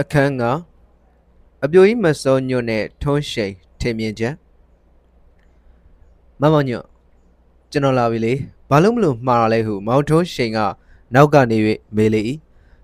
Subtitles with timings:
[0.00, 0.42] အခန်းက
[1.64, 4.34] အပြိုကြီးမစောညွန့်နဲ့ထွန်းရှိန်ထင်မြင်ချက်
[6.40, 6.86] မမညွန့်
[7.70, 8.34] ကျွန်တော်လာပြီလေ
[8.70, 10.58] ဘာလို့မလို့မှားရလဲဟုမောင်ထွန်းရှိန်က
[11.14, 11.58] နောက်ကနေ၍
[11.96, 12.20] မေးလေ၏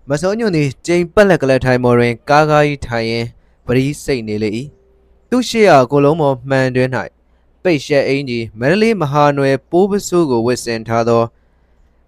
[0.09, 3.27] မစောညွန့်သည်ကျိန်ပက်လက်ကလေးထိုင်မော်တွင် ကားကားကြီးထိုင်ရင်
[3.67, 4.51] ပရိစိတ်နေလေ၏
[5.31, 6.89] သူ့ရှေ့ကကိုလုံးမော်မှန်တွင်၌
[7.63, 11.23] ပိတ်ရှက်အင်းကြီးမန္တလေးမဟာနွယ်ပိုးပစိုးကိုဝစ်စင်ထားသော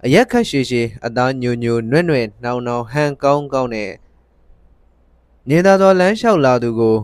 [0.05, 3.91] အရက်ခတ်ရှည်ရှည်အသားညိုညိုနွဲ့နွဲ့နှောင်နှောင်ဟန်ကောင်းကောင်းနဲ့
[5.49, 6.95] နေသာသောလမ်းလျှောက်လာသူကို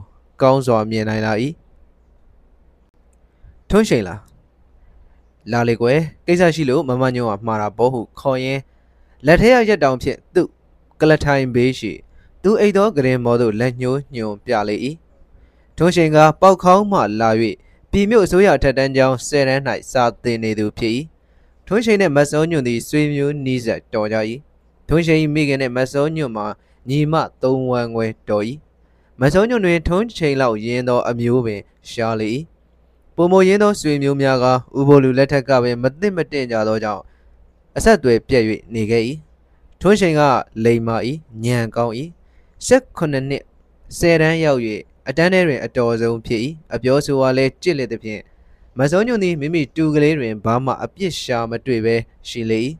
[0.42, 1.33] ကောင်းစွာမြင်နိုင်လာ၏
[3.69, 4.20] ထွန်းရှိန်လား
[5.52, 8.60] လာလေကွယ်ကိစ္စရှိလို့မမညုံကမှားတာပေါ့ဟုခေါ်ရင်
[9.27, 10.48] လက်ထဲရရက်တောင်ဖြင့်သူ့
[11.01, 11.93] ကလထိုင်ဘေးရှိ
[12.43, 14.77] သူအိတ်သောဂရင်မော်သို့လက်ညှိုးညွန်ပြလေ၏
[15.77, 17.30] ထွန်းရှိန်ကပေါက်ခေါင်းမှလာ၍
[17.91, 19.62] ပြည်မြို့အစိုးရထက်တန်းကျောင်းဆယ်တန်း၌
[19.93, 20.93] စာသင်နေသူဖြစ်၏
[21.66, 24.16] ထွန်းရှိန်နှင့်မတ်စောညွန်သည်ဆွေမျိုးနီးစပ်တော်ကြ၏
[24.88, 26.46] ထွန်းရှိန်၏မိခင်နှင့်မတ်စောညွန်မှာ
[26.88, 28.45] ညီမသုံးဝမ်းခွဲတော်၏
[29.20, 32.30] မစုံညွန့်တွင်ထုံးချိန်လောက်ရင်းသောအမျိုးပင်ရှားလေ၏
[33.16, 34.46] ပုံမရင်းသောဆွေမျိုးများက
[34.79, 37.02] ဥပိုလ်လူလက်ထက်ကပင်မသိမတင်ကြသောကြောင့်
[37.76, 39.02] အဆက်အသွယ်ပြက်၍နေခဲ့၏
[39.80, 40.23] ထုံးချိန်က
[40.65, 40.96] လိမ်မာ၏
[41.45, 41.95] ညံကောင်း၏
[42.66, 43.43] ၁၈နှစ်
[43.98, 44.60] ဆယ်တန်းရောက်၍
[45.09, 46.41] အတန်းထဲတွင်အတော်ဆုံးဖြစ်၏
[46.74, 48.23] အပြောဆိုအားလည်းကြစ်လက်သဖြင့်
[48.79, 51.96] မစုံညွန့်သည်မိမိတူကလေးတွင်ဘာမှအပြစ်ရှာမတွေ့ဘဲ
[52.29, 52.60] ရှိလေ၏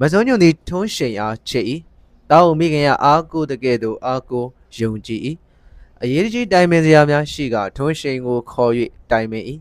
[0.00, 1.66] မစုံညွန့်သည်ထုံးချိန်အားချစ်၏
[2.32, 4.44] တောင်းမိခင်ကအားကိုတကယ်သို့အားကို
[4.78, 5.20] ယုံကြည်၏
[6.02, 8.72] အရေးကြီးတိုင်ပင်စရာများရှိကထွန်းရှိန်ကိုခေါ်၍
[9.10, 9.44] တိုင်ပင်၏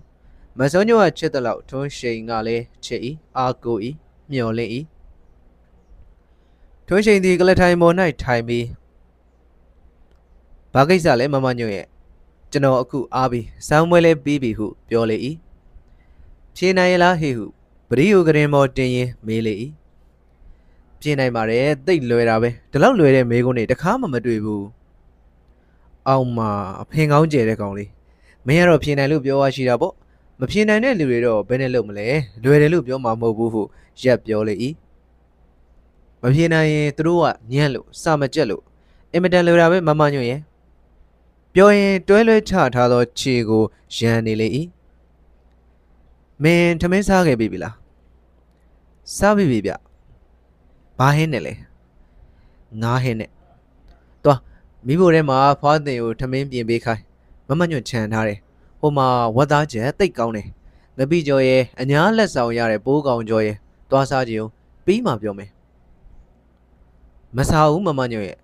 [0.58, 3.02] မစုံညိုကချစ်သလောက်ထွန်းရှိန်ကလည်းချစ်၏
[3.38, 3.78] အားကို၏
[4.32, 4.72] မျှော်လင့်၏
[6.88, 8.66] ထွန်းရှိန်သည်ကလထိုင်ပေါ်၌ထိုင်ပြီး
[10.74, 11.86] ဘာကိစ္စလဲမမညို့ရဲ့
[12.52, 15.18] ကျွန်တော်အခုအားပြီးစောင်းပွဲလဲပြီးပြီဟုပြောလေ၏
[16.56, 17.46] ဖြေနိုင်ရလားဟေဟု
[17.90, 19.56] ပရိယိုကရင်မော်တင်ရင်မေးလေ၏
[21.02, 24.66] ပြင်နိုင်ပါတယ်တိတ်လွယ်တာပဲဒီလောက်လွယ်တဲ့မေးခွန်းတွေတခါမှမတွေ့ဘူး
[26.08, 26.40] အောင်မ
[26.82, 27.90] အဖင်ကောင်းကျဲတဲ့ကောင်လေး
[28.46, 29.94] မင်းကတော့ပြင်နိုင်လို့ပြောရရှိတာပေါ့
[30.40, 32.08] မပြင်နိုင်တဲ့လူတွေတော့ဘယ်နဲ့လုပ်မလဲ
[32.44, 33.64] လွယ်တယ်လို့ပြောမှာမဟုတ်ဘူးဟု
[34.02, 34.56] ရက်ပြောလေ၏
[36.22, 38.64] မပြင်နိုင်ရင်သူတို့ကညံ့လို့စမကြက်လို့
[39.14, 40.42] အင်မတန်လွယ်တာပဲမမညွန့်ရဲ့
[41.54, 43.64] ပြောရင်တွဲလွဲချထားသောခြေကို
[43.96, 44.48] ရန်နေလေ၏
[46.44, 47.75] မင်းထမင်းစားခဲ့ပြီလား
[49.18, 49.72] စားပြီပြီဗျ
[51.01, 51.53] ဘာဟင်းနဲ့လဲ
[52.81, 53.29] ငါးဟင်းနဲ့
[54.23, 54.39] သွား
[54.85, 57.03] မိဖို့ထဲမှာဖွားတင်ကိုထမင်းပြင်ပေးခိုင်း
[57.47, 58.39] မမညွန့်ခြံထားတယ်
[58.79, 60.47] ဟိုမှာဝတ်သားချက်တိတ်ကောင်းတယ်
[60.97, 63.56] ငပိကျော်ရဲ့အညာလက်ဆောင်ရတဲ့ပိုးကောင်ကျော်ရဲ့
[63.89, 64.51] သွားစားကြည့်အောင်
[64.85, 65.50] ပြီးမှပြောမယ်
[67.38, 68.38] မစားဘူးမမညွန့်ရဲ့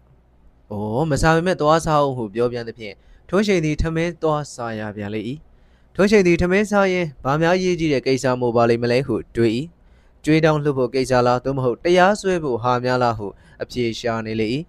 [0.71, 0.75] ဩ
[1.11, 2.95] မစားပေမဲ့သွားစားအောင်ဟုပြောပြန်သဖြင့်
[3.29, 5.21] ထိုးချိန်သည်ထမင်းသွားစားရပြန်လေ၏
[5.95, 9.51] ထိုးချိန်သည်ထမင်းစားရင်ဗာများရေးကြည့်တဲ့ကိစ္စမို့ပါလိမ့်မလဲဟုတွေး၏
[10.25, 13.27] ကြွေးတောင်းလှုပ်ဖို့ကိစ္စလားသို့မဟုတ်တရားစွဲဖို့ဟာများလားဟု
[13.61, 14.47] အပြေရှာနေလေ၏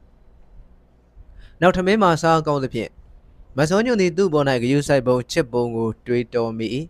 [1.61, 2.91] နောက်ထမင်းမှာစားကောင်းသဖြင့်
[3.59, 6.67] မစောညွန်သည်သူ့ပေါ်၌ဂယုဆိုင်ပုံချစ်ပုံကိုတွေးတော်မိ၏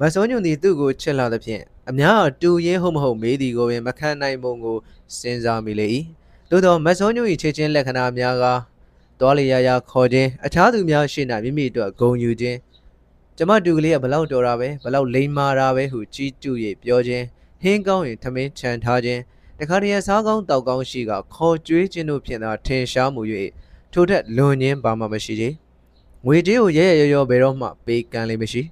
[0.00, 4.76] မစောညွန်သည်သူ့ကိုချစ်လာသဖြင့်အများတူရင်းဟုတ်မဟုတ်မေးသည်ကိုပင်မခံနိုင်ပုံကို
[5.18, 5.86] စဉ်းစားမိလေ၏
[6.50, 8.44] သို့သောမစောညွန်၏ချစ်ချင်းလက္ခဏာများက
[9.20, 12.58] တော်လျာရာခေါ်ခြင်းအခြားသူများရှေ့၌မိမိတို့ဂုံယူခြင်း
[13.36, 16.52] ကျမတူကလေးကဘလောက်တော်တာပဲဘလောက်လိမ္မာတာပဲဟုကြီးကျူ၍
[16.82, 17.24] ပြောခြင်း
[17.62, 19.20] ဟင်းကောင်းရင်ထမင်းချန်ထားခြင်း
[19.58, 23.22] တခါတည်းစားကောင်းတောက်ကောင်းရှိကခေါ်ကြွေးခြင်းတို့ဖြင့်သာထင်ရှားမှု၍
[23.92, 25.54] ထိုထက်လွန်ခြင်းဘာမှမရှိသေး
[26.26, 28.62] ငွေကြေးကိုရဲရဲရောရောဘယ်တော့မှပေးကမ်းလေးမရှိ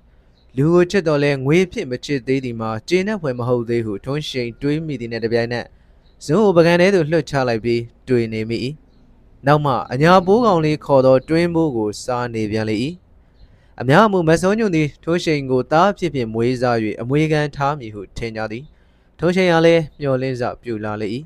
[0.56, 5.66] လူကိုချစ်တော်လဲငွေဖြစ်မချစ်သေးသည်မှာကျေနပ်ဖွယ်မဟုတ်သေးဟုထွန်းရှိန်တွေးမိသည်နဲ့တပြိုင်နက်
[6.24, 8.58] ဇွန်းကိုပကံထဲသို့လွှတ်ချလိုက်ပြီးတွေ့နေမိ၏
[9.46, 12.76] နောက်မှအညာပိုးကောင်လေးခေါ်သောတွင်းပိုးကိုစားနေပြန်လေ၏
[13.80, 18.64] အများအမှုမဆုံးညွန့်သည်ထိုးရှိန်ကိုတားဖြစ်ဖြစ်မွေးစား၍အမွေခံထားမည်ဟုထင်ကြသည်
[19.22, 21.08] ထိုးရှိန်ကလည်းမျောလင်းစပြူလာလေ၏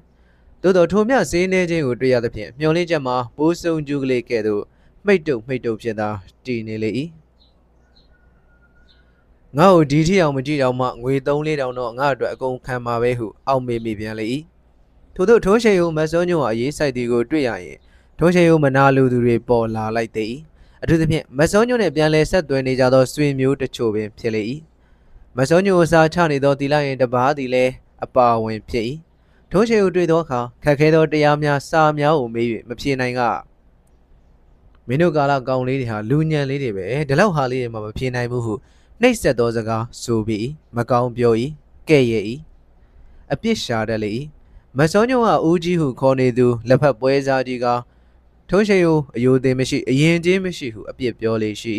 [0.63, 4.63] သို့သောထိုမြဈေးနှဲခြင်းကိုတွေ့ရသဖြင့်မျောလင်းချက်မှာပိုးစုံကျူးကလေးကဲ့သို့
[5.07, 6.09] မိတ်တုပ်မိတ်တုပ်ဖြစ်သာ
[6.45, 6.91] တည်နေလေ၏
[9.57, 14.27] ငါ့ကိုဒီထီအောင်မကြည့်တော့မှငွေ3လေးတောင်တော့ငါ့အတွက်အကုန်ခံပါပဲဟုအောက်မေ့မိပြန်လေ၏
[15.15, 17.79] ထို့သောထိုးရှိန်ကိုမဆုံးညွန့်အရေးစိုက်သည်ကိုတွေ့ရရင်
[18.19, 20.35] ထိုးရှိန်ကိုမနာလိုသူတွေပေါ်လာလိုက်သည်
[20.83, 24.43] အထူးသဖြင့်မစောညွန့်နှင့်ပြန်လဲဆက်သွယ်နေကြသောဆွေမျိုးတချို့ပင်ဖြစ်လေ၏
[25.37, 27.73] မစောညွန့်ကိုစားချနေသောတီလာရင်တပားသည်လည်း
[28.05, 28.85] အပါဝင်ဖြစ်၏
[29.51, 33.21] ထိုးချေကိုတွေ့သောအခါခက်ခဲသောတရားများစာများကိုမေး၍မဖြေနိုင်က
[34.87, 38.55] မင်းတို့ကာလကောင်းလေးတွေဟာလူညံလေးတွေပဲဒီလောက်ဟာလေးတွေမှမဖြေနိုင်ဘူးဟု
[39.01, 41.35] နှိပ်ဆက်သောစကားဆိုပြီးမကောင်းပြော၏
[41.89, 42.25] ကဲ့ရဲ့၏
[43.33, 44.11] အပြစ်ရှာတတ်လေ၏
[44.79, 47.67] မစောညုံကဦးကြီးဟုခေါ်နေသူလက်ဖက်ပွဲစားကြီးက
[48.49, 51.77] ထုံးရှိကိုအယိုသေးမရှိအရင်ချင်းမရှိဟုအပြစ်ပြောလေရှိ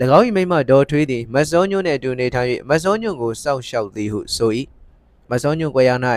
[0.18, 4.50] ၎င်း၏မိမဒေါ်ထွေးသည်မစောညွန့်နှင့်အတူနေထိုင်၍မစောညွန့်ကိုစောင့်ရှောက်သည်ဟုဆို၏
[5.30, 5.90] မစောညွန့်ကွယ်ရ၌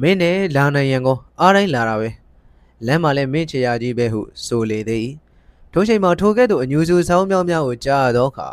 [0.00, 2.08] မင်းနဲ့လာနိုင်ရန်ကိုအားတိုင်းလာတာပဲ
[2.86, 5.08] လမ်းမှာလည်းမင်းချရာကြီးပဲဟုဆိုလေသည်
[5.72, 8.48] ထိုချိန်မှာထိုကဲ့သို့အညူစုဆောင်းမြောင်းများကိုကြားရသောအခါ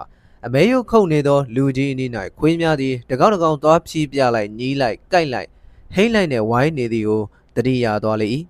[0.46, 2.10] အမဲယုတ်ခုန်နေသောလူကြီးအနီး၌
[2.40, 5.50] ခွေးများသည်တကောက်တကောင်သွားဖြီးပြလိုက်ညီးလိုက်ကြိုက်လိုက်
[5.94, 7.22] ဟိမ့်လိုက်နဲ့ဝိုင်းနေသည်ကို
[7.56, 8.28] တတိယသွားလေ၏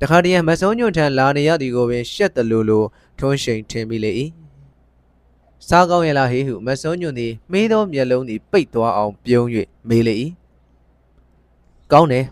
[0.00, 2.84] တခါတည်းမစုံညွန့်ထံလာနေရသည်ကိုပင်ရှက်တလူလို
[3.18, 4.10] ထွန်းရှိန်ထင်မိလေ၏
[5.68, 9.46] စားကောင်းရလားဟေးဟုမစုံညွန့်သည်မေးသောမျက်လုံးသည်ပိတ်သွားအောင်ပြုံး၍
[9.88, 10.14] မေးလေ၏
[11.92, 12.26] ကောင်းတယ်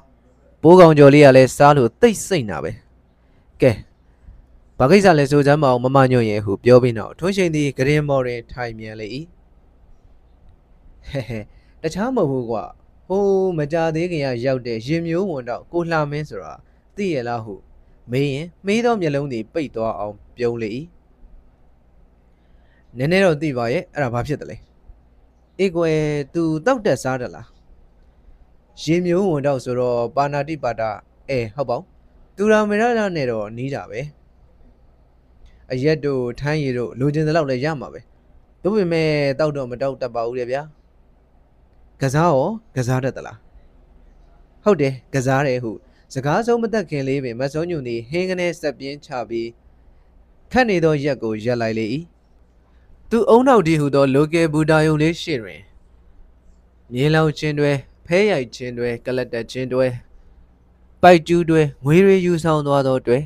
[0.63, 2.73] ပိုးကောင်ကျော်လေးကလည်းစားလို့တိတ်ဆိတ်နာပဲ
[3.61, 3.73] ကဲ
[4.79, 9.07] ဘာကိစ္စလဲဆိုစမ်းမအောင်မမညွန့်ရဲ့ဟုပြောပြီးနောက်ထွန်းရှိန်သည်ဂရင်မော်တွင်ထိုင်မြန်လေ၏
[11.09, 11.39] ဟဲဟဲ
[11.83, 12.65] တခြားမဟုတ်ဘူးကွာ
[13.09, 16.55] ဟိုးမကြသေးခင်ကရောက်တဲ့ရင်မျိုးဝန်တော့ကိုလှမင်းဆိုတာ
[16.97, 17.55] သိရလားဟု
[18.11, 20.69] မေးရင်မေးသောမျက်လုံးသည်ပိတ်သွားအောင်ပြုံးလေ၏
[22.99, 24.57] နည်းနည်းတော့သိပါရဲ့အဲ့ဒါဘာဖြစ်တယ်လဲ
[25.59, 25.99] အေးကွယ်
[26.35, 27.49] तू တောက်တက်စားတယ်လား
[28.83, 30.91] ရင်မျိုးဝန်တော့ဆိုတော့ပါဏာတိပါတာ
[31.29, 31.87] အဲဟုတ်ပါဘူး
[32.37, 34.01] သူရာမေရလာနဲ့တော့နီးတာပဲ
[35.73, 38.01] အရက်တို့ထမ်းရည်တို့လိုချင်တဲ့လောက်လည်းရမှာပဲ
[38.63, 39.09] တို့ပေမဲ့
[39.39, 40.63] တောက်တော့မတောက်တတ်ပါဘူးလေဗျာ
[42.01, 43.39] ကစားရောကစားတတ်သလား
[44.65, 45.71] ဟုတ်တယ်ကစားတယ်ဟု
[46.15, 49.49] စကားဆုံးမသက်ခင်လေးပင်မစုံညွန်သည်ဟင်းကနေဆက်ပြင်းချပြီး
[50.53, 51.85] ခတ်နေသောရက်ကိုရက်လိုက်လေ၏
[53.13, 55.61] သူအုံနောက်ဒီဟုသော local ဘူတာယုံလေးရှိတွင်
[56.93, 57.73] မြေလောင်ချင်းတွေ
[58.07, 59.87] ဖဲရိုက်ချင်းတွေကလတ်တက်ချင်းတွေ
[61.03, 63.19] ပိုက်ကျူးတွေငွေတွေယူဆောင်သွားသောတွေ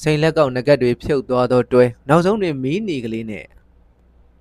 [0.00, 3.48] စိန်လက်ကောက်ငကက်တွေဖြုတ်သွားသောတွဲနောက်ဆုံးတွင်မီးနီကလေးနှင့်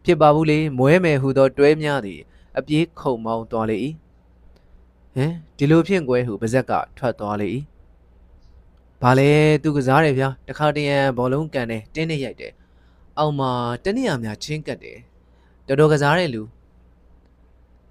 [0.04, 2.20] ဖြစ်ပါဘူးလေမွဲမယ်ဟုသောတွဲများသည်
[2.58, 3.78] အပြေးခုံမောင်းသွားလေ၏
[5.16, 7.50] ဟမ်ဒီလိုဖြင့်ကွဲဟုပါဇက်ကထွက်သွားလေ၏
[9.02, 9.30] ဘာလဲ
[9.64, 12.54] သူကစားတယ်ဗျာတခါတရံဘောလုံးကန်တယ်တင်းနဲ့ရိုက်တယ်
[13.20, 13.52] အောက်မှာ
[13.84, 15.00] တနည်းအားများချင်းကတ်တယ်
[15.68, 16.42] တော်တော်ကစားတဲ့လူ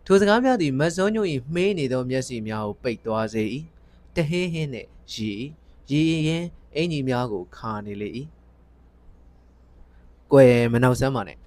[0.04, 3.44] ထိုစကားများသည်မတ်စုံညို၏မှေးနေသောမျက်စိများကိုပိတ်သွားစေ၏
[4.14, 5.30] တဟင်းဟင်းနှင့်ရီ
[5.90, 6.44] ရီရင်
[6.74, 8.08] အင်ကြီးများကိုခါနေလေ၏
[10.32, 11.38] ကွယ်မနောက်ဆမ်းပါနဲ့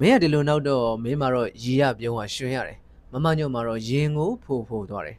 [0.00, 2.78] မင်းကဒီလိုနောက်တော့မင်းမတော့ရီရပြုံးကရွှင်ရတယ်
[3.12, 5.18] မမညွန့်မှာတော့ရင်ကိုဖိုးဖိုးသွားတယ်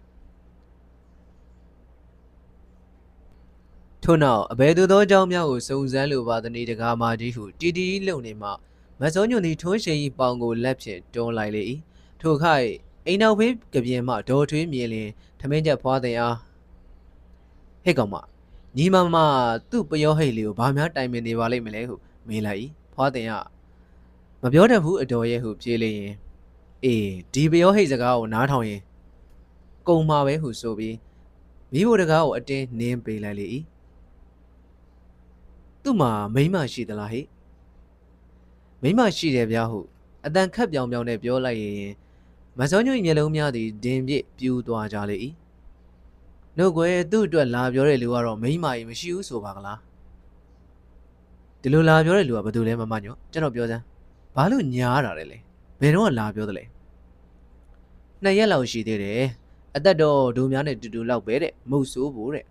[4.08, 8.50] ထို့နောက်အဘယ်သူသောအကြောင်းများကိုစုံစမ်းလိုပါသနည်းတကားမာကြီးဟုတီတီလုံနေမှ
[9.00, 11.62] မစုံညွန့်သည်ထွန်းရှိန်၏ပေါင်ကိုလက်ဖြင့်တွန်းလိုက်လေ၏
[12.22, 12.70] ထိုခိုက်
[13.06, 15.10] အိမ်နောက်ဖေးကပြင်းမှဒေါ်ထွေးမြင်လင်
[15.40, 16.36] ထမင်းချက်ဖွာတဲ့အား
[17.84, 18.16] ဟဲ့ကောင်မ
[18.78, 19.18] ညီမမ
[19.70, 21.96] သူ့ပယောဟိတ်လေးကိုဘာများတိုင်ပင်နေပါလိမ့်မလဲဟု
[22.28, 22.60] မေးလိုက်၏
[22.94, 23.46] ဖွာတဲ့အား
[24.42, 26.14] မပြောတတ်ဘူးအတော်ရဲ့ဟုပြေးလေရင်
[26.84, 28.82] အေးဒီပယောဟိတ်စကားကိုနားထောင်ရင်
[29.88, 30.96] ကုံမှာပဲဟုဆိုပြီး
[31.72, 33.48] မိဖို့တကားကိုအတင်းနင်းပေးလိုက်လေ၏
[35.86, 37.22] သူ့မှာမိန်းမရှိသလားဟိ
[38.82, 39.80] မိန်းမရှိတယ်ဗျာဟု
[40.26, 41.92] အတန်ခတ်ပြောင်ပြောင်နဲ့ပြောလိုက်ရင်
[42.60, 45.18] မစောညွန့်မျက်လုံးများသည်ဒင်ပြစ်ပြူးသွားကြလေ၏
[46.58, 49.80] နှုတ်ကွယ်သူ့အတွက်လာပြောတဲ့လူကတော့မိန်းမကြီးမရှိဘူးဆိုပါကလား
[51.62, 53.84] ဒီလိုလာပြောတဲ့လူကဘယ်သူလဲမမညောကျွန်တော်ပြောစမ်း
[54.36, 55.38] ဘာလို့ညားတာလဲလဲ
[55.82, 56.64] ဘယ်တော့လာပြောသလဲ
[58.24, 59.24] နှစ်ရက်လောက်ရှိသေးတယ်
[59.76, 62.46] အသက်တော့ဒိုများနဲ့တူတူလောက်ပဲတဲ့မုတ်ဆိုးဖို့တဲ့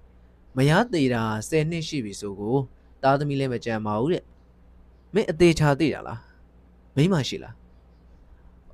[0.57, 2.57] မရသေးတာ10နှစ်ရှိပြီဆိုကို
[3.05, 4.23] သားသမီးလည်းမကြံပါဘူးတဲ့
[5.15, 6.21] မင်းအသေးချာသေးတာလား
[6.97, 7.55] မိမရှိလား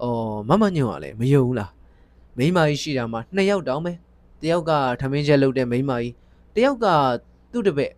[0.02, 1.72] အော်မမညွန့်ကလည်းမယုံဘူးလား
[2.38, 3.92] မိမကြီးရှိတာမှနှစ်ယောက်တောင်းပဲ
[4.42, 6.14] တယောက်ကထမင်းချက်လုပ်တဲ့မိမကြီး
[6.54, 6.86] တယောက်က
[7.52, 7.92] သူ့တပည့်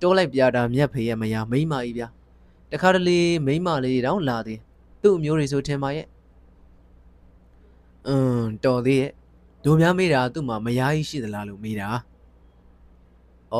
[0.00, 2.08] တိုးလိုက်ပြတာမြက်ဖေးရမရမိမကြီးဗျာ
[2.70, 4.60] တခါတလေမိမလေးတောင်လာသေး
[5.02, 6.06] သူ့အမျိုးတွေဆိုထင်ပါရဲ့
[8.08, 9.12] อืมတော်သေးရဲ့
[9.64, 11.88] ဒိုများမေးတာသူ့မှာမယားကြီးရှိသလားလို့မေးတာ
[13.54, 13.56] ဩ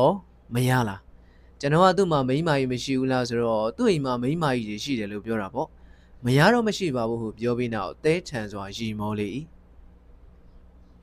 [0.53, 0.99] မယားလား
[1.63, 5.67] ကျွန်တော်ကသူ့မှာမိန်းမကြီးမရှိဘူးလားဆိုတော့သူ့အိမ်မှာမိန်းမကြီးတွေရှိတယ်လို့ပြောတာပေါ့
[6.25, 9.27] မရတော့မရှိပါဘူးဟုပြောပြီးနောက်သဲထန်စွာရီမောလေ၏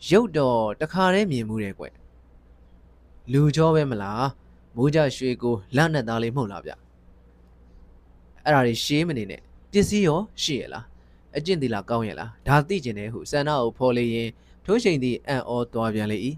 [0.09, 1.85] ရုပ်တော့တခါတည်းမြင်မှုတယ်ကွ
[3.33, 4.29] လူကြောပဲမလား
[4.77, 6.73] မိုးကြရွှေကိုလက်နဲ့သားလေးမဟုတ်လားဗျ
[8.45, 9.41] အဲ့ဒါတွေရှေးမနေနဲ့
[9.73, 10.85] ပစ္စည်းရောရှိရလား
[11.37, 14.29] အကျင့်သီလားကောင်းရလားဒါသိကျင်တယ်ဟုစန္ဒကိုဖော်လေရင်
[14.65, 16.19] ထိုးချိန်သည်အံ့ဩသွားပြန်လေ၏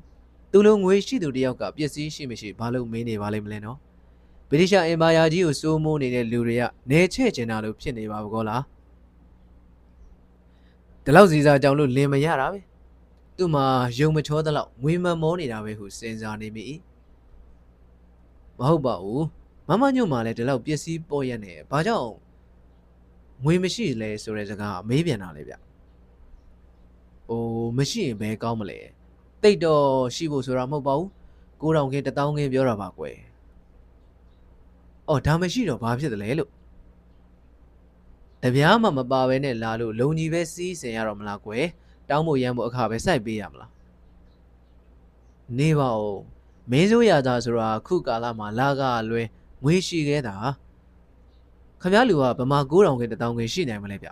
[0.53, 3.79] သူလိုငွေရှိသူတယောက်ကပစ္စည်းရှိမရှိဘာလို့မင်းနေပါလိမ့်မလဲနော်
[4.53, 8.63] ဗြိတိရှအင်ပါယာကြီးကိုစိုးမိုးနေတဲ့လူတွေကနေချဲ့ကျင်တာလို့ဖြစ်နေပါဘကောလား
[11.05, 12.59] ဒီလောက်စီစားကြောင်လို့လင်မရတာပဲ
[13.37, 13.65] သူ့မှာ
[13.99, 16.67] ယုံမချောသလောက်ငွေမမောနေတာပဲဟုစဉ်းစားနေမိ
[18.59, 19.25] မဟုတ်ပါဘူး
[19.69, 22.13] မမညွန့်မှလည်းဒီလောက်ပစ္စည်းပေါ်ရက်နေဘာကြောင့်
[23.45, 25.55] ငွေမရှိလဲဆိုတဲ့စကားမေးပြန်တာလေဗျ။
[27.31, 28.79] အိုးမရှိရင်ဘယ်ကောင်းမလဲ။
[29.43, 31.09] တိတ်တော့ရှိဖို့ဆိုတာမဟုတ်ပါဘူး။
[31.61, 33.17] 9000ခင်း1000ခင်းပြောတာပါကွယ်။
[35.09, 36.51] အော်ဒါမရှိတော့ဘာဖြစ်တယ်လဲလို့
[38.43, 41.67] တပြားမှမပါဘဲနဲ့လာလို့လုံကြီးပဲစီးစင်ရတော့မလားကွယ်
[42.09, 43.71] တောင်းဖို့ရမ်းဖို့အခါပဲစိုက်ပေးရမလား
[45.59, 46.21] နေပါဦး
[46.71, 49.23] မင်းစိုးရသားဆိုတာခုကာလမှာလာကလွဲ
[49.65, 50.35] ငွေရှိခဲ့တာ
[51.83, 54.09] ခမရလူကဗမာ9000ခင်း1000ခင်းရှိနိုင်မလဲဗျ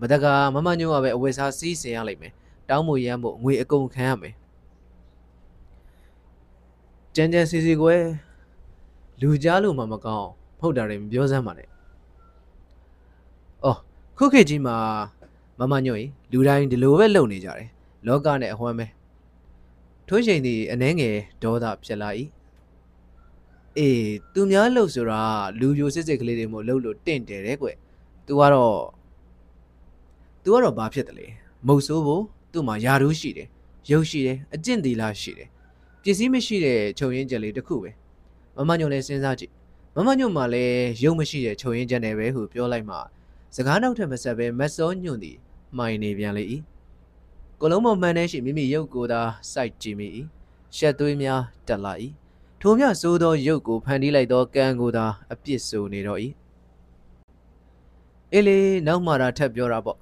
[0.00, 2.32] မတက်ကမမညို့ကပဲအဝယ်စားစီးစင်ရလိမ့်မယ်
[2.68, 4.34] တောင်းမရမ်းဖို့ငွေအကုန်ခံရမယ်
[7.14, 8.02] ကြမ်းကြမ်းစီစီကွယ်
[9.20, 10.28] လူကြားလို့မှမကောင်း
[10.60, 11.68] ဖုတ်တာတွေမပြောစမ်းပါနဲ့
[13.64, 13.78] အော်
[14.18, 14.76] ခုခေတ်ကြီးမှာ
[15.58, 17.68] မမညို့ရေလူတိုင်းဒီလိုပဲလုပ်နေကြတယ်
[18.06, 18.86] လောကနဲ့အဟွမ်းပဲ
[20.08, 22.08] ထိုးချိန်ဒီအနှဲငယ်ဒေါသဖြစ်လာ၏
[23.78, 24.04] အေး
[24.34, 25.20] သူများလှုပ်ဆိုတာ
[25.60, 27.68] လူပြိုစစ်စစ်ကလေးတွေမို့လှုပ်လို့တင့်တယ်တဲ့ကွ။
[28.26, 28.78] तू ကတော့
[30.42, 31.26] तू ကတော့ဘာဖြစ်တယ်လဲ
[31.66, 33.48] မုတ်ဆိုးဖို့သူ့မှာယာရူးရှိတယ်
[33.90, 35.48] ရုပ်ရှိတယ်အကျင့်သီလရှိတယ်
[36.02, 37.90] ပစ္စည်းမရှိတဲ့ခြုံရင်းချက်လေးတစ်ခုပဲ
[38.56, 39.52] မမညုံလည်းစဉ်းစားကြည့်
[39.96, 42.96] မမညုံမှလည်းရုပ်မရှိတဲ့ခြုံရင်းချက်နဲ့ပဲဟုပြောလိုက်မှ
[43.56, 45.36] စကားနောက်ထပ်မဆက်ပဲမက်စောညွန့်သည်
[45.76, 46.44] မှိုင်နေပြန်လေ၏
[47.60, 49.20] ကိုလုံးမမှန်တဲ့ရှိမိမိရုပ်ကိုယ်သာ
[49.52, 50.06] စိုက်ကြည့်မိ၏
[50.76, 51.92] ရှက်သွေးများတက်လာ၏
[52.60, 56.20] ထိုမြဆိုးသောရုပ်ကိုဖန်တီးလိုက်သောကံကိုသာအပြစ်ဆိုနေတော့၏
[58.32, 59.98] အေးလေနောက်မှတာထပ်ပြောတာပေါ့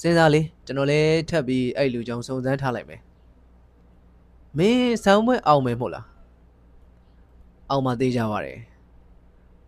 [0.00, 3.00] စဉ်းစားလေကျွန်တော်လည်းထပ်ပြီးအဲ့လူကြောင့်စုံစမ်းထားလိုက်မယ်
[4.58, 6.06] မင်းဆောင်းပွဲအောင်မယ်မဟုတ်လား
[7.70, 8.58] အောင်မသေးကြပါနဲ့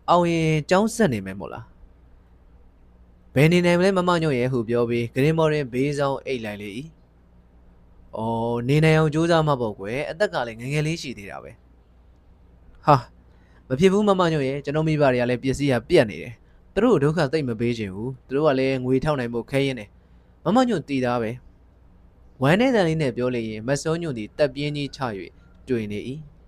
[0.09, 1.65] အောင်ရင်ကြောင်းဆက်နေမယ်မဟုတ်လား
[3.35, 6.69] ဘယ်နေနိုင်မလဲမမညွန့်ရဲ့ဟုပြောပြီးဂရင်းမော်ရင်ဘေးဆောင်အိတ်လိုက်လေ၏။
[8.17, 11.51] အော်နေနိုင်အောင်ကြိုးစားမှပေါ့ကွယ်အသက်ကလည်းငယ်ငယ်လေးရှိသေးတာပဲ။
[12.85, 12.95] ဟာ
[13.67, 16.33] မဖြစ်ဘူးမမညွန့်ရဲ့ကျွန်တော်မိဘတွေကလည်းပစ္စည်းကပြက်နေတယ်။
[16.73, 19.89] သူတို့ဒုက္ခသိမ့်မပေးချင်ဘူး။သူတို့ကလည်းငွေထောက်နိုင်ဖို့ခဲရင်တယ်။
[20.43, 21.31] မမညွန့်တည်သားပဲ။
[22.41, 24.99] ဝမ်းနဲ့တန်လေးနဲ့ပြောလေရင်မစောညွန့်သည်တက်ပြင်းကြီးချ၍
[25.67, 25.99] တွေ့နေ၏။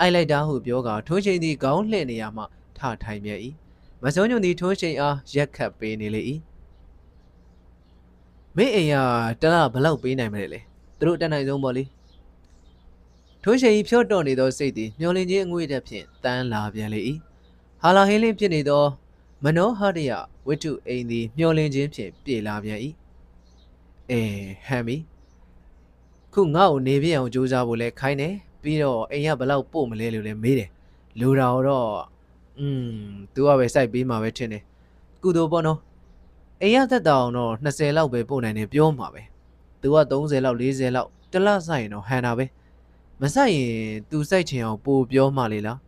[0.00, 2.42] အိုက်လိုက်တာဟုပြောကထိုးချိန်သည်ခေါင်းလှည့်နေရမှ
[2.78, 3.34] ထထိုင်မြဲ၏။
[4.02, 6.22] မစောညွန့်သည်ထိုးချိန်အားရက်ခတ်ပေးနေလေ၏။
[8.56, 8.94] မင်းအိမ်က
[9.42, 10.60] တလားဘလောက်ပေးနိုင်မလဲလေ။
[10.98, 11.84] သူတို့တက်နိုင်ဆုံးပေါ့လေ။
[13.42, 17.00] ထိုးချိန်ဖြော့တော့နေသောစိတ်သည်မျောလင်းခြင်းအငွေ့တဲ့ဖြင့်တန်းလာပြန်လေ၏။
[17.82, 18.84] ဟာလာဟင်းလင်းဖြစ်နေသော
[19.44, 20.12] မနောဟရယ
[20.46, 22.78] ဝိတုအိမ်သည်မျောလင်းခြင်းဖြင့်ပြေလာပြန်၏။
[24.10, 24.22] အဲ
[24.66, 24.96] ဟမ်မီ
[26.32, 30.69] ခုငါ့ကိုနေပြအောင်ကြိုးစားဖို့လဲခိုင်းတယ် ပြီးတော့အိမ်ကဘလောက်ပို့မလဲလို့လည်းမေးတယ်
[31.19, 31.89] လူတော်တော့
[32.59, 32.89] อืม
[33.33, 34.63] तू ကပဲစိုက်ပေးမှာပဲထင်တယ်
[35.21, 35.79] ကုသိုလ်ပေါ့နော်
[36.61, 39.21] အိမ်ရသက်တောင်တော့20လောက်ပဲပို့နိုင်တယ်ပြောမှာပဲ
[39.81, 42.45] तू က30လောက်40လောက်တလဆိုင်ရင်တော့ဟန်တာပဲ
[43.21, 43.73] မဆိုင်ရင်
[44.09, 45.79] तू စိုက်ချင်အောင်ပို့ပြောမှလေလား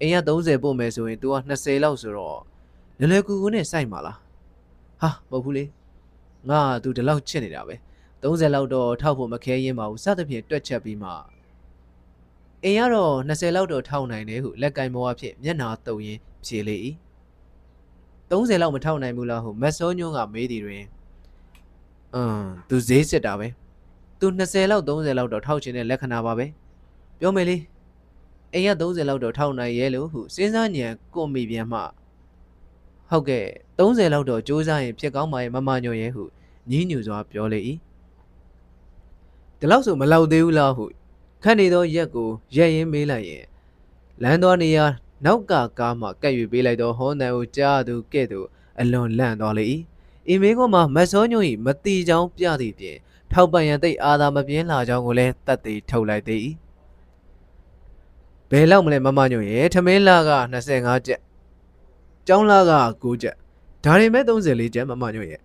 [0.00, 2.40] အိမ်က30ပို့မယ်ဆိုရင် तू က20လောက်ဆိုတော့
[2.98, 4.18] လွယ်လွယ်ကူကူနဲ့စိုက်မှာလား
[5.00, 5.64] ဟာမဟုတ်ဘူးလေ
[6.48, 7.74] ငါ तू ဒီလောက်ချစ်နေတာပဲ
[8.22, 11.10] 30လောက်တော့ထောက်ဖို့မခဲရင်ပါဘူးစသဖြင့်တွက်ချက်ပြီးမှ
[12.63, 16.75] အိမ်ကတော့20လောက်တော့ထောက်နိုင်တယ်ဟုလက်ကင်မောအဖြစ်မျက်နာတုပ်ရင်းဖြေလေ၏
[18.29, 20.83] 30လောက်မထောက်နိုင်ဘူးလားဟုမက်ဆောညွန်းကမေးသည်တွင်
[22.15, 23.47] အင်းသူဈေးစစ်တာပဲ
[24.19, 26.45] သူ20လောက်30လောက်တော့ထောက်ချင်တဲ့လက္ခဏာပါပဲ
[27.19, 27.57] ပြောမယ်လေ
[28.53, 31.79] အိမ်က30လောက်တော့ထောက်နိုင်ရဲ့လို့ဟုစဉ်းစားညံကွန်မိပြန်မှ
[33.09, 33.45] ဟုတ်ကဲ့
[33.79, 36.23] 30လောက်တော့စူးစမ်းရင်ဖြစ်ကောင်းပါရဲ့မမညွန့်ရဲ့ဟု
[36.69, 37.59] ညင်းညူစွာပြောလေ၏
[39.59, 40.85] ဒီလောက်ဆိုမလောက်သေးဘူးလားဟု
[41.43, 43.45] ခန့်နေသောရက်ကိုရက်ရင်းမေးလိုက်ရင်
[44.23, 44.85] လမ်းသွားနေရာ
[45.25, 48.47] နောက်ကကားမှကပ်၍ပေးလိုက်သောဟွန်တန်ကိုကြားသူကဲ့သို့
[48.79, 49.65] အလွန်လန့်သွားလေ၏
[50.29, 52.97] အီမေကမှမတ်စောညွန့်၏မတီချောင်းပြသည့်ဖြင့်
[53.31, 56.39] ထောက်ပံ့ရန်သိအာသာမပြင်းလာကြောင်းကိုလည်းတတ်သိထုတ်လိုက်သေး၏
[58.49, 60.31] ဘယ်လောက်မလဲမမညွန့်ရဲ့ထမင်းလာက
[60.69, 61.21] 25ကျပ်
[62.27, 63.35] ကျောင်းလာက9ကျပ်
[63.83, 65.41] ဒါရင်မဲ့34ကျပ်မမညွန့်ရဲ့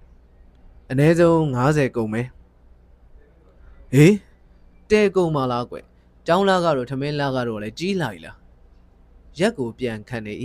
[0.90, 2.26] အနည်းဆုံး90ကုန်မယ်
[3.92, 4.14] ဟေး
[4.94, 5.76] တဲကုန်ပါလားကွ။
[6.26, 8.36] ကျောင်းလာကတော့ထမင်းလာကတော့လည်းကြီးလာ ਈ လား။
[9.38, 10.34] ရက်ကိုပြန်ခံနေ၏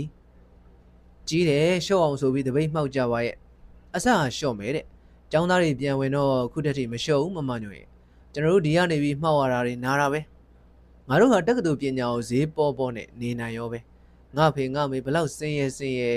[1.28, 3.36] ။ကြီးတယ်ရှော့အောင်ဆိုပြီးတပိတ်မှောက်ကြပါရဲ့။
[3.94, 4.84] အစအရှော့မယ်တဲ့။
[5.32, 7.88] ကျောင်းသားတွေပြန်ဝင်တော့ခုတည်းထိမရှော့ဘူးမမညွန့်ရဲ့။
[8.32, 10.20] ကျွန်တော်တို့ဒီကနေပြီးမှောက်ရတာတွေနားတာပဲ။
[11.08, 13.78] ငါတို့ဟာတက္ကသိုလ်ပညာကိုဈေးပေါ်ပေါ်နဲ့နေနိုင်ရောပဲ။
[14.36, 16.12] ငါဖေငါမေဘလောက်စင်းရဲစင်းရဲ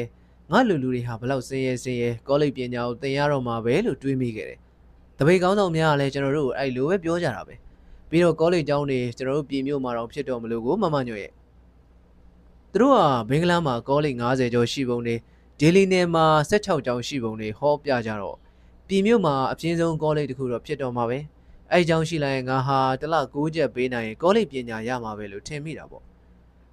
[0.51, 4.59] ငါလူလူတွေဟာဘလောက်စင်းရဲစင်းရဲကောလိပ်ပညာကိုသင်ရတော့မှာပဲလို့တွေးမိခဲ့တယ်။
[5.17, 7.55] တပိတ်ကောင်းဆောင်များကလည်းကျွန်တော်တို့အဲ့လိုပဲပြောကြတာပဲ။
[8.13, 11.32] ပြီးတော့ကောလိပ်ကျောင်းတွေကျွန်တော်တို့ပြည်မြို့မှာတော့ဖြစ်တော်မလို့ကိုမမညွတ်ရဲ့
[12.72, 15.15] သူတို့ဟာမင်္ဂလာမှာကောလိပ်90ကျော်ရှိပုံတွေ
[15.60, 18.38] ဒေလီနယ်မှာ16ကျောင်းရှိပုံတွေဟောပြကြတော့
[18.88, 21.20] ပြည်မြို့မှာအပြင်းဆုံးကောလိပ်တစ်ခုတော့ဖြစ်တော်မှာပဲ
[21.72, 26.03] အဲ့ကျောင်းရှိလိုက်ရင်ငါဟာတစ်လ6ချက်ပေးနိုင်ရင်ကောလိပ်ပညာရမှာပဲလို့ထင်မိတာပေါ့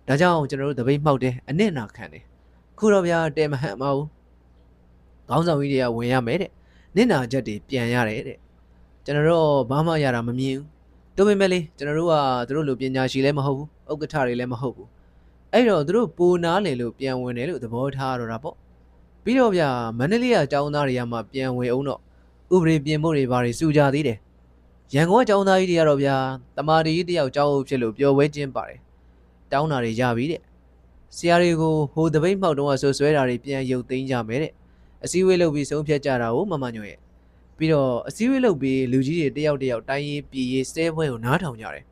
[0.09, 2.25] ဒါကြောင့်ကျွန်တော်တို့တပိတ်မှောက်တယ်အနစ်နာခံတယ်
[2.79, 4.03] ခုတော့ဗျာတဲမဟန်မအောင်
[5.29, 6.51] ခေါင်းဆောင်ကြီးတွေကဝင်ရမယ်တဲ့
[6.97, 8.39] နစ်နာချက်တွေပြန်ရတယ်တဲ့
[9.05, 10.80] ကျွန်တော်တို့ဘာမှရတာမမြင်ဘူး
[11.21, 12.15] ဒါပေမဲ့လေကျွန်တော်တို့က
[12.49, 14.89] သူတို့လိုပညာရှိလည်းမဟုတ်ဘူးဥက္ကဋ္ဌတွေလည်းမဟုတ်ဘူး
[15.53, 18.57] အဲ့တော့သူတို့ပိုနားလေလို့ပြန်ဝင်တယ်လို့သဘောထားတော့တာပေါ့
[19.25, 22.01] ပြီးတော့ဗျာမန္တလေးကចောင်းသားတွေကမှပြန်ဝင်အောင်တော့
[22.55, 24.19] ဥပဒေပြင်ဖို့တွေဘာတွေစုကြသေးတယ်
[24.95, 26.17] ရန်ကုန်ကကျောင်းသားကြီးတွေကတော့ဗျာ
[26.57, 28.81] တမာတီကြီးတယောက်ကျောင်းအုပ်ဖြစ်လို့ပျော်ပွဲကျင်းပါတယ်
[29.53, 30.43] တောင်းတာတွေရပြီတဲ့
[31.17, 34.53] ဆရာတွေကိုဟိုတပိတ်မှောက်တုံးကဆွဆွဲတာတွေပြန်ရုပ်သိမ်းကြမယ်တဲ့
[35.05, 37.01] အစည်းအဝေးလုပ်ပြီးဆုံးဖြတ်ကြတာကိုမမညွန့်ရဲ့
[37.61, 41.85] ပြီးတော့အစည်းအဝေးလုပ်ပြီးလူကြီးတွေတယောက်တယောက်တိုင်းရေးပြည်ရေးစဲပွဲကိုနားထောင်ကြတယ်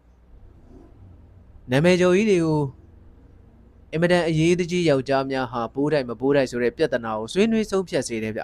[1.71, 2.61] နာမည်ကျော်ကြီးတွေကို
[3.93, 8.43] အင်မတန်အရေးတကြီးယောက်ျားများဟာပိုးတိုက်မပိုးတိုက်ဆိုတဲ့ပြဿနာကိုဆွေးနွေးဆုံးဖြတ်စေတယ်ဗျ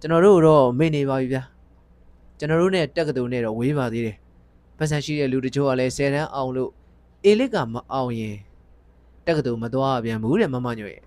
[0.00, 1.42] ကျွန်တော်တို့တော့မေ့နေပါပြီဗျာ
[2.38, 4.16] ကျွန်တော်တို့နဲ့တက်ကတူနဲ့တော့ဝေးပါသေးတယ်
[4.78, 6.70] ပတ်စံရှိတဲ့လူတချို့ကလည်း10တန်းအောင်လို့
[7.24, 8.36] အေလစ်ကမအောင်ရင်
[9.26, 11.04] တက်ကတူမသွားပြန်ဘူးတဲ့မမညွန့်ရဲ့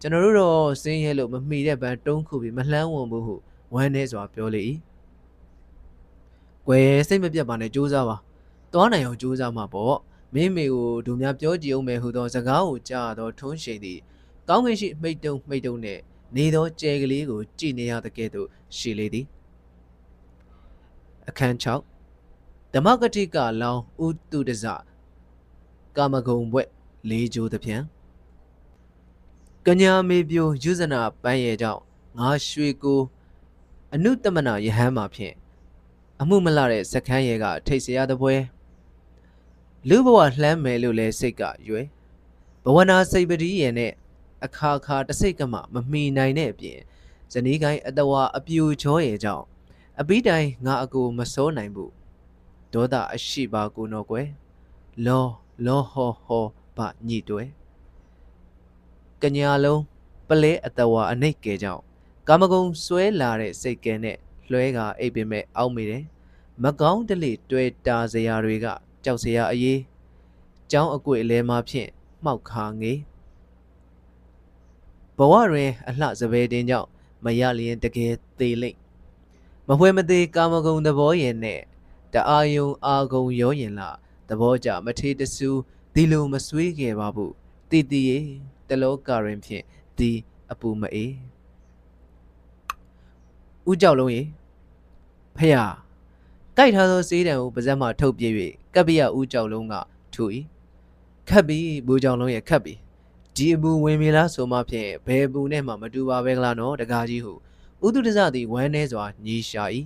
[0.00, 3.34] ကျွန်တော်တို့တော့စင်းရဲလို့မမှီတဲ့ဘန်တုံးခုပြီးမလှမ်းဝင်ဘူးဟု
[3.74, 4.62] ဝမ်းနေစွာပြောလေ၏
[6.66, 8.16] ကွယ်စိတ်မပြတ်ပါနဲ့ကြိုးစားပါ
[8.72, 9.96] သွားနိုင်အောင်ကြိုးစားမှာပေါ့
[10.34, 13.98] မင်းမေကိုဒုများပြောကြည့်အောင်မယ်ဟူသောစကားကိုကြားသောထုံးရှိန်သည်
[14.48, 16.00] ကောင်းကင်ရှိမိတ်တုံမိတ်တုံနှင့်
[16.36, 19.26] နေသောကြဲကလေးကိုကြည်နေရတဲ့ကဲ့သို့ရှိလေသည်
[21.28, 21.56] အခန်း
[22.14, 24.64] 6ဓမ္မဂတိကလောင်းဥတုဒဇ
[25.96, 26.68] ကာမဂုံဘွဲ့
[27.08, 27.82] လေးကျိုးသဖြင့်
[29.66, 31.82] ကညာမေပြိုယူဇနာပန်းရဲ့ကြောင့်
[32.18, 33.00] ငါရွှေကို
[33.94, 35.34] အနုတမနာယဟန်မှာဖြင့်
[36.20, 38.34] အမှုမလှတဲ့စကန်းရဲကထိတ်ဆရာသပွဲ
[39.88, 41.86] လူဘဝလှမ်းမယ်လို့လဲစိတ်ကရွယ်
[42.64, 43.92] ဘဝနာစိတ်ပတိရဲ့နဲ့
[44.44, 46.78] အခါခါတစိတ်ကမှမမီနိုင်တဲ့အပြင်
[47.32, 49.44] ဇနီးကိုင်းအတဝါအပြူချောရဲကြောင့်
[50.00, 51.92] အပိတိုင်ငါအကိုမစိုးနိုင်ဘူး
[52.72, 54.28] ဒေါသအရှိပါကိုတော့ကွယ်
[55.06, 55.26] လော
[55.66, 56.44] လောဟောဟော
[56.76, 56.78] ဗ
[57.08, 57.42] ညိတွဲ
[59.22, 59.82] ကညာလုံး
[60.28, 61.82] ပလဲအတဝါအနှိတ်ကဲကြောင့်
[62.28, 64.16] ကာမဂုံဆွဲလာတဲ့စိတ်ကဲနဲ့
[64.50, 66.04] လွှဲကအိပ်ပင်မဲ့အောက်မိတယ်
[66.62, 68.66] မကောင်းတလေတွေ့တာစရာတွေက
[69.04, 69.80] ကြောက်စရာအရေး
[70.70, 71.90] ကျောင်းအကွေအလဲမှဖြင့်
[72.24, 72.98] မှောက်ခါငေး
[75.16, 76.88] ဘဝတွင်အလှစပယ်တင်ကြောင့်
[77.24, 78.78] မရလျင်တကယ်သေးလိမ့်
[79.68, 81.60] မဖွဲမသေးကာမဂုဏ်သဘောရင်နဲ့
[82.14, 83.90] တအာယုံအာဂုံရောရင်လာ
[84.28, 85.50] သဘောကြမထေတဆူ
[85.94, 87.34] ဒီလိုမဆွေးခဲ့ပါဘူး
[87.70, 88.18] တီတီရေ
[88.68, 89.64] တလောကရင်ဖြင့်
[89.98, 90.10] ဒီ
[90.50, 91.27] အပူမအေး
[93.70, 94.22] ဥကြောက်လုံးရေ
[95.36, 95.54] ဖះ
[96.56, 98.24] ကြိုက်ထားသောစေးတံကိုပါဇက်မှထုတ်ပြ၍
[98.74, 99.74] ကပ္ပိယဥကြောက်လုံးက
[100.14, 100.24] ထူ၏
[101.28, 102.78] ခတ်ပြီးဘူကြောက်လုံးရဲ့ခတ်ပြီး
[103.36, 107.32] ဒီအပူဝင်ပြီလားဆိုမှဖြင့်ဘယ်ပူနဲ့မှမတူပါပဲကလားနော်တကားကြီးဟု
[107.86, 109.64] ဥတုဒဇသည်ဝမ်းနေစွာညီရှာ၏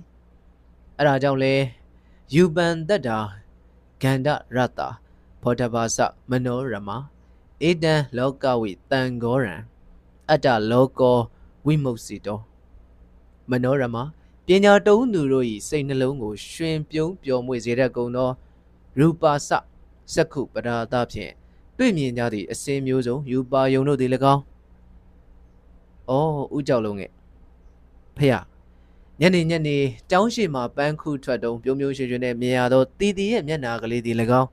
[0.97, 1.53] အဲ့ဒါကြောင့်လဲ
[2.33, 3.17] ယူပန်သက်တာ
[4.01, 4.87] ဂန္ဓရတ္တာ
[5.41, 5.97] ဖောတဘာစ
[6.29, 6.89] မနောရမ
[7.67, 9.55] ဧတံလောကဝိတံဂောရံ
[10.29, 11.17] အတ္တလောကော
[11.65, 12.39] ဝိမု ക്തി တော
[13.49, 13.97] မနောရမ
[14.45, 18.29] ပညာတုံးသူတို့၏စိတ်နှလုံးကိုရွှင်ပြုံးပျော်မွေ့စေတတ်ကုန်သော
[18.99, 19.49] ရူပါစ
[20.13, 21.33] စက္ခုပဒါသဖြင့်
[21.77, 24.41] တွေ့မြင်ကြသည့်အစင်းမျိုးစုံယူပါယုံတို့သည်၎င်း။
[26.09, 27.11] အော်ဥကြောက်လုံးငယ်
[28.17, 28.33] ဖះ
[29.19, 29.77] ညနေညနေ
[30.11, 34.49] တောင်းရှိမှာပန်းခုထွက်တုံပြုံးပြုံးရွှင်ရွှင်နဲ့မြင်ရသောတီတီရဲ့မျက်နာကလေးသည်၎င်း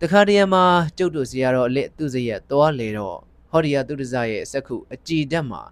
[0.00, 0.64] တခါတရံမှာ
[0.98, 3.16] ကျုပ်တို့စီရတော့အလက်သူစရက်သွားလေတော့
[3.50, 5.62] ဟောဒီယာသူတစရဲ့စက္ခုအကြည်တက်မှာ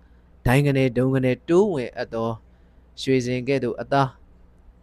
[0.49, 2.31] ဒိုင်းကနေဒုံကနေတိုးဝင်အပ်သော
[3.01, 4.11] ရွှေစင်ကဲ့သို့အသား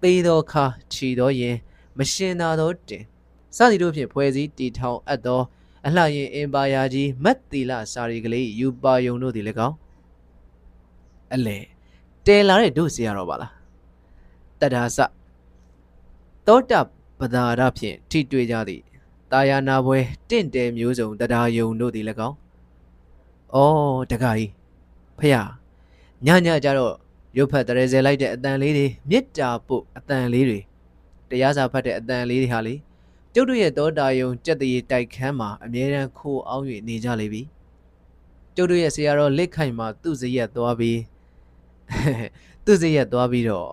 [0.01, 1.57] သေးသောခါခြီသောရင်
[1.97, 3.03] မရှင်သာသောတင်
[3.55, 5.41] စသည်တို့ဖြင့်ဖွဲ့စည်းတီထောင်အပ်သော
[5.85, 9.75] အလှရင်အင်ပါယာကြီးမတ်တီလာစာရီကလေးယူပါယုံတို့သည်၎င်း
[11.33, 11.57] အလေ
[12.25, 13.51] တဲလာတဲ့တို့စီရတော့ပါလား
[14.61, 14.99] တဒါစ
[16.47, 16.71] တောတ
[17.19, 18.81] ပဒါရဖြင့်ထိတွေ့ကြသည်
[19.31, 19.97] တာယာနာပွဲ
[20.29, 22.35] တင့်တယ်မျိုးစုံတရားယုံတို့သည်၎င်း
[23.55, 23.57] ဩ
[24.11, 24.64] တခါကြီး
[25.19, 25.35] ဖះ
[26.25, 26.95] ညညကြတော့
[27.37, 30.59] ရုပ်ဖတ်တရေစဲလိုက်တဲ့အတန်လေးတွေမေတ္တာပို့အတန်လေးတွေ
[31.29, 32.75] တရားစာဖတ်တဲ့အတန်လေးတွေဟာလေ
[33.33, 37.41] ကျုပ်တို့ရဲ့သောတာယုံကြက်တရေတိုက်ခန်းမှာအမြဲတမ်းခိုးအောင်၍နေကြလေပြီ
[38.55, 40.99] ကျုပ်တို့ရဲ့ဆရာတော်လက်ခိုင်မှာသူ့စရက်သွားပြီး
[42.65, 43.71] သူ့စရက်သွားပြီးတော့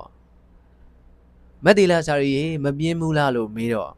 [1.65, 3.93] မတ်တီလာစာရီမပြင်းဘူးလားလို့မေးတော့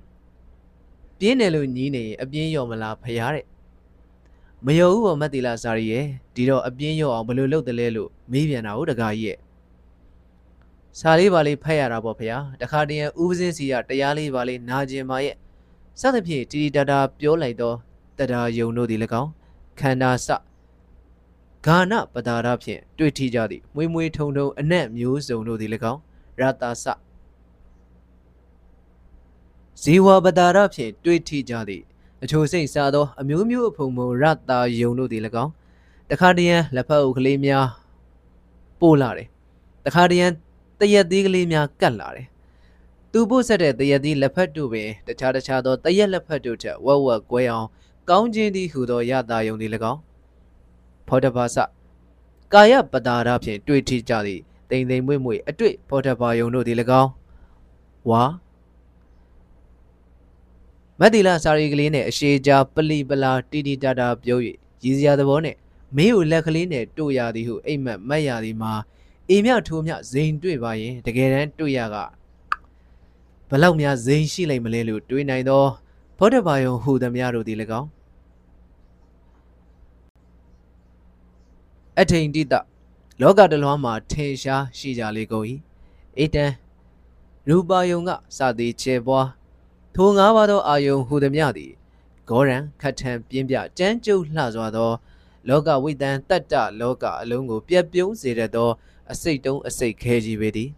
[1.18, 3.44] ပြင်းတယ်လို့ညီးနေရင်အပြင်းရော်မလားဖရားတဲ့
[4.66, 9.38] မယုံဘူးပေါ့မတ်တီလာစာရီရဲ့ဒီတော့အပြင်းရော့အောင်ဘယ်လိုလုပ်တယ်လဲလို့မေးပြန်တာဟုတ်တကားကြီးရဲ့
[10.98, 15.37] စာလေးပါလေးဖတ်ရတာပေါ့ဖရားတခါတည်းဥပစင်းစီကတရားလေးပါလေးနာကျင်ပါရဲ့
[16.00, 17.77] စသဖြင့်တီတီတာတာပြောလိုက်တော့
[18.18, 19.31] တရားယုံတို့သည်၎င်း
[19.81, 20.29] ခန္ဓာစ
[21.66, 26.00] ဂာနပတာရဖြင့်တွေ့ထိကြသည်မွေးမွေးထုံထုံအနက်မျိုးစုံတို့သည်၎င်း
[26.40, 26.85] ရတာစ
[29.83, 31.83] ဇေဝပတာရဖြင့်တွေ့ထိကြသည်
[32.24, 35.52] အချိုစိတ်စားသောအမျိုးမျိုးအဖုံဖုံရတာယုံတို့သည်၎င်း
[36.10, 37.66] တခါတရံလက်ဖက်အုပ်ကလေးများ
[38.80, 39.28] ပို့လာတယ်
[39.87, 40.26] တခါတရံ
[40.80, 42.26] တရက်သေးကလေးများကတ်လာတယ်
[43.12, 47.68] သူပို့ဆက်တဲ့တရက်သီးလက်ဖက်တို့ပင်တခြားတခြားသောတရက်လက်ဖက်တို့ထက်ဝက်ဝက်ကွဲအောင်
[48.10, 50.00] ကောင်းခြင်းသည်ဟူသောရတာယုံသည်၎င်း
[51.08, 51.56] ဖောတဘာစ
[52.52, 57.10] ကာယပတာရဖြင့်တွေ့ထိကြသည့်တိမ်တိမ်မွေ့မွေ့အတွေ့ဖောတဘာယုံတို့သည်၎င်း
[58.10, 58.22] ဝါ
[61.00, 64.38] မတ်တီလာစာရီကလေးနဲ့အရှိကြားပလီပလာတီတီတာတာပြော၍
[64.85, 65.57] ရည်စရာသဘောနဲ့
[65.96, 68.72] မင်းကိုလက်ကလေးနဲ့တို့ရသည်ဟုအိမ်မက်မက်ရသည်မှာ
[69.28, 71.96] အိမ်မြထိုးမြဇိန်တွေ့ပါရင်တကယ်တမ်းတွေ့ရက
[73.48, 75.64] ဘလောက်များဇိန်ရှိလိမ့်မလဲလို့တွေးနိုင်သော
[76.18, 77.88] ဘောဓဘာယုံဟူသည်များတို့သည်၎င်း
[82.00, 82.54] အထိန်တိတ
[83.20, 85.46] လောကတလွှားမှာထင်ရှားရှိကြလေကုန်၏
[86.18, 86.46] အေတံ
[87.48, 89.26] ရူပါယုံကစသည်ချေပွား
[89.96, 91.72] ထိုငါးပါးသောအာယုံဟူသည်များသည်
[92.28, 94.90] ဂောရံခတ်ထံပြင်းပြကြမ်းကြုတ်လှစွာသော
[95.48, 98.70] လောကဝိတံတတ္တလောကအလုံးကို ပြက်ပြုံးစေတတ်သော
[99.12, 100.70] အစိတ်တုံးအစိတ်ခဲကြီးပေသည်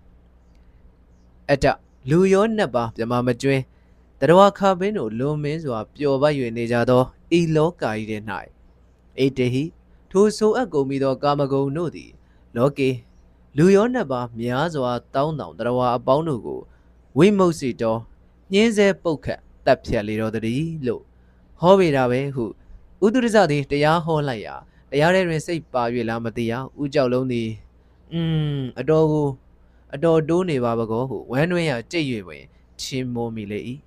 [1.50, 1.66] အတ္တ
[2.10, 3.62] လူရောနှက်ပါမြမမကျွင်း
[4.20, 7.02] တရဝခပင်းတို့လွန်မင်းစွာပျော်ပတ်၍နေကြသော
[7.38, 8.18] ဤလောကကြီးထဲ၌
[9.18, 9.64] အေတဟိ
[10.10, 12.10] ထိုဆိုအပ်ကုန်ပြီးသော ကာမဂုဏ်တို့သည်
[12.56, 12.90] လောကေ
[13.56, 16.60] လူရောနှက်ပါများစွာတောင်းတောင်တရဝအပေါင်းတို့ကို
[17.16, 18.00] ဝိမုတ်စီတော်
[18.52, 21.02] ညင်းဆဲပုတ်ခတ်တပ်ဖြတ်လေတော်တည်းလို့
[21.60, 22.44] ဟောပေတာပဲဟု
[23.04, 24.54] ဥဒုရဇသည်တရားဟောလိုက်ရာ
[24.90, 27.48] တရားထဲတွင်စိတ်ပါ၍လားမသိရဥကြောက်လုံးသည်
[28.12, 28.20] อื
[28.56, 29.28] มအတော်ကို
[29.94, 32.44] အတော်တိုးနေပါဘကောဟုဝမ်းတွင်းရကြိတ်၍ပင်
[32.80, 33.58] ချင်းမောမိလေ၏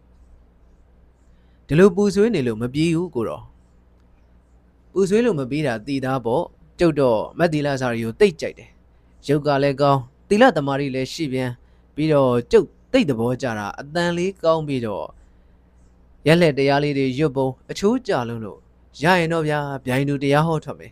[1.68, 3.44] ဒီလိုပူဆွေးနေလို့မပြေးဘူးကိုတော့
[4.94, 6.44] ပူဆွေးလို့မပြေးတာတည်သားပေါ့
[6.80, 8.70] ကျုပ်တော့မတ်တီလာစာရီကိုတိတ်ကြိုက်တယ်
[9.28, 11.52] ရုပ်ကလည်းကောင်းတီလာတမာရီလည်းရှိပြန်
[11.96, 15.06] ပြီးတော့ကျုပ် တိတ်သဘောကြတာအတန်လေးကောင်းပြီးတော့
[16.28, 18.60] ရက်လက်တရားလေးတွေရွတ်ပုံအချိုးကြလုံးလို့
[19.04, 20.92] ရရင်တော့ဗျာဗျိုင်းသူတရားဟောထွက်မယ်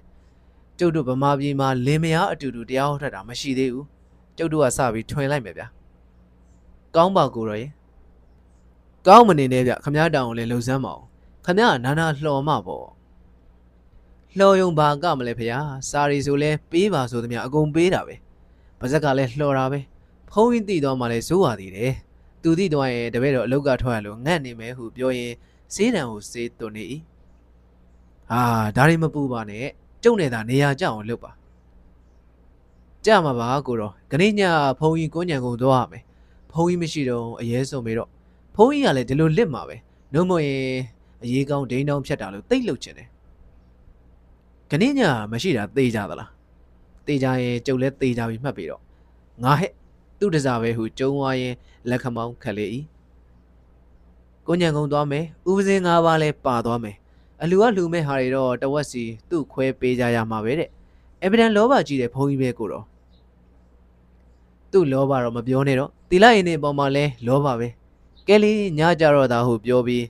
[0.80, 3.86] ကျုပ်တို့ဗမာပြည်မှာလင်မယားအတူတူတရားဟောထွက်တာမရှိသေးဘူး
[4.38, 5.68] ကျုပ်တို့ကစပြီးထွင်လိုက်မယ်ဗျာ
[6.96, 7.68] ကောင်းပါကိုရောရေ
[9.08, 11.04] ကောင်းမနေနဲ့ဗျခမည်းတောင်ကိုလည်းလှုပ်စမ်းမအောင်
[11.46, 12.88] ခမည်းကနာနာလှော်မပေါ့
[14.38, 15.48] လှော်ယုံဘာကမလဲဖေ။
[15.90, 18.16] စာရီဆိုလဲပေးပါဆိုသမျှအကုန်ပေးတာပဲ။
[18.80, 19.80] ပါဇက်ကလည်းလှော်တာပဲ။
[20.32, 21.94] ဖုံးရင်တည်တော့မှလည်းစိုးရသေးတယ်။
[22.42, 25.34] သူတည်တော့ရင်တပည့်တော်အလုတ်ကထွက်ရလို့ငတ်နေမယ်ဟုပြောရင်
[25.74, 26.84] စေးတံကိုစေးသွန်နေ၏။
[28.30, 28.42] ဟာ
[28.76, 29.66] ဒါတွေမပူပါနဲ့။
[30.04, 31.32] ကျုံနေတာနေရာကြအောင်လုပ်ပါ။
[33.06, 34.42] ကြမှာပါကိုတော့ခဏည
[34.80, 36.04] ဖုံးကြီးကိုညံကုန်သွားရမယ်။
[36.52, 38.10] ဖုံးကြီးမရှိတော့အရေးဆုံးမေတော့
[38.56, 39.76] ဖုံးကြီးကလည်းဒီလိုလစ်မှာပဲ။
[40.14, 40.62] နှုံးမရင်
[41.24, 43.08] အရေးကောင်းဒိန်းတောင်းဖြတ်တာလို့တိတ်လှုပ်ချင်တယ်
[44.72, 46.32] ခဏညမရှိတာသေကြသလား
[47.08, 48.82] သေကြရင်ကျုပ်လည်းသေကြပြီမှတ်ပြီးတော့
[49.44, 49.72] ငါဟဲ့
[50.20, 51.56] သူ့တစားပဲဟုကျုံသွားရင်
[51.90, 52.66] လက်ခမောင်းခက်လေ၏
[54.48, 56.96] ကိုညံကုန်သွားမယ်ဥပစင်း၅ပါးလဲပါသွားမယ်
[57.42, 60.70] အလူကလူမဲ့ဟာတွေတော့တဝက်စီသူ့ခွဲပေးကြရမှာပဲတဲ့
[61.24, 62.86] အဗဒန်လောဘကြီးတဲ့ဘုန်းကြီးပဲကိုတော့
[64.72, 67.68] သူ့လောဘတော့မပြောနဲ့တော့တီလာရင်နေပေါ်မှာလဲလောဘပဲ
[68.28, 70.06] ကဲလေးညကြတော့တာဟုပြောပြီး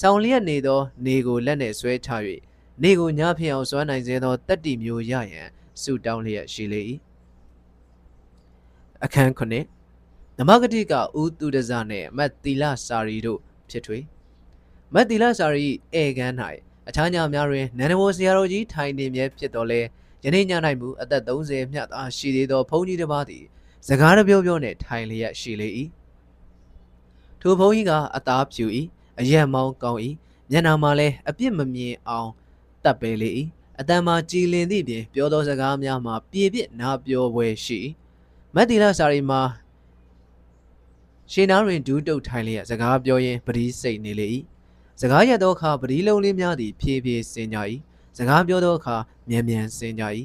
[0.00, 2.10] ဆောင်းလျက်နေသောနေကိုလက်နဲ့ဆွဲချ၍
[2.82, 5.48] နေကိုညဖြစ်အောင်စွမ်းနိုင်စေသောတတ္တိမျိုးရရန်
[5.82, 6.80] ဆုတောင်းလျက်ရှိလေ၏
[9.04, 9.66] အခန်းခုနှစ်
[10.38, 13.98] နမဂတိကဦးသူဒဇနှင့်မတ်တီလာစာရီတို့ဖြစ်ထွေ
[14.94, 16.34] မတ်တီလာစာရီဧကန်၌
[16.88, 19.80] အခြားညများတွင်နန္ဒဝဆရာတော်ကြီးထိုင်နေမြဲဖြစ်တော်လဲ
[20.24, 23.44] ယနေ့ည၌မူအသက်30မြတ်သားရှိသေးသောဘုန်းကြီးတစ်ပါးသည်
[23.86, 25.68] စကားတပြောပြောနှင့်ထိုင်လျက်ရှိလေ၏
[27.40, 28.64] ထိုဘုန်းကြီးကအသားဖြူ၏
[29.20, 30.00] အရက်မောင်းကောင်း၏
[30.50, 32.30] မျက်နှာမှာလည်းအပြစ်မမြင်အောင်
[32.84, 33.30] တပ်ပဲလေ၏
[33.80, 37.80] အတန်မှာကြည်လင်သည့်ပြင်ပြောသောစကားများမှာပြေပြစ်နာပြောပွဲရှိ
[38.56, 39.40] မတ်တီလာစာရီမှာ
[41.32, 44.28] ရှင်နာတွင်ဒူးတုတ်ထိုင်လျက်စကားပြောရင်းပတိစိတ်နေလေ၏
[45.00, 47.58] စကားရသောအခါပတိလုံးလေးများသည်ဖြည်းဖြည်းစင်ကြ၏
[48.18, 48.96] စကားပြောသောအခါ
[49.28, 50.04] မြန်မြန်စင်ကြ၏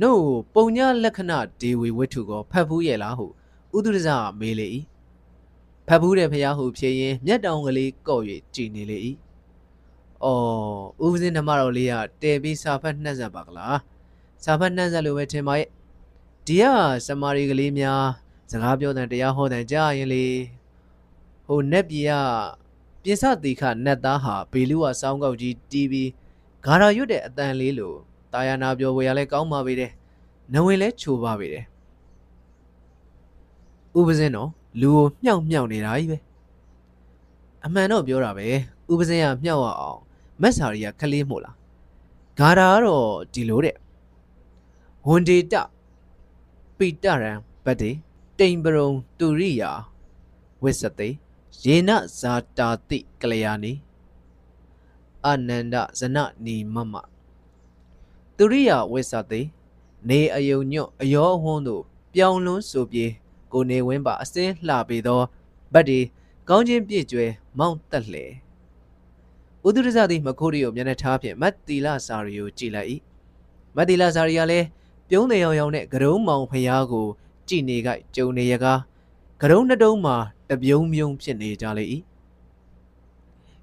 [0.00, 0.22] နို့
[0.54, 3.26] ပုံညလက္ခဏာဒေဝီဝတ္ထုကိုဖတ်ဖူးရဲ့လားဟု
[3.76, 4.08] ဥဒုရဇ
[4.40, 4.66] မေးလေ၏
[5.86, 8.22] ဖတ်ဖူးတဲ့ဖျားဟုဖြေရင်မျက်တောင်ကလေးကော့၍
[8.54, 8.98] ကြည်နေလေ၏။
[10.24, 13.76] အော်ဦးစင်းဓမ္မတော်လေးကတဲပြီးစာဖတ်နှက်ဆက်ပါကလား။
[14.44, 15.68] စာဖတ်နှက်ဆက်လို့ပဲထင်ပါရဲ့။
[16.46, 16.64] ဒီက
[17.06, 18.04] စမာရီကလေးများ
[18.50, 20.24] စကားပြောတဲ့တရားဟောတဲ့ကြားရင်လေ
[21.46, 22.12] ဟိုနက်ပြည်က
[23.02, 26.10] ပြင်စတိခနက်သားဟာဘေလူဝစောင်းကောက်ကြီးတီးပြီး
[26.64, 27.96] ဂါရာရွတ်တဲ့အတန်လေးလို့
[28.32, 29.90] တာယာနာပြောဝေရလဲကောင်းပါပေတယ်။
[30.52, 31.64] နဝင်လဲချိုပါပေတယ်။
[33.98, 34.50] ဥပစင်းတော့
[34.80, 36.18] လူကိုမြှောက်မြှောက်နေတာကြီးပဲ။
[37.64, 38.46] အမှန်တော့ပြောတာပဲ။
[38.90, 40.00] ဥပစင်းကမြှောက်အောင်
[40.40, 41.56] မက်ဆာရီကခလေးမို့လား
[42.38, 43.76] ဂါရာကတော့ဒီလိုတဲ့
[45.08, 45.54] ဝန်ဒေတ
[46.82, 47.32] ပိတရံ
[47.64, 47.90] ဗတ်တေ
[48.38, 49.70] တိမ်ပရုံတူရိယာ
[50.64, 51.08] ဝစ္စတေ
[51.64, 53.72] ယေနဇာတာတိကလျာနီ
[55.26, 56.94] အနန္ဒဇနနီမမ
[58.36, 59.40] တူရိယာဝစ္စတေ
[60.08, 61.82] နေအယုံညွတ်အယောဟွန်းတို့
[62.14, 63.06] ပြောင်းလွန်းဆိုပြေ
[63.52, 65.22] ကိုနေဝင်းပါအစင်းလှပေသော
[65.72, 66.00] ဗတ်ဒီ
[66.48, 67.26] ကောင်းချင်းပြည့်ကျွဲ
[67.58, 68.24] မောင့်တက်လှဲ
[69.66, 72.88] ဥဒုရဇသည်မခိုးရီကိုမျက်နှာထားဖြင့်မတ်တီလာစာရီကိုကြည်လိုက်၏
[73.76, 74.66] မတ်တီလာစာရီကလည်း
[75.14, 77.06] ပြုံးတယ်ရောင်ရောင်နဲ့ကရုံးမောင်ဖျားကို
[77.48, 78.80] ကြည်နေကကြုံနေရကား
[79.42, 80.16] ကရုံးနှစ်တုံးမှာ
[80.50, 81.84] တပြုံးမြုံဖြစ်နေကြလေ၏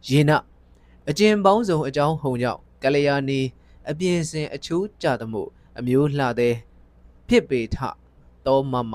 [0.08, 0.32] ရေန
[1.10, 3.40] အကျင်ပေါင်းစုံအကြောင်းဟုံကြောင့်ကလျာဏီ
[3.90, 5.42] အပြင်းစင်အချိုးကြသမှု
[5.80, 6.56] အမျိုးလှသည်
[7.28, 7.78] ဖြစ်ပေထ
[8.46, 8.94] တောမမ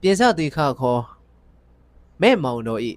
[0.00, 1.02] ပြင်စတိခခေါ်
[2.20, 2.92] မဲ့မောင်တော်ဤ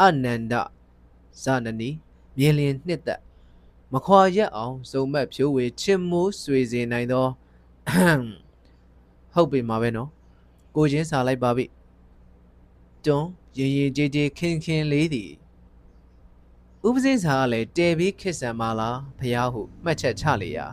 [0.00, 0.54] အနန္ဒ
[1.42, 1.90] ဇာနနီ
[2.36, 3.20] မြင်လင်နှစ်သက်
[3.92, 7.26] မခွာရက်အောင်စုံမက်ဖြိုးဝေချစ်မိုးဆွေစေနိုင်သော
[9.34, 10.08] ဟုတ်ပြီမှာပဲနော်
[10.76, 11.64] ကိုချင်းစာလိုက်ပါပြီ
[13.04, 15.30] တွန်းရင်ရင်ကြေးကြေးခင်းခင်းလေးသည်
[16.86, 20.66] ဥပစင်းစာကလည်းတဲပြီးခစ်ဆန်မလားဖះဟုမှတ်ချက်ချလေရာ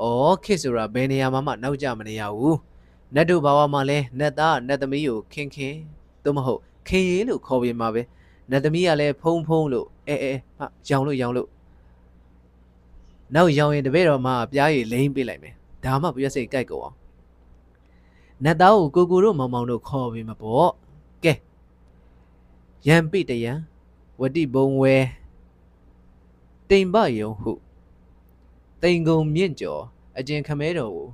[0.00, 0.04] ဩ
[0.44, 2.58] ခစ်ဆိုတာဘယ်နေရာမှမှနောက်ကျမနေရဘူး
[3.14, 5.78] နတ်တို့ဘာဝမှာလဲနတ်သားနတ်သမီးကိုခင်းခင်း
[6.24, 8.02] သို့မဟုတ်ခင်ရီလို့ခေါ်ပြမှာပဲ
[8.50, 11.48] နတ်သမီးကလည်းဖုံဖုံလို့အဲအဲဟာရောင်လို့ရောင်လို့
[13.34, 16.96] နောက်ရောင်ရင်တပည့်တော်မှပြားရည်လိမ့်ပေးလိုက်မယ်ဒါမှပြည့်စိတ်ကြိုက်ကုန်အောင်
[18.44, 20.70] နတ်သားကိုကိုကိုတို့မောင်မောင်တို့ခေါ်ပြီးမပေါ့
[21.24, 21.32] ကဲ
[22.86, 23.52] ရန်ပိတယံ
[24.20, 24.96] ဝတိဘုံဝဲ
[26.68, 27.52] တိမ်ပယုံဟု
[28.82, 29.82] တိမ်ကုံမြင့်ကျော်
[30.18, 31.08] အကျင်ခမဲတော်ကို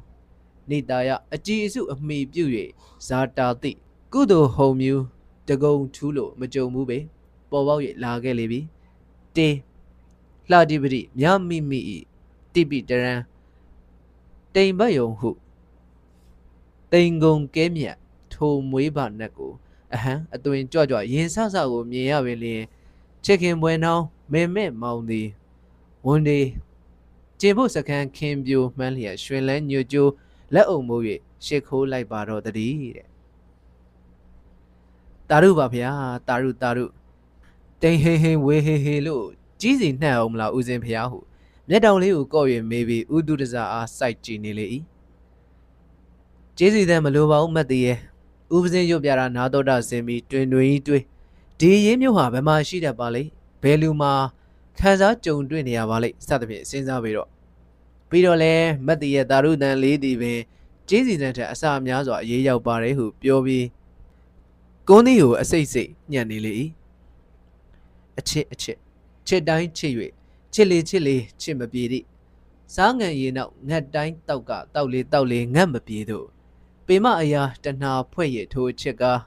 [0.70, 2.44] နေတာယအကြည်အစုအမိပြု၍
[3.06, 3.72] ဇာတာတိ
[4.12, 4.94] ကုသိုလ်ဟုံမြူ
[5.48, 6.98] တကုံထူးလို့မကြုံဘူးပဲ
[7.50, 8.60] ပေါ်ပေါက်၍လာခဲ့လေပြီ
[9.36, 9.48] တေ
[10.50, 11.98] လှတိပတိမြမိမိဤ
[12.58, 13.14] တိပိတရံ
[14.54, 15.30] တိမ်ပယုံဟု
[16.92, 17.96] တိမ်ကုံကဲမြတ်
[18.32, 19.52] ထိုမွေးပါနတ်ကို
[19.94, 22.62] အဟံအသွင်ကြွကြွရင်ဆဆကိုမြင်ရပင်လျင်
[23.24, 25.28] ချစ်ခင်ပွဲနှောင်းမေမဲ့မောင်သည်
[26.06, 26.40] ဝန်ဒီ
[27.40, 30.12] ကျင်ဖို့စကန်းခင်ပြိုမှန်းလျက်ရွှင်လန်းညွတ်ကြိုး
[30.54, 31.02] လက်အုံမိုး၍
[31.44, 33.08] ရှ िख ိုးလိုက်ပါတော့တည်းတဲ့
[35.28, 35.90] တာရုပါဗျာ
[36.28, 36.86] တာရုတာရု
[37.82, 39.24] တိန်ဟင်းဟင်းဝေဟင်းဟင်းလို့
[39.60, 41.18] ကြီးစီနှံ့အောင်မလားဦးစင်ဖျားဟု
[41.68, 44.66] မျက်တောင်လေးကိုကော့၍မေးပြီးဥဒုဒဇာအားစိုက်ကြည့်နေလေ၏
[46.56, 47.98] ကျေးဇူးတဲ့မလိုပါဘူးမတ်တည်းရဲ့
[48.54, 51.04] ဥပစင်းရုပ်ပြတာနာတော်တာဆင်ပြီးတွင်တွင်ကြီးတွေး
[51.60, 53.30] ဒီရင်းမျိုးဟာဘယ်မှာရှိတတ်ပါလိမ့်
[53.62, 54.12] ဘယ်လူမှာ
[54.78, 57.28] ခံစားကြုံတွေ့နေရပါလိမ့်စသဖြင့်စဉ်းစားပြီးတော့
[58.08, 58.54] ပြီးတော့လဲ
[58.86, 60.40] မတ်တရဲ့တာရုတန်လေးတီပင်
[60.88, 63.66] ကျေးစီတန်ထက်အစာများစွာအေးရောက်ပါတယ်ဟုပြောပြီး
[64.88, 66.52] ကုန်းသည်ကိုအစိတ်စိတ်ညံ့နေလေ၏
[68.18, 68.78] အချစ်အချစ်
[69.26, 69.92] ချစ်တိုင်းချစ်၍
[70.60, 72.04] ချစ်လေချစ်လေချစ်မပြေသည့်
[72.74, 76.26] စားငံရည်နောက်ငတ်တိုင်းတောက်ကတောက်လေတောက်လေငတ်မပြေတို့
[76.86, 79.20] ပေမအရာတဏှာဖွဲ့ရထိုးချစ်ကား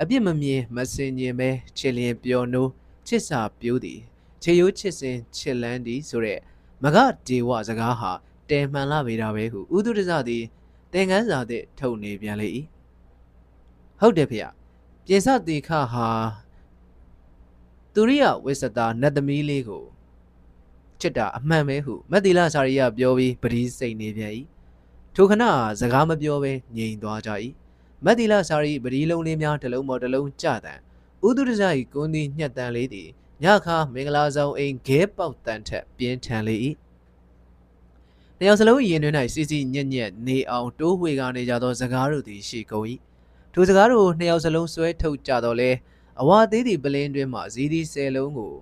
[0.00, 2.70] အပြစ်မမြင်မစင်ခြင်းပဲချစ်လျင်ပျော်နိုး
[3.06, 4.00] ချစ်စာပြိုးသည်
[4.42, 6.38] ခြေရိုးချစ်စဉ်ချစ်လန်းသည်ဆိုတဲ့
[6.82, 8.12] မကဒေဝစကားဟာ
[8.50, 10.44] တဲမှန်လာပေတာပဲဟုဥဒုဒဇသည်
[10.92, 12.48] သင်္ကန်းစာသည့်ထုတ်နေပြန်လေ၏
[14.00, 14.40] ဟုတ်တယ်ဖေ။
[15.06, 16.08] ပြင်စတိခဟာ
[17.94, 19.84] သူရိယဝိစတာနတ်သမီးလေးကို
[21.02, 24.32] ချစ်တာအမှန်ပဲဟုမက်သီလစာရိယပြောပြီးပရိစိတ်နေပြန်၏
[25.14, 25.44] ထိုခဏ
[25.80, 27.30] စကားမပြောဘဲငြိမ်သွားကြ၏
[28.04, 30.78] မက်သီလစာရိပရိလုံးလေးများတစ်လုံးပေါ်တစ်လုံးကြတန်
[31.26, 31.62] ဥဒုရဇ၏
[31.92, 33.08] ကွန်းသည်ညှက်တန်လေးသည်
[33.42, 36.56] ညခါမင်္ဂလာဆောင်အိမ်ဂဲပေါက်တန်ထက်ပြင်းထန်လေ၏
[38.38, 42.86] တယောက်စလုံးရင်တွင်၌စီစီညက်ညက်နေအောင်တိုးဝှေကနေကြသောစကားတို့သည်ရှိကုန်၏
[43.52, 45.70] ထိုစကားတို့နှစ်ယောက်စလုံးဆွဲထုတ်ကြတော့လဲ
[46.20, 48.54] အဝါသေးသည့်ပလင်းတွင်မှဇီးသီးဆယ်လုံးကို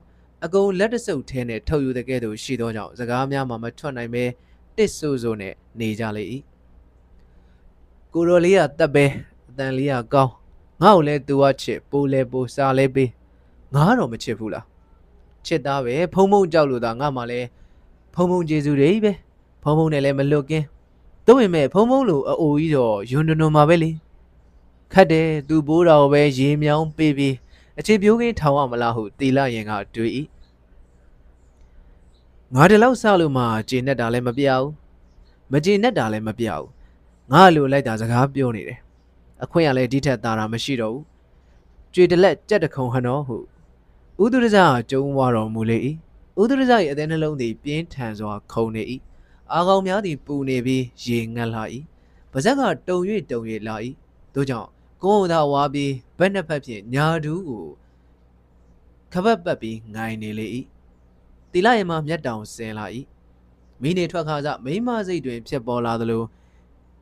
[0.45, 4.25] အကုန်လက်တဆုပ်ထဲနဲ့ထုတ်ယူတဲ့ကဲ့သို့ရှိသောကြောင့်စကားများမှမထွက်နိုင်ပဲ
[4.77, 6.25] တစ်ဆူဆူနဲ့နေကြလေ၏
[8.13, 9.05] ကိုရိုလေးကတက်ပဲ
[9.49, 10.33] အတန်လေးကကောင်း
[10.83, 13.11] ငါ့ကိုလည်းသူကချစ်ပိုးလဲပိုးစားလဲပေး
[13.75, 14.67] ငါတော့မချစ်ဘူးလား
[15.47, 17.47] ချစ်သားပဲဖုံဖုံကြောက်လို့သာငါမှလည်း
[18.15, 19.13] ဖုံဖုံကျေစုတွေပဲ
[19.63, 20.67] ဖုံဖုံနဲ့လည်းမလွတ်ကင်း
[21.27, 23.91] တို့ဝင်မဲ့ဖုံဖုံလိုအအိုကြီးတော့ယွန်းတွန်းမှာပဲလေ
[24.93, 27.35] ခတ်တယ်သူဘိုးတော်ပဲရေမြောင်းပေးပြီး
[27.79, 30.13] အခြေပြိုးကင်းထောင်ရမလားဟုတီလာရင်ကတွေး၏
[32.55, 34.69] ငါတလောက်ဆလို့မှဂျင်းနဲ့တာလည်းမပြဘူး
[35.53, 36.67] မဂျင်းနဲ့တာလည်းမပြဘူး
[37.33, 38.79] ငါလိုလိုက်တာစကားပြောနေတယ်
[39.43, 41.05] အခွင့်ရလဲဒီထက်သာတာမရှိတော့ဘူး
[41.95, 43.37] ကြွေတလက်ကြက်တခုံဟနော်ဟု
[44.23, 44.59] ဥဒုရဇ
[44.91, 45.79] ကျုံးဝါတော်မူလေ၏
[46.41, 48.83] ဥဒုရဇ၏အသေးနှလုံးသည်ပြင်းထန်စွာခုန်နေ၏
[49.53, 51.63] အာကောင်များသည်ပူနေပြီးရေငတ်လာ၏
[52.33, 52.99] ပါဇက်ကတုံ၍
[53.31, 53.77] တုံ၍လာ၏
[54.35, 54.71] တို့ကြောင့်
[55.05, 57.67] ကိုယ်သာဝါပြီးဘက်နှစ်ဖက်ဖြင့်ညာဒူးကို
[59.13, 60.47] ခပတ်ပတ်ပြီးငိုင်နေလေ၏
[61.53, 62.87] တီလာရမမျက်တောင်ဆင်လာ၏
[63.83, 66.23] မိနေထွက်ခါစမိမစိတ်တွင်ဖြစ်ပေါ်လာသလို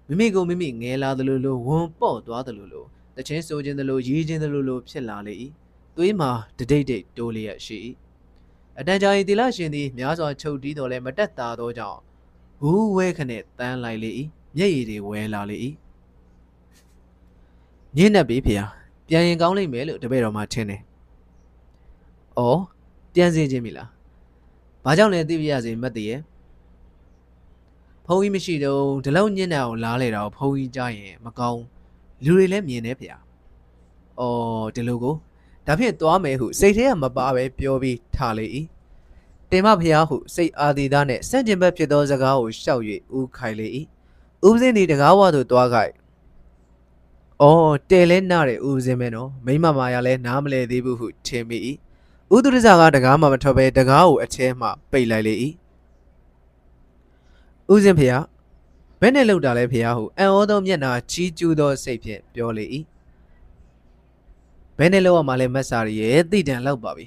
[0.09, 5.35] မိမိကိုမိမိငဲလာသလိုလိုဝန်ပေါ့သွားသလိုလိုတချင်းဆိုခြင်းသလိုရေးခြင်းသလိုလိုဖြစ်လာလေ၏
[5.97, 7.79] သွေးမှာတဒိတ်ဒိတ်တိုးလျက်ရှိ၏
[8.79, 12.01] အတန်ကြာရင်တီလာရှင်သည်များစွာချုပ်တီးတော်လဲမတက်တာသောကြောင့်
[12.61, 14.11] ဟူးဝဲခနဲ့တန်းလိုက်လေ၏
[14.57, 15.57] မျက်ရည်တွေဝဲလာလေ၏
[17.97, 18.55] ညင်းနေပြီဖေ။
[19.07, 20.81] ပြန်ရင်ကောင်းလိမ့်မယ်လို့တပည့်တော်မှထင်တယ်။
[22.39, 22.61] အော်
[23.15, 23.89] ပြန်စေခြင်းပြီလား။
[24.85, 26.21] ဘာကြောင့်လဲသိပြရစေမတ်တည်းရဲ့။
[28.07, 31.63] ဖုံးကြီးမရှိတော့ဒီလောက်ညင်းနေအောင်လားလေတော့ဖုံးကြီးကြားရင်မကောင်း
[32.25, 33.09] လူတွေလည်းမြင်နေဖေ။။
[34.21, 35.15] အော်ဒီလိုကို
[35.67, 38.47] ဒါဖြင့်သွားမယ်ဟုစိတ်ထဲကမပါပဲပြောပြီးထားလေ၏။
[39.51, 42.83] တင်မဖျားဟုစိတ်အာဒီသားနှင့်စန့်ကျင်ဘက်ဖြစ်သောစကားကိုရှောက်၍
[43.17, 43.67] ဦးခိုင်လေ၏။
[44.47, 45.93] ဦးစင်းဒီတကားဝသို့သွားခိုင်။
[47.43, 51.59] အော်တဲလဲနားတဲ့ဦးစင်းမဲနော်မိမမာရလဲနားမလဲသေးဘူးဟုထင်မိ၏။
[52.35, 55.35] ဦးသူရဇာကတကားမှမထွက်ပဲတကားကိုအချဲမှပိတ်လိုက်လေ၏။
[57.73, 58.25] ဦးစင်းဖျား
[59.01, 62.65] ဘယ်နဲ့လောက်တာလဲဖျားဟုအံ့ဩသောမျက်နှာချီးကျူးသောစိတ်ဖြင့်ပြောလေ၏
[64.79, 67.07] ဘယ်နဲ့လောက်ရမှာလဲမက်ဆာရီရဲ့သိတံလောက်ပါပြီ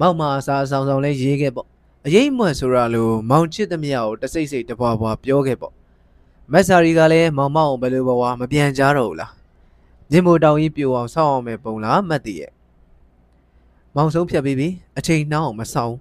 [0.00, 1.66] မောက်မာအစားအဆောင်ဆောင်လဲရေးခဲ့ပေါ့
[2.06, 5.74] အရေးမွတ်ဆိုရလို့မောင်ချစ်သမျှကိုတစိမ့်စိတ်တပွားပွားပြောခဲ့ပေါ့
[6.52, 9.32] မက်ဆာရီကလည်းမောင်မောင်ဘယ်လိုဘဝမပြန်ကြတော့ဘူးလား
[10.10, 12.52] မြင်မို့တောင်ကြီးပြိုအောင်ဆောက်အောင်မယ်ပုံလားမတ်တည်ရဲ့
[13.94, 15.94] မောင်ဆုံးဖြတ်ပြီးပြီအချိန်နှောင်းအောင်မဆောင်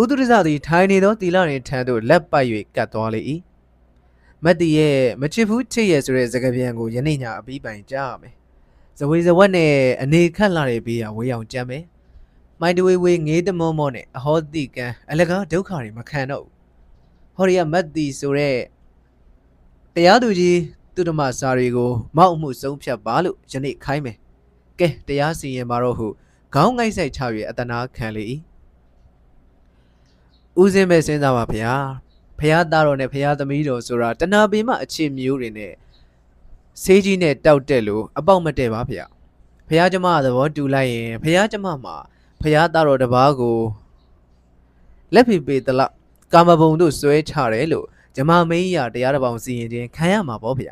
[0.00, 2.44] ဥဒုရဇသည်ထိုင်နေသောတီလာရင်ထံသို့လက်ပတ်၍
[2.76, 3.20] ကတ်သွားလေ၏
[4.44, 8.34] မတ်တီရဲ့မချစ်ဘူးချစ်ရဲ့ဆိုတဲ့စကားပြန်ကိုယနေ့ညအပြီးပိုင်ကြားရမယ်။
[8.98, 11.84] ဇဝေဇဝက်နဲ့အနေခတ်လာတဲ့ဘေးကဝေးအောင်ကြမ်းမယ်။
[12.60, 16.52] မိုင်းတဝေးဝေးငေးတမောမောနဲ့အဟောတိကံအလကားဒုက္ခတွေမခံတော့ဘူး။
[17.36, 18.56] ဟောရီကမတ်တီဆိုတဲ့
[20.00, 20.58] တရားသူကြီး
[20.94, 24.16] သူဓမ္မစာတွေကိုမောက်မှုဆုံးဖြတ်ပါလို့ယနေ့ခိုင်းမယ်။
[24.78, 26.06] ကဲတရားစီရင်ပါတော့ဟု
[26.54, 28.24] ခေါင်းငိုက်ဆိုင်ချ၍အတနာခံလေ၏။
[30.60, 31.72] ဦးစင်းပဲစဉ်းစားပါဗျာ။
[32.38, 35.72] ဖះသားတော်နဲ့ဖះသမီးတော်ဆိုတာတဏှာပင်မအချစ်မျိုးတွေနဲ့
[36.82, 39.00] ဆေးကြီးနဲ့တောက်တက်လို့အပေါက်မတည့်ပါဗျ
[39.68, 41.96] ဖះကျမသဘောတူလိုက်ရင်ဖះကျမမှာ
[42.42, 43.58] ဖះသားတော်တပားကို
[45.14, 45.80] လက်ဖိပေတလ
[46.32, 50.70] ကာမဘုံတို့ဆွဲချတယ်လို့ ကျမမင်းရတရားတစ်ပေါင်စီရင်ခြင်းခံရမှာပေါ့ဗျ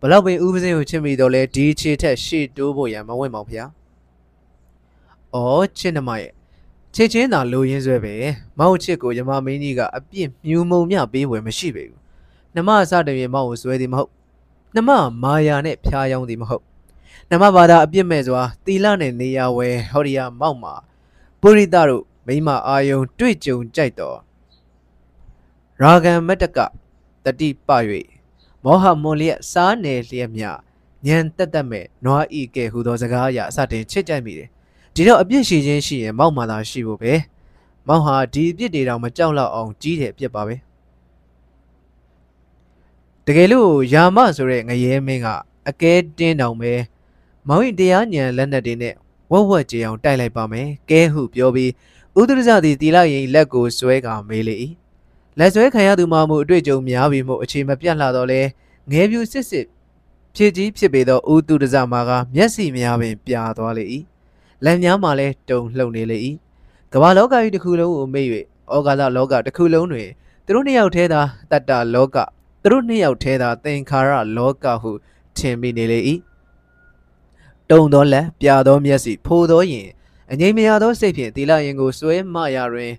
[0.00, 3.58] ဘလောက်ပင်ဥပစင်းကိုချစ်မိတော့လဲဒီခြေထက်ရှေ့တိုးဖို့ရန်မဝင်ပါဗျ။
[5.34, 6.32] အော်ချစ်နှမရဲ့
[6.94, 8.14] ချစ်ချင်းသာလိုရင်းဆွဲပဲ
[8.58, 12.00] မောင်ချစ်ကိုယမမင်းကြီးကအပြစ်မြူမုံမြပေးဝယ်မရှိပေဘူး
[12.54, 14.10] နှမအစတည်းမောင်ကိုဆွဲသည်မဟုတ်
[14.74, 14.90] နှမ
[15.22, 16.64] မာယာနဲ့ဖျားယောင်းသည်မဟုတ်
[17.30, 20.74] နှမဘာသာအပြစ်မဲ့စွာတီလနဲ့နေရဝဲဟော်ရီယာမောက်မှာ
[21.40, 24.18] ပုရိသတို့မိမအာယုံတွေ့ကြုံကြိုက်တော်
[25.82, 26.58] ရာဂံမတက
[27.24, 27.68] တတိပ၍
[28.64, 30.44] မောဟမွန်လျက်စားနယ်လျက်မြ
[31.06, 34.48] ညံတက်တက်မဲ့နွားဤကဲဟူသောစကားအရာအစတင်ချစ်ကြိုက်မိတယ်
[34.94, 37.12] ဒီတော့အပြစ်ရှိခြင်းရှိရင်မောက်မှသာရှိဖို့ပဲ
[37.88, 40.56] မောက်ဟာဒီအပြစ်တွေတော့မကြောက်တော့အောင်ကြီးတယ်အပြစ်ပါပဲ
[43.26, 45.26] တကယ်လို့ယာမဆိုတဲ့ငရဲမင်းက
[45.68, 46.72] အကဲတင်းတောင်ပဲ
[47.48, 48.94] မောင်ရင်တရားညံလက်နက်တွေနဲ့
[49.32, 51.70] ဝက်ဝက်ကြေအောင်တိုက်လိုက်ပါမယ်ကဲဟုပြောပြီး
[52.20, 54.54] ဥဒရဇသည်တီလာရင်လက်ကိုဆွဲကမေးလေ၏
[55.38, 58.40] လက်ဆွဲခံရသူမှမူအတွေ့အကြုံများပြီးမို့အခြေမပြတ်လာတော့လဲ
[58.90, 59.66] ငဲပြူစစ်စစ်
[60.36, 63.84] ဖြစ်ကြီးဖြစ်ပေသောဥတုဒဇမာကမျက်စိများပင်ပြာသွားလေ၏
[64.64, 66.18] လက်များမှလည်းတုံလှုပ်နေလေ၏
[66.92, 68.26] ကမ္ဘာလောကကြီးတစ်ခုလုံးကိုမေ့၍
[68.74, 70.08] ဩကာသလောကတစ်ခုလုံးတွင်
[70.44, 72.16] သူတို့နှစ်ယောက်ထဲသာတတ္တလောက
[72.62, 74.90] သူတို့နှစ်ယောက်ထဲသာသင်္ခါရလောကဟု
[75.36, 76.00] ထင်မိနေလေ၏
[77.70, 79.88] တုံသောလက်ပြသောမျက်စိဖိုသောရင်
[80.32, 82.92] အငြိမ်မရသောစိတ်ဖြင့်သီလရင်ကိုစွဲမရတွင်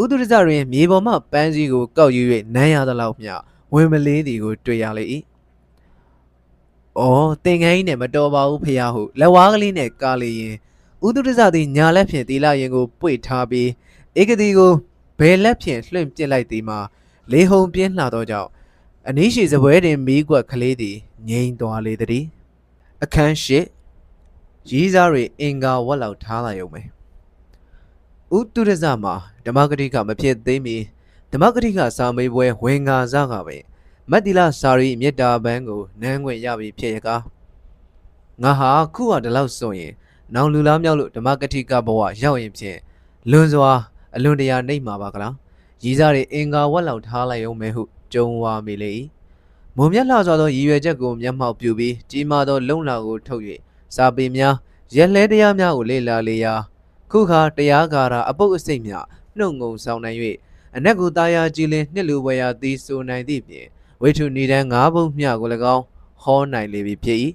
[0.00, 2.22] ဥဒုရဇတွင်မြေပေါ်မှပန်းစည်းကိုကောက်ယူ၍
[2.54, 3.34] နမ်းရသလောက်မျှ
[3.74, 5.04] ဝင်မလေးသည်ကိုတွေ့ရလေ၏။
[6.98, 10.54] အော်တင်ငန်းကြီးနဲ့မတော်ပါဘူးဖះဟုလက်ဝါးကလေးနဲ့ကားလေရင်
[11.06, 13.68] ဥဒုရဇသည်ညာလက်ဖြင့်တီလာရင်ကိုပွေထားပြီး
[14.20, 14.72] ဧကတိကို
[15.18, 16.78] ဘယ်လက်ဖြင့်လွှင့်ပစ်လိုက်သည်မှာ
[17.32, 18.50] လေဟုန်ပြင်းလှသောကြောင့်
[19.08, 20.96] အနည်းရှိစပွဲတွင်မီးကွက်ကလေးသည်
[21.28, 22.24] ငိမ့်သွားလေသည်
[23.02, 23.60] အခန်းရှိ
[24.68, 26.82] ရီးစားတွေအင်္ဂါဝက်လောက်ထားလာရုံပဲ
[28.36, 29.14] ဥတုရဇမှာ
[29.46, 30.76] ဓမ္မဂတိကမဖြစ်သေးမီ
[31.32, 33.56] ဓမ္မဂတိကစာမေးပွဲဝင်ငါစားကပဲ
[34.10, 37.22] မတ်တီလာစာရီမေတ္တာပန်းကိုနန်းခွင့်ရပြီဖြစ်ရကား
[38.42, 39.92] ငါဟာခုဟာဒီလောက်ဆိုရင်
[40.34, 42.78] နောင်လူလားမြောက်လို့ဓမ္မကတိကဘဝရောက်ရင်ဖြင့်
[43.30, 43.72] လွန်စွာ
[44.14, 45.34] အလွန်တရာနှိပ်မှာပါကလား
[45.82, 48.90] ရည်စားတွေအင်္ဂါဝက်လောက်ထားလိုက်အောင်မဲဟုကြုံဝါမိလေ၏
[49.76, 53.42] မုံမြတ်လှစွာသောရည်ရွယ်ချက်ကိုမျက်မှောက်ပြုပြီးကြီးမားသောလုံလာကိုထုတ်၍
[53.94, 54.54] စာပေများ
[54.96, 56.54] ရက်လဲတရားများကိုလေ့လာလေရာ
[57.10, 59.06] ခုခါတရားကာရာအပုတ်အစိတ်များ
[59.38, 60.18] နှုတ်ငုံဆောင်နိုင်၍
[60.76, 63.66] အနက်ကိုသားယာကြည်လင်နှစ်လူဝယ်ရာသည်ဆိုနိုင်သည့်ပြင်
[64.02, 65.84] ဝိထုနေတန်း၅ဘုံမျှကို၎င်း
[66.22, 67.18] ဟောနိုင်လေပြီဖြစ်၏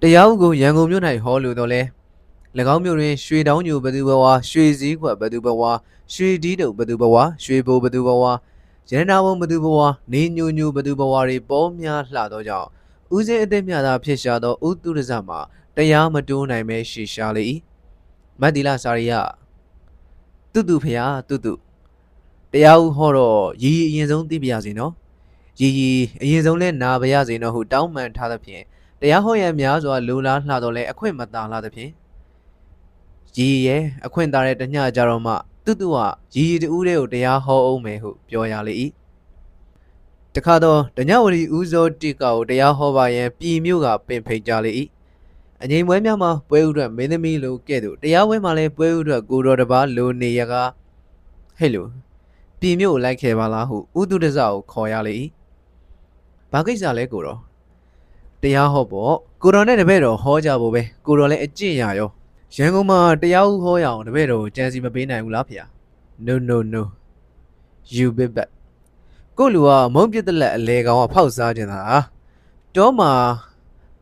[0.00, 1.82] တရားဥကိုရန်ကုန်မြို့၌ဟောလိုတော့လဲ၎
[2.74, 5.62] င်းမြို့တွင်ရွှေတောင်းညိုဘသူဘဝရွှေစည်းခွက်ဘသူဘဝ
[6.14, 8.24] ရွှေဒီးတုံဘသူဘဝရွှေဘိုဘသူဘဝ
[8.90, 9.78] ရန်နာဝုံဘသူဘဝ
[10.12, 12.68] နေညိုညိုဘသူဘဝတွေပေါ်များလှသောကြောင့်
[13.14, 15.40] ဦးစင်းအသိမြသာဖြစ်ရှာသောဥတုရဇမှာ
[15.76, 17.44] တရားမတိုးနိုင်ပဲရှေရှာလေ၏
[18.40, 19.12] မတ်တီလာစာရိယ
[20.52, 21.54] တုတုဖျားတုတု
[22.52, 24.92] တရားဥဟောတော့ရီရီအရင်ဆုံးသိပြရစီနော်
[25.60, 25.90] ရီရီ
[26.22, 28.62] အရင်ဆုံးလဲနာပါရစေနော်ဟုတောင်းပန်ထားသဖြင့်
[29.00, 31.90] တရားဟောရန်များစွာလူလားလှတော့လဲအခွင့်မသာလားသဖြင့်
[33.36, 33.76] ရည်ရဲ
[34.06, 35.34] အခွင့်သာတဲ့တညကြတော့မှ
[35.64, 35.96] တူတူက
[36.34, 38.74] ရည်ရည်တူးတဲ့ကိုတရားဟောအောင်မယ်ဟုပြောရလေ၏
[40.34, 44.72] တခါတော့ဒညဝရီဦးစောတိကကိုတရားဟောပါရန်ပြည်မြို့ကပင်ဖိတ်ကြလေ၏
[45.62, 50.54] အငိမ်ပွဲများမှာပွဲဥထွက်မင်းသမီးလိုကဲ့သို့တရားပွဲမှာလည်းပွဲဥထွက်ကိုတော်တပါလိုနေရက
[51.58, 51.88] ဟဲ့လို့
[52.60, 55.14] ပြည်မြို့ကိုလိုက်ခဲ့ပါလားဟုဥတုဒဇကိုခေါ်ရလေ၏
[56.52, 57.40] ဘာကိစ္စလဲကိုတော်
[58.42, 62.08] တရားဟောပေါ့ကိုတော်နဲ့တပည့်တော်ဟောကြဖို့ပဲကိုတော်လည်းအကျင့်ရရော
[62.54, 65.56] ရန်ကုန်မှာတရားဥဟောရအောင်တပည့်တော်ကိုကြံစီမပေးနိုင်ဘူးလားဖေ။
[66.26, 66.82] No no no
[67.94, 68.50] you bit back
[69.38, 71.80] ကိုလူကမုံပြစ်တဲ့လက်အလေကောင်ကဖောက်စားနေတာ
[72.74, 73.10] တောမှာ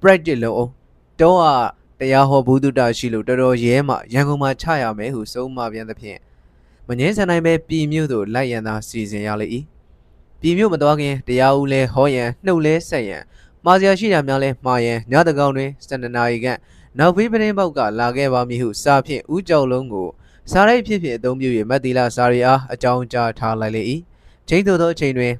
[0.00, 0.75] practice လုပ်အောင်
[1.20, 1.44] တောက
[2.00, 6.18] တရားဟောဘူးတုတရှိလို့တော်တော်ရဲမှရန်ကုန်မှာချရမယ်ဟုဆုံးမပြန်သဖြင့်
[6.86, 9.46] မငင်းဆန်နိုင်ပဲပြည်မြို့သို့လိုက်ရန်သာစီစဉ်ရလေ၏
[10.40, 13.22] ပြည်မြို့မတော်ခင်တရားဦးလဲဟောရန်နှုတ်လဲဆက်ရန်
[13.64, 16.46] မှားစရာရှိတာများလဲမှားရန်ညတကောင်တွင်စတနာရီက
[16.98, 20.08] နောက်ဖေးပရင်ပေါက်ကလာခဲ့ပါမည်ဟုစာဖြင့်ဦးကြောက်လုံးကို
[20.50, 23.82] စားရိုက်ဖြစ်ဖြစ်အသုံးပြု၍မတ်တီလာစာရီအားအကြောင်းကြားထားလိုက်လေ၏
[24.48, 25.34] ချိန်သို့သောအချိန်တွင်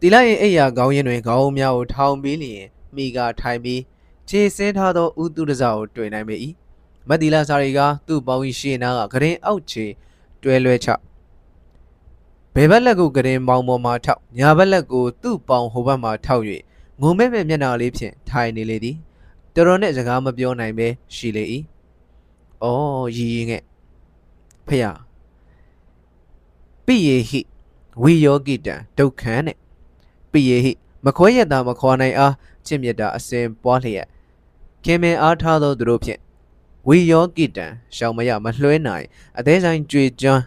[0.00, 2.64] တီလာ၏အိယာခေါင်းရင်းတွင်ခေါင်းများကိုထောင်ပြီးလျင်
[2.96, 3.80] မိကထိုင်ပြီး
[4.32, 6.36] ခြေဆင်းထားသောဥတုဒဇကိုတွေ့နိုင်ပေ၏
[7.08, 9.84] မတ်တီလာစာရီကသူ့ပေါင်း၏ရှေ့နားကဂရင်အောက်ခြေ
[10.42, 10.88] တွဲလွဲချ
[12.54, 16.44] ဘယ်ဘက်လက်ကိုဂရင်ပေါင်းပေါ်မှထောက်ညာဘက်လက်ကိုသူ့ပေါင်းဟိုဘက်မှထောက်၍
[17.00, 18.96] ငုံမဲ့မဲ့မျက်နှာလေးဖြင့်ထိုင်နေလေသည်
[19.54, 21.44] တော်တော်နဲ့စကားမပြောနိုင်ပဲရှိလေ၏။
[22.62, 23.62] အော်ရီရင်ငဲ့
[24.68, 24.98] ဖျား
[26.86, 27.40] ပိယေဟိ
[28.02, 29.56] ဝိယောကိတံဒုက္ခံနဲ့
[30.32, 30.72] ပိယေဟိ
[31.04, 32.34] မခွဲရတာမခွာနိုင်အား
[32.66, 34.08] ချစ်မြတ်တာအစဉ်ပွားလျက်
[34.84, 36.20] ခင်မင်အားထားသောသူတို့ဖြင့်
[36.86, 37.66] ဝိယောကိတံ
[37.96, 39.06] ရှောင်မရမလွှဲနိုင်
[39.38, 40.42] အသေးဆိုင်ကြွေကျွမ်း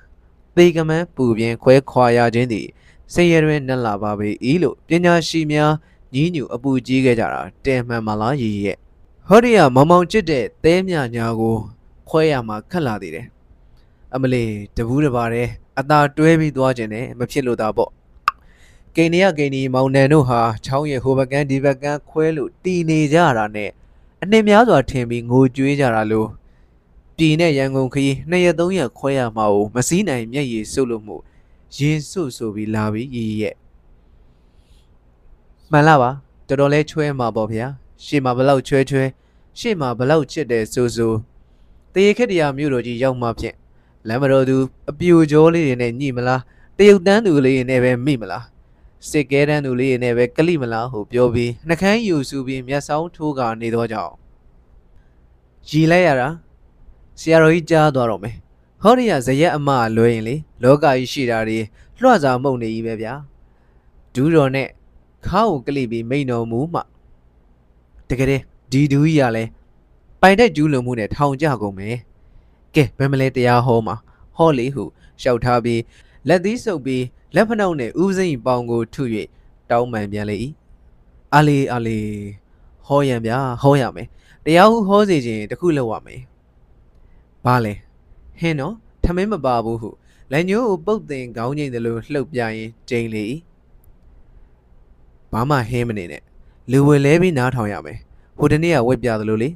[0.55, 2.67] သေကမန်းပူပြင်းခွဲခွာရခြင်းသည်
[3.13, 4.29] စိတ်ရတွင်နှက်လာပါပေ၏
[4.63, 5.71] လို့ပညာရှိများ
[6.13, 8.77] ညီးညူအပူကြီးခဲ့ကြတာတဲမှန်မလားရည်ရဲ့
[9.27, 11.55] ဟောဒီယာမောင်မောင်ချစ်တဲ့သဲမြညာကို
[12.09, 13.27] ခွဲရမှာခက်လာသေးတယ်
[14.13, 14.43] အမလီ
[14.75, 15.47] တဘူးတပါတဲ့
[15.79, 17.91] အသာတွဲပြီးသွားခြင်းနဲ့မဖြစ်လို့တာပေါ့
[18.95, 23.69] ကိန်းရကိန်းဒီမောင်နန်တို့ဟာချောင်းရဲ့ဟိုဘကန်ဒီဘကန်ခွဲလို့တီနေကြတာနဲ့
[24.23, 26.27] အနှစ်များစွာထင်ပြီးငိုကြွေးကြတာလို့
[27.17, 31.15] ပြည်နဲ့ရန်ကုန်ခရီးနှစ်ရက်သုံးရက်ခွဲရမှာကိုမစည်းနိုင်မျက်ရည်စုပ်လို့မှု
[31.75, 33.55] ရင်စွဆိုပြီးလာပြီးရည်ရဲ့
[35.71, 36.11] မှန်လားပါ
[36.47, 37.67] တော်တော်လေးချွဲမှာပေါ့ဗျာ
[38.03, 39.03] ရှေ့မှာဘလောက်ချွဲချွဲ
[39.59, 41.13] ရှေ့မှာဘလောက်ချစ်တယ်ဆိုဆို
[41.93, 43.55] တရေခက်တရားမြို့တော်ကြီးရောက်မှဖြင့်
[44.07, 44.57] လမ်းမတော်သူ
[44.89, 46.41] အပြူကြောလေးတွေနဲ့ညှိမလား
[46.77, 48.43] တရုတ်တန်းသူလေးတွေနဲ့ပဲမိမလား
[49.09, 54.13] စစ်ကဲတန်းသူလေးတွေနဲ့ပဲကလိမလားဟုပြောပြီးနှကန်းယူစုပြီးမျက်စောင်းထိုးကနေတော့ကြောင်း
[55.69, 56.29] ရီလိုက်ရတာ
[57.19, 58.35] ဆရာတော်ကြီးကြားသွားတော့မယ်
[58.81, 61.59] ဟောဒီရဇရက်အမလွဲရင်လေလောကကြီးရှိတာတွေ
[62.01, 63.13] လွှတ်စာမှုန်နေကြီးပဲဗျာ
[64.13, 64.67] ဒူးတော်နဲ့
[65.27, 66.81] ခါကိုကလိပြီးမိန်တော်မူမှ
[68.09, 68.27] တကယ်
[68.71, 69.49] ဒီဒူးကြီးကလည်း
[70.21, 71.97] ပိုင်တဲ့ကျူးလွန်မှုနဲ့ထောင်ကြကုန်မယ်
[72.75, 73.95] ကဲဘယ်မလဲတရားဟောမှာ
[74.35, 74.83] ဟောလေဟု
[75.21, 75.81] ရှောက်ထားပြီး
[76.27, 77.03] လက်သီးဆုပ်ပြီး
[77.35, 79.03] လက်ဖနှောက်နဲ့ဦးစိန်ပေါင်ကိုထု၍
[79.69, 80.35] တောင်းပန်ပြန်လေ၏
[81.33, 81.99] အာလီအာလီ
[82.87, 84.07] ဟောရံဗျာဟောရမယ်
[84.45, 86.21] တရားဟုဟောစေခြင်းတခုလောက်ရမယ်
[87.45, 87.73] ဘာလဲ
[88.39, 88.73] ဟင်းတော့
[89.03, 89.89] ထမင်းမပါဘူးဟု
[90.31, 93.23] လက်ညိုးကိုပုတ်တင်ခေါင်းငိမ့်တယ်လို့လှုပ်ပြရင်ကျိန်လေ၏
[95.31, 96.23] ဘာမှဟင်းမနေနဲ့
[96.71, 97.97] လူဝယ်လဲပြီးနားထောင်ရမယ်
[98.37, 99.49] ဟိုတနေ့ကဝက်ပြသလိုလေ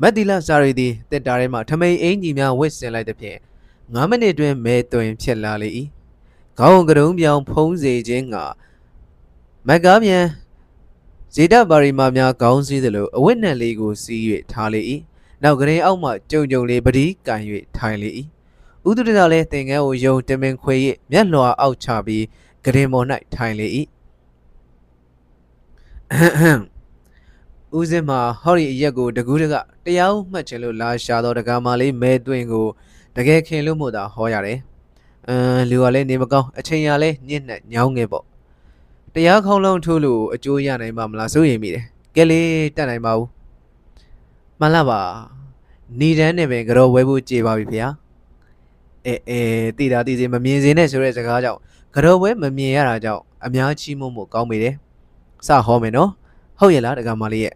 [0.00, 3.38] မက်တီလာစာရီသည်တက်တာထဲမှထမိန်အင်ကြီးများဝစ်စင်လိုက်တဲ့ဖြင့်
[3.92, 5.68] 9မိနစ်တွင်မဲသွင်ဖြစ်လာလေ၏
[6.58, 8.36] ခေါင်းကရုံးပြောင်ဖုံးစေခြင်းက
[9.66, 10.26] မက်ကားမြန်
[11.34, 14.22] ဇေဒပါရီမာများခေါင်းစည်းသလိုအဝတ်နံလေးကိုစီး၍
[14.52, 14.80] ထားလေ၏
[15.42, 17.42] နောက်ကရင်အောက်မှကြုံကြုံလေးပတိကန်၍
[17.76, 18.10] ထိုင်လေ၏
[18.88, 20.74] ဥဒုရလည်းသင်္ကန်းကိုယုံတမင်ခွေ၍
[21.10, 22.24] မျက်လွှာအောက်ချပြီး
[22.64, 23.66] ကရင်ပေါ်၌ထိုင်လေ၏
[27.78, 29.54] ဦးစင်းမှာဟော်ရီအရက်ကိုတကူးတက
[29.84, 32.68] တရားဥမှတ်ချင်လို့လာရှာတော့တကားမလေးမဲသွင်းကို
[33.16, 34.58] တကယ်ခင်လို့မို့သာဟောရတယ်။
[35.28, 38.24] အမ်လူကလည်းနေမကောင်းအချိန်ရလဲညစ်နဲ့ညောင်းငယ်ပေါ့။
[39.14, 41.84] တရားခေါင်းလုံးထိုးလို့အကျိုးရနိုင်မှာမလားစိုးရိမ်မိတယ်။
[42.16, 42.40] ကဲလေ
[42.76, 43.28] တတ်နိုင်ပါဘူး။
[44.60, 45.00] မှန်လားပါ။
[46.00, 47.78] နေတန်းနဲ့ပဲကြော်ဝဲဖို့ကြေပါပြီဖေ။
[49.06, 49.40] အဲအဲ
[49.78, 51.60] တည်တာတည်စီမမြင်စင်းနဲ့ဆိုတဲ့စကားကြောင့်
[51.94, 54.74] ကြော်ဝဲမမြင်ရတာကြောင့်အများကြီးမို့မို့ကောင်းမိတယ်။
[55.46, 56.10] စဟောမယ်နော်။
[56.58, 57.54] ဟုတ်ရဲ့လားတက္ကမလေးရဲ့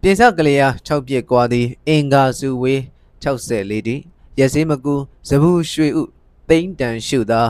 [0.00, 2.80] ပြင်ဆကလေးအား6ပြစ်ကွာသည်အင်္ဂါစုဝေး
[3.24, 3.96] 64တိ
[4.38, 4.94] ရက်စည်းမကူ
[5.28, 6.02] ဇဘူးရွှေဥ
[6.48, 7.42] သိမ့်တန်ရှုသာ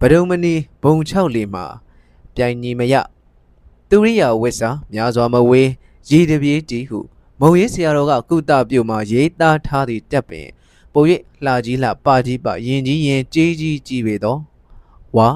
[0.00, 1.64] ဗဒုံမနီဘုံ6လီမှာ
[2.34, 2.94] ပြိုင်ညီမရ
[3.88, 5.70] သူရိယာဝစ်စာများစွာမဝေး
[6.10, 6.98] ရည်တပြေးတီဟု
[7.40, 10.48] မုံရေးဆရာတော်ကကုသပြုမှာရေးသားထားသည့်တက်ပင်
[10.92, 14.40] ပုံရိပ်လှကြီးလှပါကြီးပါရင်ကြီးရင်ကြီးကြီးကြည်ပေတော့
[15.16, 15.28] ဝါ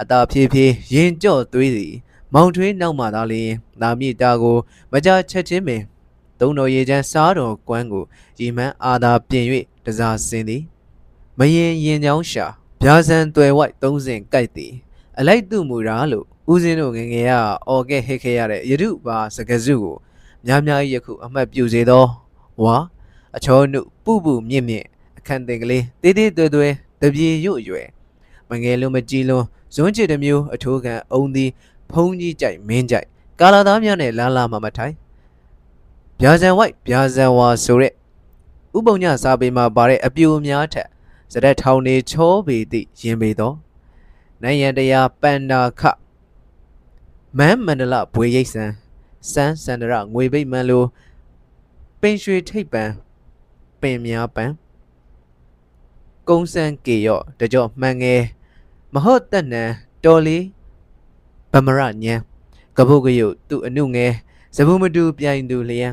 [0.00, 1.94] အတာဖြည်းဖြည်းရင်ကြော့သွေးသည်
[2.34, 3.50] မောင်ထွေးနောက်မှသာလျှင်
[3.80, 4.56] နာမြစ်တာကို
[4.92, 5.82] မကြချက်ချင်းပင်
[6.40, 8.04] သုံးတော်ရေချမ်းစားတော်ကွမ်းကို
[8.40, 9.46] ရီမန်းအာသာပြင်၍
[9.84, 10.62] တစားစင်းသည်
[11.38, 12.46] မရင်ရင်ချောင်းရှာ
[12.82, 14.72] ဗျာဇန်တွယ်ဝိုက်သုံးစင်ကြိုက်သည်
[15.18, 17.32] အလိုက်သူ့မူရာလို့ဦးစင်းတို့ငယ်ငယ်က
[17.68, 19.96] အော်ကဲဟစ်ခဲ့ရတဲ့ယရုပါစကစုကို
[20.46, 22.04] များများကြီးယခုအမှတ်ပြုစေသော
[22.62, 22.76] ဝါ
[23.36, 24.86] အချောနုပုပုမြင့်မြင့်
[25.18, 26.68] အခန့်တင်ကလေးတေးသေးသွဲသွဲ
[27.00, 27.88] တပြေရွ့ရွယ်
[28.50, 31.50] မငယ်လုံးမကြီးလုံးဇွန်းချစ်တစ်မျိုးအထိုးခံအုံသည်
[31.90, 33.06] ဖုံးကြီးကြိုက်မင်းကြိုက်
[33.40, 34.94] ကာလာသားများနဲ့လာလာမမထိုင်
[36.20, 37.92] ဗျာဇန်ဝိုက်ဗျာဇန်ဝါဆိုတဲ့
[38.76, 40.88] ဥပုံညစာပေမှာပါတဲ့အပြိုများထက်
[41.32, 43.52] စရက်ထောင်နေချောပေသည့်ရင်ပေသော
[44.42, 45.82] နိုင်ရန်တရားပန္နာခ
[47.38, 48.70] မန်းမန္တလဘွေရိတ်ဆန်
[49.32, 50.84] စန်းစန္ဒရငွေပိတ်မန်းလို
[52.00, 52.84] ပင်ရွှေထိပ်ပံ
[53.80, 54.44] ပင်များပံ
[56.28, 58.22] ကုန်းစန်းကေရော့တကြော့မှန်ငယ်
[58.92, 59.62] မဟုတ်တက်နံ
[60.04, 60.42] တော်လေး
[61.52, 62.14] ဗမရညံ
[62.76, 64.12] ကပုတ်ကရုတ်သူ့အနုငယ်
[64.56, 65.88] ဇဘူးမတူပြိုင်သူလျံ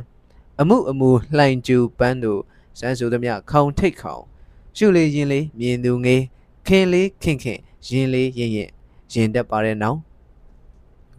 [0.61, 2.33] အမှုအမူလှိုင်ကျူပန်းသူ
[2.79, 4.23] စန်းဆိုသမျှခေါင်ထိတ်ခေါင်
[4.77, 6.23] ရှုလေးရင်လေးမြင်သူငေး
[6.67, 8.69] ခင်လေးခင်ခင်ရင်လေးရင်ရင်
[9.13, 9.97] ရင်တက်ပါတဲ့နောင်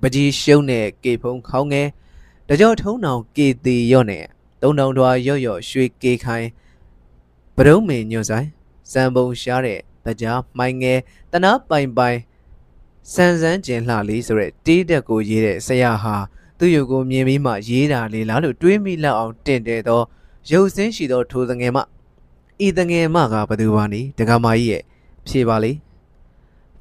[0.01, 1.89] ပကြီးရှုံးတဲ့ကေဖုံခေါင်းငယ်
[2.49, 4.25] တကြောထုံးနောင်ကေတီရော့နဲ့
[4.63, 6.49] တုံတောင်ထွာရော့ရော့ရွှေကေခိုင်း
[7.57, 8.49] ပရုံးမင်ညွန့်ဆိုင်
[8.93, 10.99] စံပုံရှားတဲ့တကြားမိုင်းငယ်
[11.33, 12.19] တနာပိုင်ပိုင်
[13.13, 16.17] စန်းစန်းကျင်လှလေးဆိုရက်တီးတက်ကိုရေးတဲ့ဆရာဟာ
[16.65, 20.01] သူ့ရုပ်ကိုမြင်ပြီးမှရေးတာလေလားလို့တွေးမိလောက်အောင်တင့်တယ်သော
[20.51, 21.79] ရုပ်စင်းရှိသောထိုသငယ်မ
[22.67, 24.83] ဤသငယ်မကဘသူပါနည်းတက္ကမကြီးရဲ့
[25.27, 25.73] ဖြေပါလေ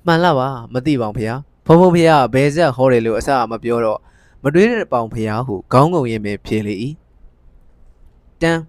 [0.05, 1.25] မှန်လားပါမသိပါဘူးဖေ။
[1.65, 3.99] ဖုံဖုံဖေကဘယ်ဆက်ဟောတယ်လို့အစမပြောတော့
[4.43, 6.73] မတွေးတဲ့ပေါင်ဖေဟုခေါင်းငုံရင်ပဲဖြေလေ၏
[8.41, 8.61] တန်း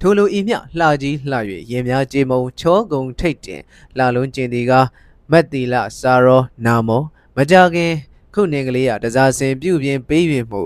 [0.00, 1.36] ထိုလိုဤမြလှကြီးလှ၍
[1.70, 3.62] ရင်များကြေမုံချောကုံထိတ်တင်
[3.96, 4.72] လှလုံးကျင်ဒီက
[5.30, 7.02] မက်တီလစာရောနာမော
[7.36, 7.92] မကြခင်
[8.34, 10.62] ခုနေကလေးရတစားစင်ပြုတ်ပြင်းပေး၍မှု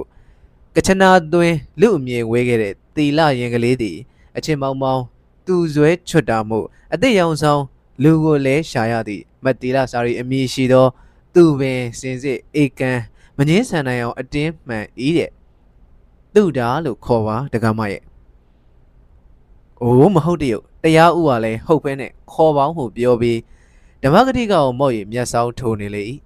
[0.75, 3.97] ကချနာသွင်းလူအမြင်ဝဲခဲ့တဲ့တီလရင်ကလေးသည်
[4.37, 5.03] အချင်းမောင်မောင်
[5.47, 6.59] သူဇွဲချွတ်တာမှု
[6.95, 7.63] အသိရောင်ဆောင်
[8.03, 10.87] လူကိုလည်းရှာရသည့်မက်တီလစာရီအမည်ရှိသော
[11.35, 13.01] သူပင်စင်စစ်အေကန်
[13.37, 15.31] မငင်းဆန်နိုင်အောင်အတင်းမှန်ဤတဲ့
[16.35, 18.03] သူ့တာလို့ခေါ်ပါတက္ကမရဲ့
[19.81, 23.39] အိုးမဟုတ်တရုတ်တရားဥကလည်းဟုတ်ပဲနဲ့ခေါ်ပေါင်းဟုပြောပြီး
[24.03, 26.03] ဓမ္မဂတိကောင်မော့ရမျက်စောင်းထိုးနေလေ၏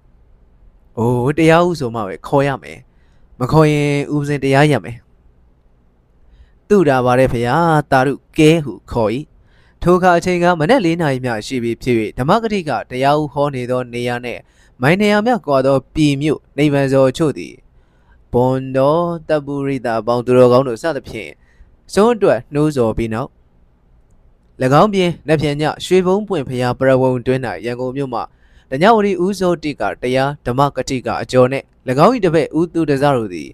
[0.99, 2.79] အိုးတရားဥဆိုမှပဲခေါ်ရမယ်
[3.39, 4.97] မခေါ်ရင်ဥပစင်တရားရမယ်
[6.67, 7.55] သူ့တာပါတဲ့ဖရာ
[7.91, 9.11] တာရုကဲဟုခေါ်၏
[9.83, 14.41] ထိုအခါအချိန်ကမနက်၄နာရီမျှရှိပြီဖြစ်၍ဓမ္မဂတိကတရားဥဟောနေသောနေရာနှင့်
[14.81, 17.53] မိုင်းနေရာမြကွာသောပြည်မြို့နေဗန်စောချို့သည်
[18.33, 21.31] ဘွန်တော်တပ်ပူရိတာပေါင်းသူတော်ကောင်းတို့စသဖြင့်
[21.93, 23.29] စွန်းအတွက်နှိုးဆော်ပြီးနောက်၎
[24.81, 28.21] င်းပြင်လက်ဖြန်ညရွှေဘုံပွင့်ဖျားပရဝုံတွင်း၌ရန်ကုန်မြို့မှ
[28.71, 31.65] တညဝရီဦးစောတိကတရားဓမ္မကတိကအကျော်နှင့်၎
[32.05, 33.49] င်း၏တပည့်ဦးသူတစားတို့သည်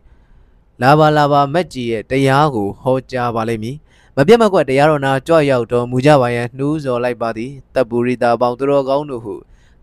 [0.81, 3.77] လာပါလာပါမက်ကြီးရဲ့တရားကိုဟောကြားပါလိမ့်မည်
[4.15, 9.33] မပြတ်မကွက်တရားတော်နာကြွရောက်တော်မူကြပါရန်နှိုးဆော်လိုက်ပါသည်တပ်ပူရိတာပေါင်းသူတော်ကောင်းတို့ဟု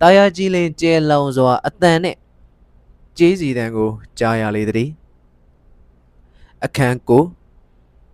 [0.01, 2.17] တာယာကြီးလင်ကျဲလောင်စွာအတန်နဲ့
[3.19, 4.91] ကြေးစီတန်ကိုကြားရလေသည်
[6.65, 7.25] အခန်းကို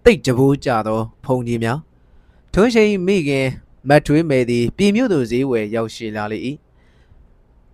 [0.04, 1.78] တိတ်ကြဘိုးကြသောဖုန်ကြီးများ
[2.52, 3.46] ထွန်းရှိန်မိခင်
[3.88, 6.38] မတ်ထွေးမယ်သည်ပြည်မြို့သူဈေးဝယ်ရောက်ရှိလာလေ၏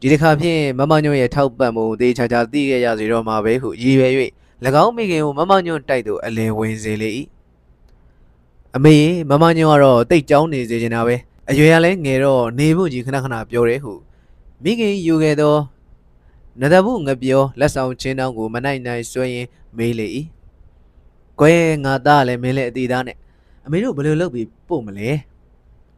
[0.05, 4.13] ဒီတစ်ခါဖြင့်မမညွန့်ရဲ့ထောက်ပံ့မှုသေချာချာသိခဲ့ရစီတော့မှာပဲဟုရည်ရွယ်၍၎
[4.85, 7.11] င်းမိခင်ကိုမမညွန့်တိုက်သို့အလယ်ဝင်စေလေ၏
[8.77, 8.97] အမေ
[9.31, 11.17] မမညွန့်ကတော့တိတ်ကြောင်းနေစေချင်တာပဲ
[11.51, 13.93] အရွယ်ကလည်းငယ်တော့နေဖို့ကြီးခဏခဏပြောတယ်ဟု
[14.63, 15.57] မိခင်ယူခဲ့သော
[16.61, 19.47] နဒဘူးငပြောလက်ဆောင်ချင်းတောင်းကိုမနိုင်နိုင်ဆွဲရင်
[19.77, 20.07] မေးလေ၏
[21.41, 21.53] ကွဲ
[21.85, 23.17] ငါသားလည်းမင်းလည်းအတီသားနဲ့
[23.67, 25.09] အမေတို့ဘယ်လိုလုပ်ပြီးပို့မလဲ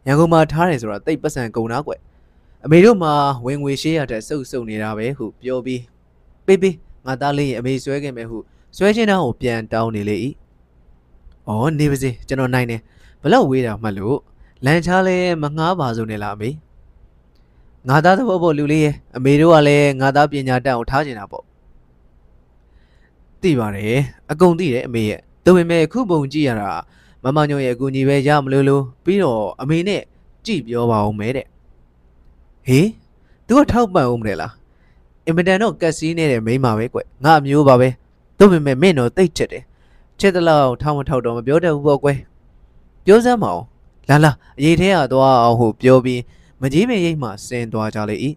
[0.06, 1.92] ရန်ကုန်မှာထားတယ်ဆိုတာတိတ်ပတ်စံကုန်တာကွ
[2.68, 3.14] အမေတို့မှာ
[3.46, 5.82] ဝင်ငွေရှေးရတဲ့စုပ်စုပ်နေတာပဲဟုပြောပြီး
[6.46, 8.38] ပေးပေးငါသားလေးရင်အမေဆွဲခင်ပဲဟု
[8.76, 10.16] ဆွဲချင်းတောင်းကိုပြန်တောင်းနေလေ၏။
[11.48, 12.80] အော်နေပါစေကျွန်တော်နိုင်တယ်
[13.22, 14.18] ဘလောက်ဝေးတာမှလို့
[14.64, 16.50] လန်ချားလဲမငှားပါစုံနဲ့လားအမေ
[17.88, 21.44] ငါသားသဘောပေါ့လူလေးရဲ့အမေတို့ကလည်းငါသားပညာတတ်အောင်ထားကျင်တာပေါ့
[23.42, 24.00] သိပါတယ်
[24.30, 26.70] အကုန်သိတယ်အမေရဲ့ဒါပေမဲ့ခုပုံကြည့်ရတာ
[27.24, 30.02] မမညို့ရဲ့အကူညီပဲရမလို့လို့ပြီးတော့အမေနဲ့
[30.46, 31.46] ကြည့်ပြောပါဦးမဲတဲ့
[32.66, 32.86] ဟေး
[33.46, 34.52] तू ကထောက်ပံ့ဦးမလဲလား
[35.26, 37.88] အင်မတန်တော့ကက်စီနေတဲ့မိန်းမပဲကွငါအမျိုးပါပဲ
[38.38, 39.64] ဒါပေမဲ့မင်းတော့တိတ်ချက်တယ်
[40.20, 42.18] ချက်တလောက်ထောင်းမထောက်တော့မပြောတတ်ဘူးပေါ့ကွယ်
[43.04, 43.62] ပြောစမ်းမအောင်
[44.08, 46.20] လာလာအရေးထဲကသွားအောင်ဟုပြောပြီး
[46.60, 48.16] မကြီးပင်ရိတ်မှဆင်းသွားကြလေ၏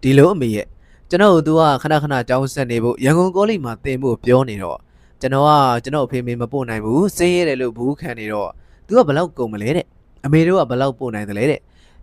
[0.00, 0.66] ဒီလိုအမေရဲ့
[1.08, 4.78] ကျွန်တော်တို့ကခဏခဏကြောင်းဆက်နေဖို့ရန်ကုန်ကောလိပ်မှာတင်ဖို့ပြောနေတော့
[5.20, 5.50] ကျွန်တော်က
[5.84, 8.50] ကျွန်တော်အဖေမေမပို့နိုင်ဘူးစင်းရဲတယ်လို့ဘူးခံနေတော့
[8.86, 9.86] သူကဘလောက်ကုန်မလဲတဲ့
[10.24, 11.60] အမေတို့ကဘလောက်ပို့နိုင်တယ်လဲတဲ့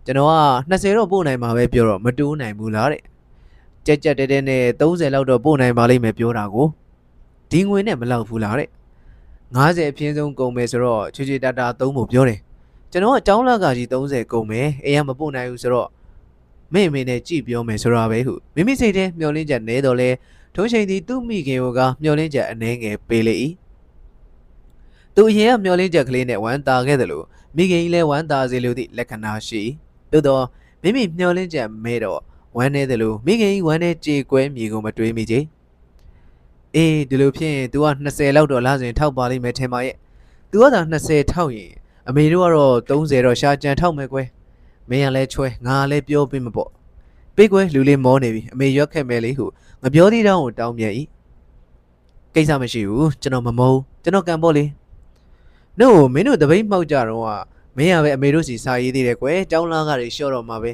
[0.08, 0.36] ကျွန်တော်က
[0.70, 3.02] 20တော့ပို့နိုင်မှာပဲပြောတော့မတိုးနိုင်ဘူးလားတဲ့
[3.86, 6.66] ကြက်ကြက်တဲတဲနဲ့30လောက်တော့ပို့နိုင်ပါလိမ့်မယ်ပြောတာကို
[7.50, 8.68] ဒီငွေနဲ့မလောက်ဘူးလားတဲ့
[9.54, 12.38] 90အပြင်းဆုံးကုန်မယ်ဆိုတော့ချွချွတာတာသုံးဖို့ပြောတယ်
[12.92, 15.88] ကျွန်တော်ကအကြောင်းလကကြီး30ကုန်မယ်အိမ်ကမပို့နိုင်ဘူးဆိုတော့
[16.72, 20.10] မိမိနဲ့ကြည့်ပြောမယ်ဆိုတာပဲဟုမိမိစိတ်ထဲမျောလင်းချက်နဲတော့လဲ
[20.54, 23.34] ထုံးချိန်သည်သူ့မိခင်ကမျောလင်းချက်အနှဲငယ်ပေးလေ၏
[25.14, 27.24] သူအရင်ကမျောလင်းချက်ကလေးနဲ့ဝမ်းသာခဲ့တယ်လို့
[27.56, 29.62] မိခင်ကြီးလည်းဝမ်းသာစေလိုသည့်လက္ခဏာရှိ
[30.12, 30.44] သို့တော့
[30.82, 32.20] မိမိမျောလင်းချက်မဲတော့
[32.56, 35.34] ဝမ်းနေတယ်လို့မိခင်ကြီးဝမ်းနေကြေကွဲမြေကိုမတွေးမိကြ
[36.74, 39.96] အေးဒီလိုဖြစ်ရင် तू က20လောက်တော့လာစဉ်ထောက်ပါလိမ့်မယ်ထင်ပါရဲ့
[40.50, 41.70] तू ကသာ20ထောက်ရင်
[42.08, 44.26] အမေတို့ကတော့30တော့ရှာကြံထောက်မယ်ကွယ်
[44.88, 46.70] မင်းကလည်းချွဲငါကလည်းပြောပေးမပေါ့
[47.36, 49.46] ပေးကွယ်လူလေးမောနေပြီအမေရွက်ခဲ့မယ်လေဟု
[49.82, 50.94] ငပြောသေးတောင်းကိုတောင်းမြတ်၏
[52.34, 54.64] ကိစ္စမရှိဘူးကျွန်တော်မမုန်းကျွန်တော်ကံပေါ့လေ
[55.78, 57.30] နို့မင်းတို့တပိတ်မှောက်ကြတော့က
[57.78, 60.70] မင်းကပဲအမေတို့စီစာရေးသေးတယ်ကွယ်ကျောင်းလားကတွေလျှော့တော့မှာပဲ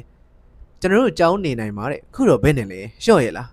[0.81, 3.49] ကျွန်တော်တို့ကျောင်းနေနိုင်ပါတဲ့ခုတော့ဘယ်နဲ့လဲလျှော့ရလား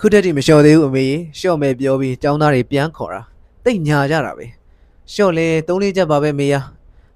[0.00, 3.22] ခုတက်တိမလျှော့သေးဘူးအမေရေလျှော့မယ်ပြောပြီးကျောင်းသားတွေပြန်ခေါ်တာ
[3.64, 4.46] တိတ်ညာကြတာပဲ
[5.12, 6.60] လျှော့လဲသုံးလေးချက်ပါပဲမေယာ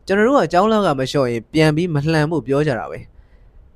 [0.06, 2.98] ကျွန်တော်တို့ကကျောင်းလောက်ကမလျှော့ရင်ပြန်ပြီးမလှန်မှုပြောကြတာပဲ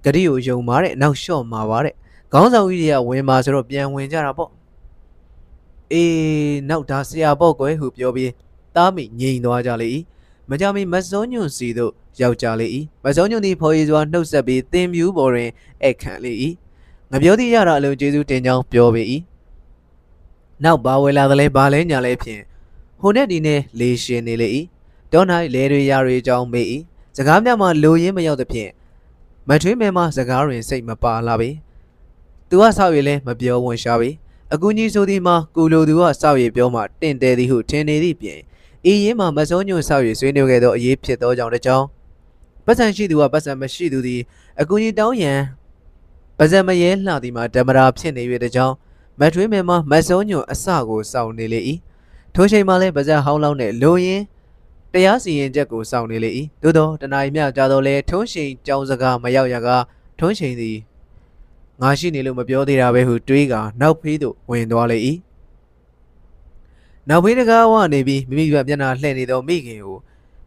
[0.04, 1.94] ဂတိကိုယုံပါတဲ့နောက်လျှော့မှာပါတဲ့
[2.32, 4.50] ခေါင်းဆောင်ကြီးတွေကဝင်ပါဆိုတော့ပြန်ဝင်ကြတာပေါ့
[5.92, 8.32] အေးနောက်ဒါဆရာပေါ့ကွယ်ဟုပြောပြီး
[8.76, 9.88] တားမိငြိမ်သွားကြလေ၏
[10.51, 12.66] မကြမီမစောညွန့်စီတို့ယောက်ျားလေ၏
[13.05, 15.51] မစောညွန့်သည်ဖော်ရည်စွာနှုတ်ဆက်ပြီးသင်မြူးပေါ်တွင်
[15.84, 16.32] အခန့်လေ၏
[17.11, 19.03] ငပြောသည်ရတာအလုံးကျေးဇူးတင်ကြောင်းပြောပေ၏
[20.64, 22.42] နောက်ဘာဝဲလာသလဲဘာလဲညာလဲဖြင့်
[23.01, 24.49] ဟိုနဲ့ဒီနဲ့လေရှင်နေလေ၏
[25.12, 25.22] တော၌
[25.55, 26.66] လဲတွေရတွေကြောင်းမေး၏
[27.16, 28.70] စကားများမှလိုရင်းမရောက်သဖြင့်
[29.49, 31.51] မထွေးမဲမှစကားတွင်စိတ်မပါလာပေ
[32.49, 34.11] သူကဆောက်ရည်လဲမပြောဝင်ရှာပေ
[34.53, 38.40] အကူကြီးဆိုသည်မှာကူလိုသူကဆောက်ရည်ပြောမှတင့်တယ်သည်ဟုထင်နေသည့်ပြင်
[38.86, 41.84] အေးရင်မှာမစောညွန့်ဆောက်ရည်ဆွေးနွေးခဲ့သောအရေးဖြစ်သောကြောင့်တကြောင်
[42.66, 44.20] ပတ်စံရှိသူကပတ်စံမရှိသူသည်
[44.60, 45.40] အကူကြီးတောင်းရန်
[46.38, 48.72] ပါဇံမရဲလှသည်မှာဓမ္မရာဖြစ်နေ၍တကြောင်
[49.20, 51.60] မထွေးမဲမှာမစောညွန့်အစကိုစောင့်နေလေ၏
[52.34, 54.24] ထိုချိန်မှာလည်းပါဇံဟောင်းလောင်းနဲ့လိုရင်း
[54.92, 56.30] တရားစီရင်ချက်ကိုစောင့်နေလေ၏
[56.62, 59.68] သို့သောတနာရီမြကြာတော့လဲထုံးချိန်ကြောင်းစကားမရောက်ရက
[60.20, 60.76] ထုံးချိန်သည်
[61.82, 64.98] ငါရှိနေလို့မပြောသေးတာပဲဟုတွေးကနောက်ဖေးသို့ဝင်သွားလေ၏
[67.11, 69.96] နောက်ဖေးတကားဝနေပြီးမိမိဘက်မျက်နှာလှည့်နေသောမိခင်ကို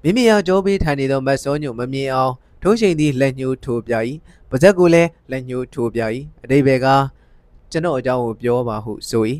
[0.03, 3.93] မိမိရာကြောပေးထိုင်နေသောမတ်စောညုံမမြင်အောင်ထုံးချိန်သည်လက်ညှိုးထိုးပြ၏
[4.49, 6.01] ပါဇက်ကိုလည်းလက်ညှိုးထိုးပြ၏
[6.43, 6.87] အတိဘယ်က
[7.71, 9.23] ကျွန်တော်အကြောင်းကိုပြောပါဟုဆို၏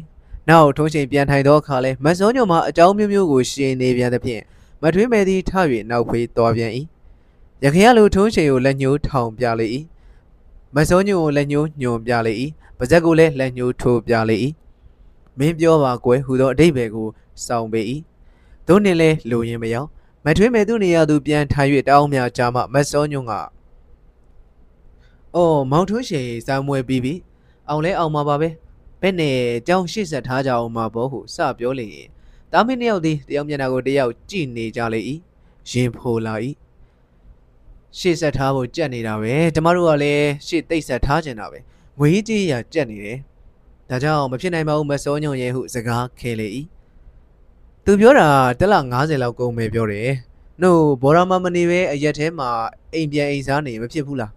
[0.50, 4.42] နောက်ထုံးချိန်ပြန်ထိုင်သောအခါလဲမတ်စောညုံမှာအကြောင်းမျိုးမျိုးကိုရှင်းနေပြန်သဖြင့်
[4.82, 5.52] မထွေးမယ်သည်ထ၍
[5.90, 6.72] နောက်ဖေးသွားပြန်၏
[7.64, 9.68] ရခရလိုထုံးချိန်ကိုလက်ညှိုးထောင်ပြလေ၏
[10.76, 12.34] မစောညိုကိုလက်ညှိုးညွန်ပြလေ၏
[12.78, 14.38] ပါဇက်ကိုလည်းလက်ညှိုးထိုးပြလေ၏
[15.42, 17.08] မင်းပြောပါကွယ်ဟူသောအတိတ်ဘယ်ကို
[17.46, 17.82] စောင့်ပေ၏
[18.68, 19.90] သို့နှင့်လဲလိုရင်မရောက်
[20.26, 23.34] မထွေးမယ်သူနေရာသူပြန်ထိုင်၍တောင်းများကြမှမစောညွန်က
[25.36, 27.14] အော်မောင်ထွန်းရှေစာမွဲပြီးပြီ
[27.70, 28.50] အောင်လဲအောင်မှာပါပဲ
[29.02, 29.38] ဘယ်နဲ့
[29.68, 32.08] ကြောင်းရှေ့ဆက်ထားကြအောင်မှာပေါ့ဟုစပြောလေရင်
[32.52, 35.00] တာမင်းနှစ်ယောက်သည်တယောက်မျက်နှာကိုတယောက်ကြည့်နေကြလေ၏
[35.70, 36.36] ရင်ဖိုလာ၏
[37.98, 41.60] ရှေ့ဆက်ထားဖို့ကြက်နေတာပဲကျမတို့ကလည်းရှေ့တိတ်ဆက်ထားကျင်တာပဲ
[42.00, 43.20] ငွေကြီးရကြက်နေတယ်
[43.92, 46.48] ဒါကြောင့်မဖြစ်နိုင်ပါဘူးမစောညုံရဲ့ဟုစကားခဲလေ၏
[47.86, 48.28] သူပြောတာ
[48.60, 50.10] တက်လာ90လောက်ကုန်မယ်ပြောတယ်
[50.62, 52.50] နှုတ်ဘောရမမနေပဲအရက်ထဲမှာ
[52.94, 54.32] အိမ်ပြန်အိမ်စားနေမဖြစ်ဘူးလား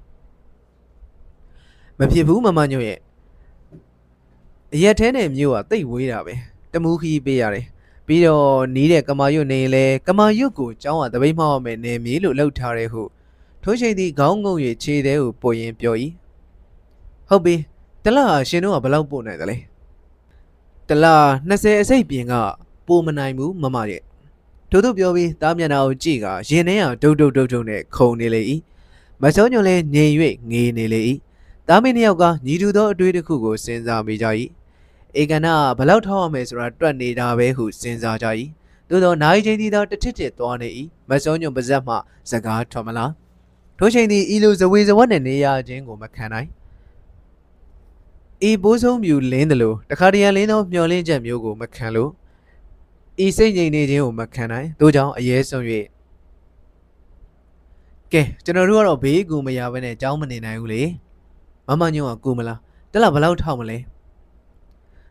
[1.98, 2.98] မဖြစ်ဘူးမမညို့ရဲ့
[4.74, 6.34] အရက်ထဲနဲ့မြို့ကတိတ်ဝေးတာပဲ
[6.72, 7.66] တမူးခီးပေးရတယ်
[8.06, 13.02] ပြီးတော့နီးတဲ့ကမာရွတ်နေလဲကမာရွတ်ကိုကျောင်းကတပိတ်မှောက်မယ်နေမည်လို့လှုပ်ထားတဲ့ဟု
[13.62, 15.94] ထိုးချိန်သည်ခေါင်းငုံ၍ခြေသေးကိုပို့ရင်ပြော၏
[17.28, 17.56] ဟုတ်ပြီ
[18.04, 19.56] တလားရှင်တို့ကဘလောက်ပို့နိုင်တယ်လဲ
[20.88, 22.34] တလား20အစိတ်ပြင်က
[22.86, 24.02] ပိုမနိုင်ဘူးမမရဲ့
[24.70, 28.40] ထို့သူပြောပြီးသားမျက်နှာကိုကြည့်ကရင်ထဲကဒုတ်ဒုတ်ဒုတ်ဒုတ်နဲ့ခုန်နေလေ၏
[29.22, 30.12] မစောညွန်လဲငြိမ်၍
[30.50, 31.00] ငေးနေလေ၏
[31.68, 34.26] သားမင်းနှစ်ယောက်ကညီတူသောအတွေ့တစ်ခုကိုစဉ်းစားမိကြ၏
[35.20, 38.26] ဧကနာဘလောက်ထောက်ရမယ်ဆိုတာတွက်နေတာပဲဟုစဉ်းစားကြ၏
[38.88, 40.68] သို့သောနိုင်ချင်းသည်သာတစ်ထစ်ထစ်သွားနေ၏
[41.10, 41.94] မစောညွန်ပါဇက်မှ
[42.30, 43.12] စကားထွက်မလား
[43.78, 46.50] ထိုချိန်သည်ဤလိုဇဝေဇဝတ်နှင့်နေရခြင်းကိုမခံနိုင်
[48.48, 52.10] ဤပိုးဆုံးမြူလင်းတယ်လို့တခါတရံလင်းသောမျောလင်းချက်မျိုးကိုမခံလို့
[53.24, 55.64] ဤစိတ်ငြိမ်နေခြင်းကိုမခံနိုင်သို့ကြောင့်အရေးဆုံး၍
[58.12, 60.82] ကဲကျွန်တော်တို့ကတော့ဘေးကူမရဘဲနဲ့ကြောင်းမနေနိုင်ဘူးလေ
[61.68, 62.58] မမညုံကကူမလား
[62.92, 63.78] တက်လာဘလောက်ထောက်မလဲ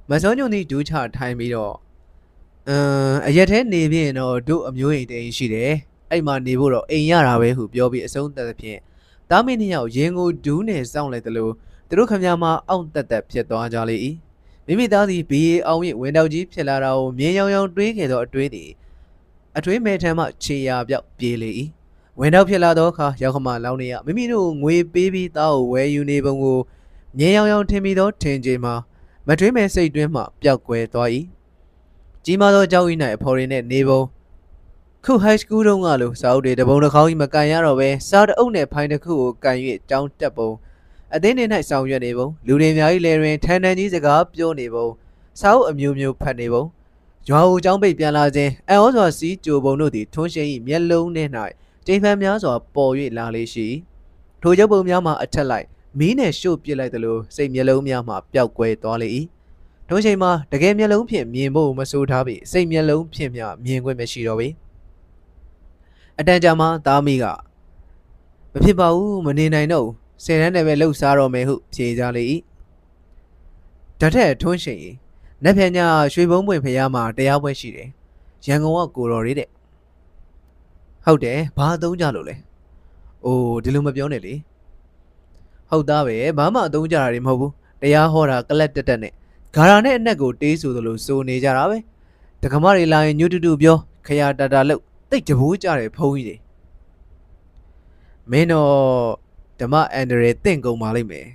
[0.09, 1.74] မစောညုံသည်ဒူးချထိုင်ပြီးတော့
[2.69, 5.74] အမ်အရက်ထဲနေပြရင်တော့တို့အမျိုးအိမ်တိန်ရှိတယ်
[6.09, 8.80] အဲ့မှာနေဖို့တော့အိမ်ရတာပဲဟုပြောပြီးအဆုံးသတ်သဖြင့်
[9.30, 11.53] တားမင်းနှစ်ယောက်ရင်ကိုဒူးနဲ့စောင့်လိုက်တယ်လို့
[11.93, 13.95] သူတို့ခမမှာအောင့်တက်တက်ဖြစ်သွားကြလေ၏
[14.65, 18.69] မိမိသားသည်ဘီအေအောင်၍ဝင်တောက်ကြီးဖြစ်လာတာကိုမြင်ရောင်ရောင်တွေးခဲ့သောအတွေးသည်
[19.57, 21.49] အတွေးမဲထမ်းမှခြေရာပြောက်ပြေးလေ၏
[22.19, 26.59] ဝင်တော့ဖြစ်လာသောအခါရောက်ခမလောင်းနေရမိမိတို့ငွေပေးပြီးသားကိုဝယ်ယူနေပုံကို
[27.17, 28.73] မြင်ရောင်ရောင်ထင်ပြီးသောထင်ကြေမှာ
[29.27, 31.09] မတွေးမဲ့စိတ်တွင်းမှပျောက်ကွယ်သွား၏
[32.25, 34.01] ကြီးမားသောကြောက်ဤ၌အဖော်ရင်းနှင့်နေပုံ
[35.03, 39.57] ခု high school တုန်းကလို့စာအုပ်တွေတပုံတစ်ခေါင်းကြီးမကန်ရတော့ပဲစာတအုပ်နဲ့ဖိုင်တစ်ခုကိုကန်၍
[39.89, 40.51] ကြောင်းတက်ပုံ
[41.16, 44.88] အသင်းနေ၌ဆောင်ရွက်နေပုံလူတွေအများကြီးလဲတွင်ထန်ထန်ကြီးစကားပြောနေပုံ
[45.39, 46.64] စာအုပ်အမျိုးမျိုးဖတ်နေပုံ
[47.28, 51.24] ရွာဦးကျောင်းပိတ်ပြန်လာခြင်းအံ့ဩစွာစီးကြိုပုံတို့သည်ထွန်းရှိန်၏မျက်လုံးထဲ၌
[51.86, 53.68] ကျိန်ဖန်များစွာပေါ်၍လာလေရှိ
[54.41, 55.66] ထိုရုပ်ပုံများမှာအထက်လိုက်
[55.99, 59.09] မီးနဲ့ရှို့ပစ်လိုက်သလိုစိတ်မျက်လုံးများမှာပျောက်ကွယ်သွားလေ၏
[59.89, 64.47] ထိုချိန်မှာတကယ်မျက်လုံးဖြင့်မြင်ဖို့မဆိုထားပေစိတ်မျက်လုံးဖြင့်မျှမြင်ခွင့်မရှိတော့ပေ
[66.20, 67.26] အတန်ကြာမှသားမိက
[68.53, 69.88] မဖြစ်ပါဘူးမနေနိုင်တော့
[70.24, 72.24] ဘူးဆယ်တန်းနဲ့ပဲလှုပ်ရှားတော့မယ်ဟုဖြေကြလေ၏
[73.99, 74.80] တထက်ထွန်းရှိန်၏
[75.43, 75.80] နက်ဖြန်ည
[76.13, 77.89] ရွှေဘုံပွင့်ဖရားမှာတရားပွဲရှိတယ်
[78.45, 79.49] ရန်ကုန်ကကိုတော်လေးတဲ့
[81.05, 82.36] ဟုတ်တယ်ဘာအသုံးကြလို့လဲ
[83.26, 84.34] အိုးဒီလိုမပြောနဲ့လေ
[85.69, 87.51] ဟုတ်သားပဲဘာမှအသုံးကြတာတွေမဟုတ်ဘူး
[87.82, 89.13] တရားဟောတာကလပ်တက်တက်နဲ့
[89.55, 91.78] ဂါရာနဲ့အနက်ကိုတေးဆိုသလိုစိုးနေကြတာပဲ
[92.41, 96.38] တက္ကမတွေလာရင်ညွတ်တူတူပြောခရတာတာလို့တိတ်တဘိုးကြတယ်ဖုံးကြီးတွေ
[98.32, 99.22] မင်းတော့
[99.64, 101.28] ဓမ္မအန်ဒရယ်တင့်ကုန်ပါလိမ့်မယ်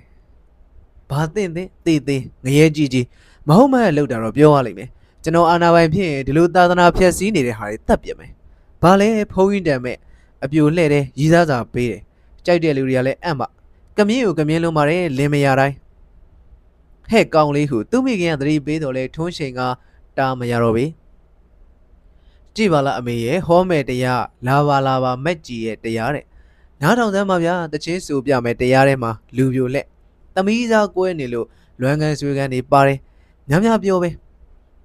[1.09, 3.05] ဘာတင့်သင့်တေးသေးငရဲကြီးကြီး
[3.47, 4.89] မဟုတ်မှလောက်တာတော့ပြောရလိမ့်မယ်
[5.23, 8.31] ကျွန်တော်အာနာပိုင်ဖြစ်ရင်ဒီလိုသာသနာဖျက်ဆီးနေတဲ့ဟာတွေတတ်ပြမယ်
[8.81, 9.97] ဘာလဲဖုံးကြီးတံမဲ့
[10.43, 12.01] အပြိုလှဲ့တယ်ရီးစားစာပေးတယ်
[12.45, 13.47] ကြိုက်တဲ့လူတွေကလည်းအံ့ပါ
[13.97, 15.75] ကမြင်းကိုကမြင်းလုံးပါတယ်လင်းမရတိုင်း
[17.09, 19.61] ဟဲ့ကောင်းလေးဟုသူ့မိခင်ကသတိပေးတော်လဲထွန်းချိန်က
[20.17, 20.85] တားမရတော့ပြီ
[22.55, 26.25] ကြည့်ပါလားအမေရဲ့ဟောမယ်တရားလာပါလာပါမက်ကြီးရဲ့တရားတဲ့
[26.81, 29.85] နားထောင်စမ်းပါဗျာတချင်းဆိုပြမယ်တရားထဲမှာလူပြိုလက်
[30.35, 31.47] သမီးစားကွဲနေလို့
[31.81, 32.99] လွမ်းကန်ဆွေကန်နေပါတယ်
[33.49, 34.09] များများပြောပဲ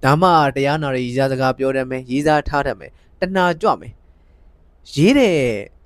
[0.03, 3.93] ဒါမှတရားနာရည်စားစကားပြောတတ်မယ်ရေးစားထားတတ်မယ်တဏှာကြွမယ်
[4.93, 5.35] ရေးတဲ့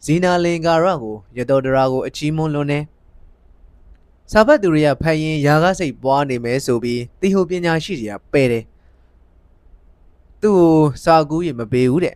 [0.05, 2.79] ဇီနာလင်္ကာရကိုရတော်တရာကိုအချီးမွန်းလွန်းနေ
[4.31, 8.63] စာဖတ်သူတွေကဖတ်ရင်ယာကစိတ်ပွားနေမယ်ဆိုပြီးတီဟိုပညာရှိတွေကပယ်တယ်
[10.41, 12.15] သူ့ကိုစာကူးရင်မပေးဘူးတဲ့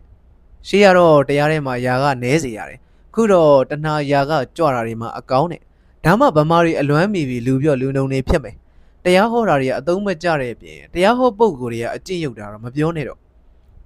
[0.68, 2.80] ရှေ့ရတော့တရားထဲမှာယာကနဲစေရတယ်
[3.14, 5.60] ခုတော့တဏှာယာကကြွတာတွေမှာအကောင်းတဲ့
[6.04, 8.56] ဒါမှဗမာတွေအလွမ်းမီပြီးလူပြော့လူနှုံနေဖြစ်မယ်
[9.04, 13.18] တရားဟောတာတွေကအသုံးမကျတဲ့အပြင်တရားဟောပုံကိုယ်တွေကအကျင့်ရုပ်တာတော့မပြောနဲ့တော့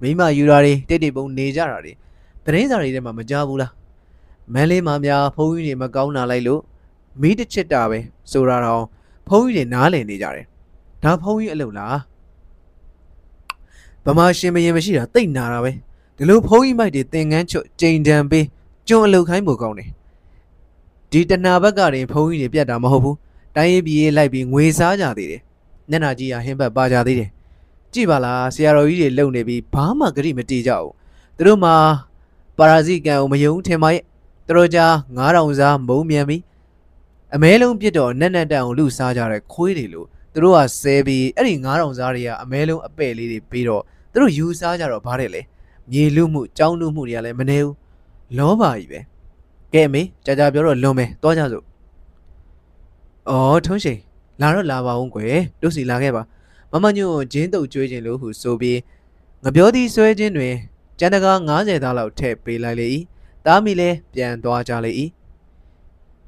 [0.03, 1.93] မိမယူတာတွေတိတ်တိတ်ပုံနေကြတာတွေ
[2.45, 3.73] သတင်းစာတွေထဲမှာမကြားဘူးလား
[4.53, 6.61] မန်းလေးမများဖုန်းကြီးတွေမကောင်းတာလိုက်လို့
[7.21, 7.99] မီးတစ်ချစ်တာပဲ
[8.33, 8.85] ဆိုတာတော့
[9.29, 10.47] ဖုန်းကြီးတွေနားလည်နေကြတယ်
[11.03, 11.99] ဒါဖုန်းကြီးအလုပ်လား
[14.05, 15.73] ဗမာရှင်မရင်မရှိတာတိတ်နာတာပဲ
[16.17, 18.47] ဒီလိုဖုန်းကြီးမိုက်တွေသင်ငန်းချွတ်ကြိမ်တံပေး
[18.89, 19.91] ကျွန်းအလုပ်ခိုင်းဖို့ကောင်းတယ်
[21.11, 23.17] ဒီတနာဘက်ကတင်ဖုန်းကြီးတွေပြတ်တာမဟုတ်ဘူး
[23.57, 25.41] တိုင်းရေးပြည်ရေးလိုက်ပြီးငွေစားကြသေးတယ်
[25.91, 27.31] မျက်နှာကြီးကဟင်းဘက်ပါကြသေးတယ်
[27.93, 30.93] ကြည့်ပါလားဆရာတော်ကြီးတွေလုံနေပြီးဘာမှဂရိမတီးကြဘူး
[31.37, 31.75] သူတို့မှာ
[32.59, 34.03] ပါရာဇိကံကိုမယုံထင်ပါရဲ့
[34.47, 36.43] သူတို့ကြား9000စားမုံမြန်ပြီး
[37.35, 43.83] အမဲလုံးပြစ်တော့နက်နက်တန်အောင်လူစားကြတဲ့ခွေးတွေလို့သူတို့ကဆဲပြီးအဲ့ဒီ9000စားတွေကအမဲလုံးအပဲ့လေးတွေပြီးတော့
[44.13, 45.43] သူတို့ယူစားကြတော့ဗါတယ်လေ
[45.91, 47.75] မြေလူမှုကြောင်းလူမှုတွေကလည်းမနေဘူး
[48.37, 49.01] လောပါကြီးပဲ
[49.73, 51.65] ကဲမေကြာကြာပြောတော့လွန်မယ်သွားကြစို့
[53.29, 53.99] အော်ထုံးရှိန်
[54.41, 56.23] လာတော့လာပါဦးကွယ်တို့စီလာခဲ့ပါ
[56.73, 58.79] မမညွန့်ဂျင်းတုတ်ကျွေးခြင်းလို့ဟုဆိုပြီး
[59.45, 60.55] ငပြောသည်ဆွဲခြင်းတွင်
[60.99, 62.87] ကျန်တကာ90သားလောက်ထည့်ပေးလိုက်လေ၏
[63.47, 64.91] တားမီလည်းပြန်သွားကြလေ၏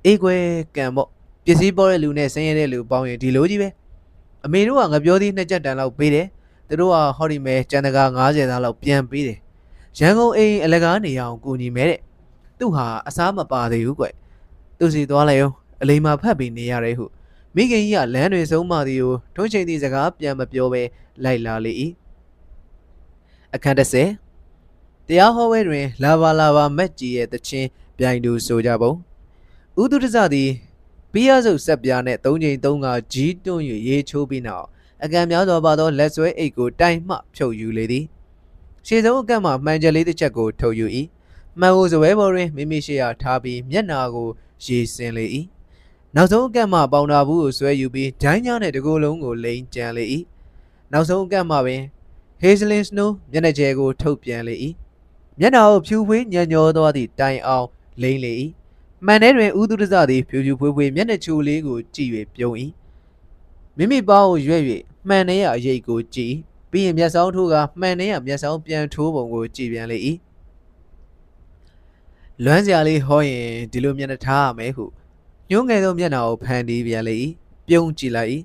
[0.04, 0.42] အေးကွယ်
[0.76, 1.08] ကံပေါ့
[1.44, 3.68] ပစ္စည်းပေါ်တဲ့လူနဲ့ဆင်းရဲတဲ့လူပေါင်းရင်ဒီလိုကြီးပဲ
[4.44, 6.26] အမေတို့ကငပြောသည်နှစ်ချက်တန်လောက်ပေးတယ်
[6.68, 9.38] သူတို့ကဟောဒီမဲကျန်တကာ90သားလောက်ပြန်ပေးတယ်
[9.98, 12.00] ရန်ကုန်အိမ်အလကားနေအောင်ကူညီမဲတဲ့
[12.58, 14.06] သူ့ဟာအစားမပါသေးဘူးကွ
[14.78, 17.04] သူစီသွားလိုက်အောင်အလိမ္မာဖတ်ပြီးနေရတယ်ဟု
[17.54, 20.82] မိခင်ကြီးကလမ်းတွေဆုံးမသည်ကိုထုံးချိန်သည့်စကားပြန်မပြောဘဲ
[21.24, 21.72] လိုက်လာလေ၏
[23.54, 27.68] အခန်း30တရားဟောပွဲတွင် လာဘာလာဘာမက်ကြီးရဲ့တခြင်း
[27.98, 28.92] ပြိုင်သူဆိုကြပုံ
[29.82, 30.50] ဥဒုဒဇသည်
[31.12, 34.66] ဘီယာစုပ်ဆက်ပြားနှင့်သုံးချိန်သုံးကကြီးတွန်း၍ရေချိုးပြီးနောက်
[35.04, 38.04] အကံများစွာပါသောလက်ဆွဲအိတ်ကိုတိုင်မှဖြုတ်ယူလေသည်
[38.86, 40.86] ရှေ့ဆုံးအကန့်မှမှန်ကြလေးတစ်ချက်ကိုထုတ်ယူ၏
[41.60, 44.28] မှန်ကိုစပွဲပေါ်တွင်မိမိရှိရာထားပြီးမျက်နာကို
[44.64, 45.26] ရေစင်လေ၏
[46.14, 50.04] နောက်ဆုံးအကန့်မှပေါင်တာဘူးကိုဆွဲယူပြီးဒိုင်းညားနဲ့တကိုယ်လုံးကိုလိန်ကြံလေ၏
[50.92, 51.82] နောက်ဆုံးအကန့်မှပင်
[52.42, 54.54] Hazelin Snow မျက်နှာကျဲကိုထုတ်ပြန်လေ၏
[55.38, 57.66] မျက်နှာကိုဖြူဖွေးညံ့ညောသွားသည့်တိုင်အောင်
[58.02, 58.32] လိမ့်လေ၏
[59.06, 62.54] မှန်ထဲတွင်ဥဒုရဇသည်ဖြူဖြူဖွေးဖွေးမျက်နှာချိုလေးကိုကြည့်၍ပြုံး၏
[63.76, 64.62] မိမိပေါင်းကိုရွဲ့၍
[65.08, 66.34] မှန်ထဲရအရေးကိုကြည့်
[66.70, 69.98] ပြီးရင်မျက်စောင်းထိုးကမှန်ထဲရမျက်စောင်းပြန်ထိုးပုံကိုကြည့်ပြန်လေ၏
[72.44, 74.84] လွမ်းစရာလေးဟောရင်ဒီလိုမျက်နှာထားရမယ်ဟု
[75.50, 77.14] ညှိုးငယ်သောမျက်နှာကိုဖန်တီးပြန်လေ၏
[77.68, 78.30] ပြုံးကြည့်လိုက်၏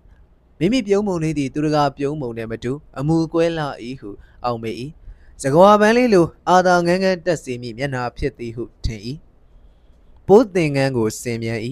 [0.60, 3.68] မိမိပြုံးပုံလေးသည်သူတကားပြုံးပုံနဲ့မတူအမူကွဲလာ၏
[4.00, 4.10] ဟု
[4.46, 4.72] အောင်မေ၏
[5.42, 9.02] စကွာပန်းလေးလိုအာသာငန်းငန်းတက်စီမိမျက်နှာဖြစ်သည်ဟုထင်၏
[10.28, 11.60] ပိုးသင်ငန်းကိုဆင်ပြန်၏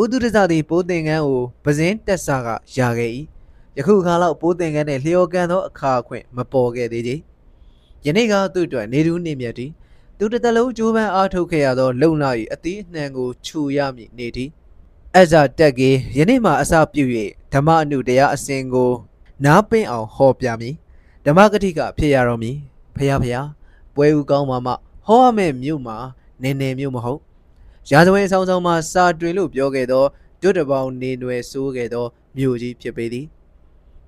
[0.00, 3.10] ဥဒုရဇသည်ပိုးသင်ငန်းကိုပဇင်းတက်ဆာကယာခဲ့၏
[3.78, 7.16] ယခုခါလောက်ပိုးသင်ငန်းနှင့်လျော်ကန်သောအခါအခွင့်မပေါ်ခဲ့သေးချေ
[8.04, 9.70] ယနေ့ကသူ့အတွက်နေတူးနေမြတ်သည်
[10.18, 14.50] သူတစ်သက်လုံးကြိုးပမ်းအားထုတ်ခဲ့ရသောလုံလာ၏အသီးအနှံကိုခြူရမည်နေသည်
[15.16, 17.04] အဇာတက်ကေယနေ့မှအစပြု၍
[17.52, 18.92] ဓမ္မအနုတရားအစဉ်ကို
[19.44, 20.74] နားပင့်အောင်ဟောပြမည်
[21.24, 22.56] ဓမ္မဂတိကဖြစ်ရတော်မည်
[22.96, 23.36] ဖះဖះ
[23.94, 24.72] ပွဲဦးကောင်းမှမှ
[25.06, 25.96] ဟောရမယ့်မြို့မှာ
[26.42, 27.20] နေနေမြို့မဟုတ်
[27.90, 30.04] ရာဇဝင်အဆောင်ဆောင်မှာစာတွင်လို့ပြောခဲ့သော
[30.42, 32.06] ဒုတပေါင်းနေနွယ်ဆိုးခဲ့သော
[32.36, 33.26] မြို့ကြီးဖြစ်ပေသည်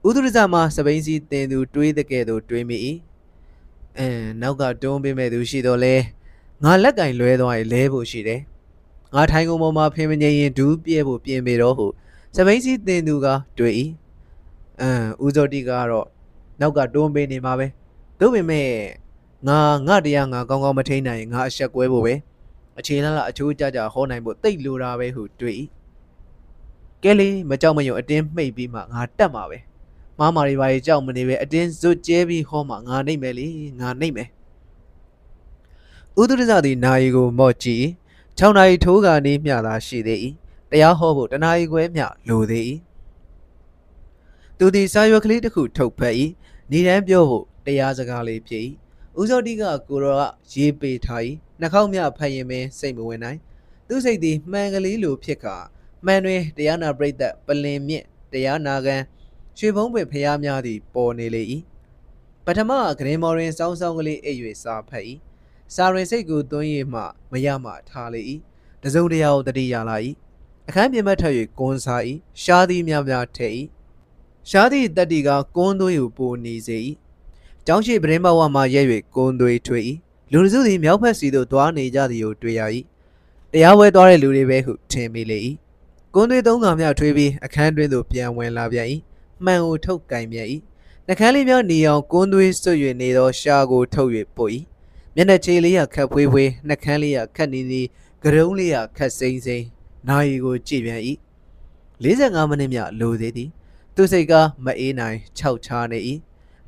[0.07, 2.77] ဥဒုရဇမှာစပိန်စီတင်သူတွေးတဲ့ကဲ့သို့တွေးမိ၏
[3.99, 5.95] အင်းနောက်ကတွန်းပေးမဲ့သူရှိတော့လဲ
[6.65, 8.41] ငါလက်ကင်လွဲသွားရင်လဲဖို့ရှိတယ်
[9.15, 11.87] ငါထိုင်ကုန်ပေါ်မှာဖင်မငိမ့်ရင်ဒူးပြဲဖို့ပြင်ပေတော့ဟု
[12.37, 13.27] စပိန်စီတင်သူက
[13.59, 13.75] တွေး၏
[14.81, 16.07] အင်းဦးစောတိကတော့
[16.61, 17.67] နောက်ကတွန်းပေးနေမှာပဲ
[18.21, 18.67] သို့ပေမဲ့
[19.49, 22.15] ငါငါတရားငါကောင်းကောင်းမထိန်နိုင်ရင်ငါအဆက်ကွဲဖို့ပဲ
[22.79, 25.57] အခြေလလအချိုးကြကြဟောနိုင်ဖို့တိတ်လိုတာပဲဟုတွေး၏
[27.03, 29.59] ကဲလေမကြောက်မရွံအတင်းမှိတ်ပြီးမှငါတက်မှာပဲ
[30.21, 33.49] မားမာရီပါရီကြောက်မနေပဲအတင်းဇွတ်ကျဲပြီးဟောမှငါနှိမ့်မယ်လေ
[33.81, 34.29] ငါနှိမ့်မယ်
[36.21, 37.85] ဥဒုရဇသည်နာယီကိုမော့ကြည့်
[38.39, 40.19] 6နာရီထိုးကနေမျှသာရှိသေး၏
[40.71, 42.65] တရားဟောဖို့တနာရီခွဲမျှလိုသေး၏
[44.59, 46.15] သူသည်စာရွက်ကလေးတစ်ခုထုတ်ဖက်၏
[46.71, 48.63] နေတန်းပြောဖို့တရားစကားလေးဖြစ်၏
[49.19, 51.23] ဦးစောတိကကိုရောကရေးပေးထား၏
[51.61, 53.39] နှာခေါင်းမြဖတ်ရင်ပင်စိတ်မဝင်နိုင်
[53.89, 55.57] သူစိတ်သည်မှန်ကလေးလိုဖြစ်ကာ
[56.07, 59.03] မှန်တွင်တရားနာပရိသတ်ပလင်မြင့်တရားနာကန်
[59.59, 61.43] ရွှေဘုံပင်ဖျားများသည်ပေါ်နေလေ၏
[62.45, 65.05] ပထမဂရင်မော်ရင်စောင်းစောင်းကလေးအိပ်၍စာဖတ်၏
[65.75, 67.01] စာရင်စိတ်ကိုသွင်းရမှ
[67.33, 68.21] မရမှထားလေ၏
[68.83, 69.97] တစုံတရာကိုတတိရလာ၏
[70.69, 72.03] အခန်းပြင်ဘက်ထပ်၍ကွန်းစား၏
[72.43, 73.49] ရှားသည်များများထဲ၏
[74.51, 76.79] ရှားသည့်တက်တီကကွန်းသွေးကိုပိုနေစေ၏
[77.67, 78.83] ကျောင်းရှိပရင်ဘဝမှရဲ၍
[79.15, 79.81] ကွန်းသွေးထွေ၏
[80.33, 82.63] လူစုသည်မြောက်ဖက်စီသို့သွားနေကြသည်ကိုတွေ့ရ၏
[83.53, 85.39] တရားဝဲသွားတဲ့လူတွေပဲဟုထင်မိလေ၏
[86.15, 88.87] ကွန်းသွေးသုံးကောင်များထွေးပြီးအခန်းတွင်သို့ပြန်ဝင်လာပြန်၏
[89.45, 90.49] မှန်ကိုထုတ်ကင်ပြန်၏
[91.07, 94.53] နှကန်းလေးများနေအောင်ကွန်းသွေးဆွ၍နေသောရှားကိုထုတ်၍ပုတ်၏
[95.15, 97.83] မျက်နှာချေလေးရခတ်ဖွေးဖွေးနှကန်းလေးရခတ်နီနီ
[98.23, 99.67] ကရုံးလေးရခတ်စိမ့်စိမ့်
[100.09, 101.01] နာရီကိုကြည့်ပြန်၏
[102.03, 103.51] 45မိနစ်မြလိုသေးသည်
[103.95, 104.33] သူစိတ်က
[104.65, 105.99] မအေးနိုင်ခြောက်ချားနေ၏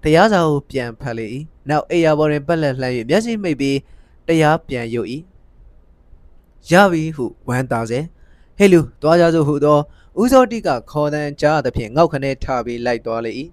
[0.03, 1.27] တရားစာကိုပြန်ဖတ်လေ၏
[1.68, 3.79] နောက်အိယာပေါ်တွင်ပက်လက်လှမ်း၍မျက်စိမိတ်ပြီး
[4.27, 5.09] တရားပြန်ယုတ်၏
[6.70, 8.01] ရပြီဟုဝမ်းသာစေ
[8.59, 9.79] ဟဲ့လူသွားကြစို့ဟုသော
[10.20, 13.32] ဦးစောတိကခေါ်တန်းကြားသဖြင့်ငေါက်ခနဲထပြီးလိုက်သွားလေ၏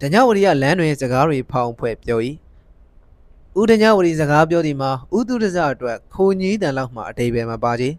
[0.00, 2.20] ဒညဝရီကလမ်းတွင်စကားတွေဖောင်ဖွဲ့ပြော၏
[3.58, 7.90] ဦးဒညဝရီစကားပြောသည်မှာဦးသူရဇအတွက်ခိုးကြီးတန်လောက်မှအတိပယ်မပါချေ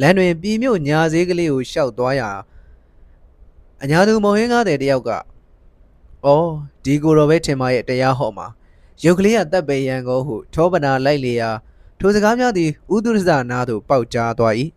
[0.00, 2.30] လမ်းတွင်ပြည်မြို့ညာစည်းကလေးကိုရှောက်သွားရာ
[3.82, 5.10] အညာသူမောင်ဟင်းကားတဲ့တယောက်က
[6.24, 6.50] အော်
[6.84, 8.46] ဒီကိုတော်ပဲထင်ပါရဲ့တရားဟောမှာ
[9.04, 11.50] ရုပ်ကလေးကတပ်ပေရန်ကိုဟု ထောပနာလိုက်လေရာ
[11.98, 14.54] ထိုစကားများသည်ဥဒုရဇနာသို့ပေါက်ကြားသွား၏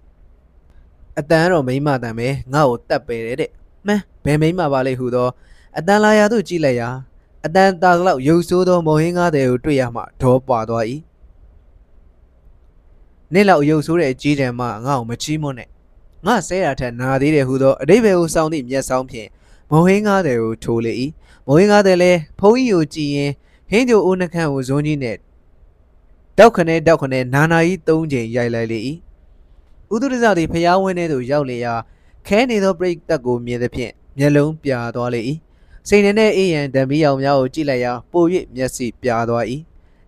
[1.19, 3.51] အတန်တော့မိမတန်ပဲငါ့ကိုတပ်ပေတယ်တဲ့
[3.87, 5.29] မှန်းဘယ်မိမပါလိမ့်ဟုသော
[5.77, 6.89] အတန်လာရာသို့ကြည့်လိုက်ရာ
[7.45, 10.85] အတန်တာလောက်ရုပ်ဆိုးသောမော်ဟင်းကားတဲ့ကိုတွေ့ရမှဒေါပွာသွား၏
[13.33, 15.69] နေ့လောက်ရုပ်ဆိုးတဲ့အကြီးတန်းမှငါ့ကိုမချီးမွန်းနဲ့
[16.25, 19.29] ငါဆဲရထက်နာသေးတယ်ဟုသောအတိဘယ်ကိုစောင်းသည့်မျက်စောင်းဖြင့်
[19.71, 20.93] မော်ဟင်းကားတဲ့ကိုထိုးလေ၏
[21.47, 23.31] မော်ဟင်းကားတဲ့လည်းဖုံးကြီးကိုကြည့်ရင်
[23.69, 25.17] ဟင်းကြိုအိုးနှခမ်းကိုဇွန်းကြီးနဲ့
[26.37, 28.79] တောက်ခနဲတောက်ခနဲနာနာကြီး၃ချိန်ရိုက်လိုက်လေ၏
[29.93, 31.73] ဥဒုရဇသည်ဖျားဝင်းထဲသို့ရောက်လေရာ
[32.27, 35.21] ခဲနေသောပြိတ္တကိုမြင်သဖြင့်မျက်လုံးပြာသွားလေ၏
[35.87, 38.23] စိန်နေတဲ့အေးရန်ဓမီအောင်များကိုကြည့်လိုက်ရာပို၍
[38.55, 39.45] မျက်စိပြာသွား၏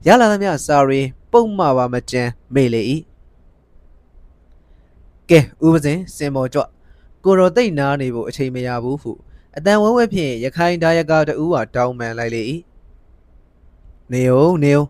[0.06, 1.02] ရလာသမျှစာရီ
[1.32, 2.82] ပုံမှပါမကြမ်းမေ့လေ၏
[5.30, 6.64] ကဲဥပဇင်စင်မော်ကြွ
[7.24, 9.12] ကိုရောသိတ်နာနေဖို့အချိန်မရဘူးဟု
[9.58, 12.42] အတန်ဝဲဝဲဖြင့်ရခိုင်ဒါယကတူဟာတောင်းပန်လိုက်လေ၏
[14.12, 14.86] နေဦးနေဦး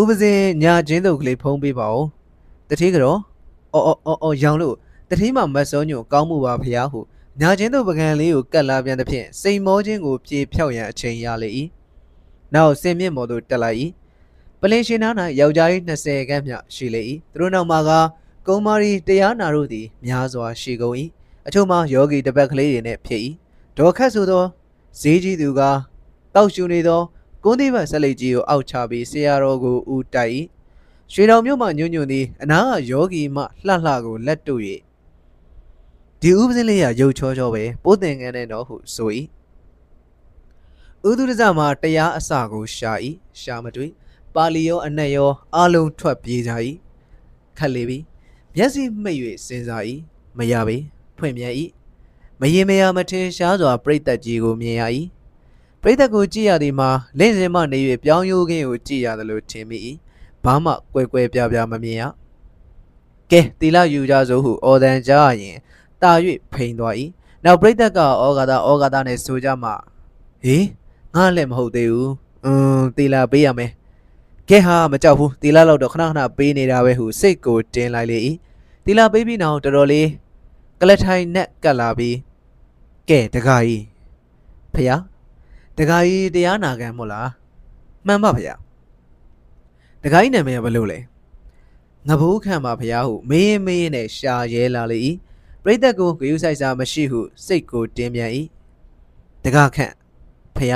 [0.00, 2.06] ဥပဇင်ညာချင်းတုပ်ကလေးဖုံးပေးပါဦး
[2.68, 3.18] တတိကတော့
[3.74, 4.76] အော်အော်အော်အော်ရောင်လို့
[5.10, 7.00] တတိမမတ်စောညိုကောင်းမှုပါဖျားဟု
[7.40, 11.50] ညာချင်းတုပ်ပကံလေးကိုကတ်လာပြန်သဖြင့်စိန်မောချင်းကိုပြေဖြောက်ရန်အချိန်ရလေ၏
[12.54, 13.78] နောက်စင်မြင့်မော်သို့တက်လိုက်၏
[14.60, 17.02] ပလင်ရှင်နား၌ယောက်ျားကြီး20ခန့်မျှရှိလေ၏
[17.32, 17.90] သူတို့နောက်မှာက
[18.46, 20.96] ကုံမာရီတရားနာတို့သည်များစွာရှိကုန်၏
[21.46, 23.22] အချို့မှာယောဂီတပတ်ကလေးတွေနှင့်ဖြစ်၏
[23.78, 24.44] ဒေါ်ခတ်ဆိုသော
[25.00, 25.60] ဈေးကြီးသူက
[26.34, 27.00] တောက်ရှူနေသော
[27.44, 30.32] ကုန်းသေးဘတ်ဆက်လက်ကြီးကိုအောက်ချပြီးဆရာတော်ကိုဦးတိုက်၏
[31.12, 34.62] ရွှေတော်မြို့မှညွညွန်သည်အနာကယောဂီမှလှလှကိုလက်တို့၍
[36.20, 39.10] ဒီဥပစင်းလေးရရုပ်ချောချောပဲပိုးတင်ငန်းတဲ့တော့ဟုဆို၏
[41.08, 42.92] ဥဒုရဇမှာတရားအစကိုရှာ၏
[43.40, 43.90] ရှာမတွေ့
[44.34, 46.52] ပါဠိရောအနက်ရောအလုံးထွက်ပြေးကြ၏
[47.58, 47.98] ခက်လေပြီ
[48.54, 49.82] မျက်စိမှိတ်၍စဉ်းစား၏
[50.38, 50.76] မရပေ
[51.18, 51.54] ဖွင့်ပြန်၏
[52.40, 54.82] မရင်မရမထင်ရှားစွာပြိတ်သက်ကြီးကိုမြင်ရ၏
[55.82, 59.78] ပြိတ်သက်ကိုကြည့်ရသည်မှာလင့်စင်မှနေ၍ပြောင်းရိုးခင်းကိုကြည့်ရတယ်လို့ထင်မိ၏
[60.48, 62.02] ဘာမှကွဲကွဲပြားပြားမမြင်ရ
[63.30, 65.56] ကဲတီလာယူကြစို့ဟုအော်ဒန်ကြားရင်
[66.02, 66.10] တာ၍
[66.52, 66.94] ဖိန်သွား၏
[67.44, 69.70] နောက်ပြိတ်သက်ကဩဃာတာဩဃာတာနဲ့ဆိုကြမှ
[70.44, 70.66] ဟေး
[71.14, 72.12] ငါလည်းမဟုတ်သေးဘူး
[72.44, 73.70] အင်းတီလာပေးရမယ်
[74.48, 78.18] ကဲဟာမကြောက်ဘူးတီလာလောက်တော့ခဏခဏပေးနေတာပဲဟုစိတ်ကိုတင်းလိုက်လေ၏
[78.84, 80.08] တီလာပေးပြီးနောက်တော်တော်လေး
[80.80, 82.16] ကလထိုင်နဲ့ကတ်လာပြီး
[83.08, 83.84] ကဲတကားကြီး
[84.74, 84.90] ဖះ
[85.78, 87.28] တကားကြီးတရားနာခံမို့လား
[88.06, 88.67] မှန်ပါဖះ
[90.08, 90.98] တကားကြီးနာမည်ကဘယ်လိုလဲ
[92.08, 94.98] ငဘိုးခံပါဖះဟုမေးရင်မေးရင်နဲ့ရှာရဲလာလေ၏
[95.62, 98.30] ပရိသတ်ကိုဂယုဆိုင်စာမရှိဟုစိတ်ကိုတင်းပြန်၏
[99.44, 99.92] တကားခန့်
[100.56, 100.74] ဖះ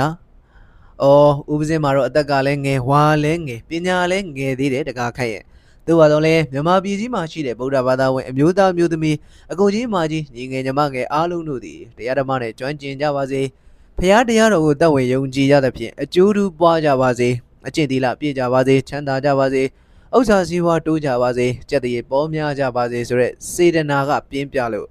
[1.01, 5.43] ။အော်ဦးပစင်းမှာတော့အသက်ကလည်းငယ်ဝါလည်းငယ်ပညာလည်းငယ်သေးတယ်တကားခက်ရဲ့။
[5.85, 9.17] သူ့ဘာလို့လဲမြန်မာပြည်ကြီးမှာရှိတဲ့ဗုဒ္ဓဘာသာဝင်အမျိုးသားမျိုးသမီး
[9.51, 13.41] အကုန်ကြီးမာကြီးညီငယ်ညီမငယ်အားလုံးတို့သည်တရားဓမ္မနဲ့ကျွမ်းကျင်ကြပါစေ။
[13.97, 17.31] ဖရာတရားတော်ကိုတတ်ဝင်ယုံကြည်ကြသဖြင့်အကျိုးတူပွားကြပါစေ။
[17.67, 19.63] အကျင့်သီလပြည့်ကြပါစေချမ်းသာကြပါစေ။
[20.15, 24.87] ဥစ္စာစည်းဝါးတိုးကြပါစေ။ကြက်တရေပေါ်များကြပါစေဆိုရက်စေတနာကပြင်းပြလို့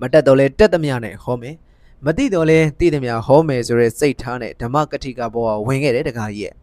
[0.00, 1.56] မတက်တော့လဲတက်သမျှနဲ့ဟောမယ်။
[2.06, 6.54] မသိတော့လဲသိတယ်များဟောမယ်ဆိုရဲစိတ်ထားနဲ့ဓမ္မကတိကဘောကဝင်ခဲ့တယ်တခါကြီးရဲ့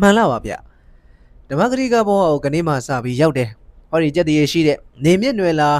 [0.00, 0.52] မှန်လားပါဗျ
[1.48, 3.50] ဓမ္မကတိကဘောကိုကနေမှစပြီးရောက်တယ်
[3.90, 5.70] ဟောဒီကြက်တရေရှိတဲ့နေမြင့်နွယ်လာ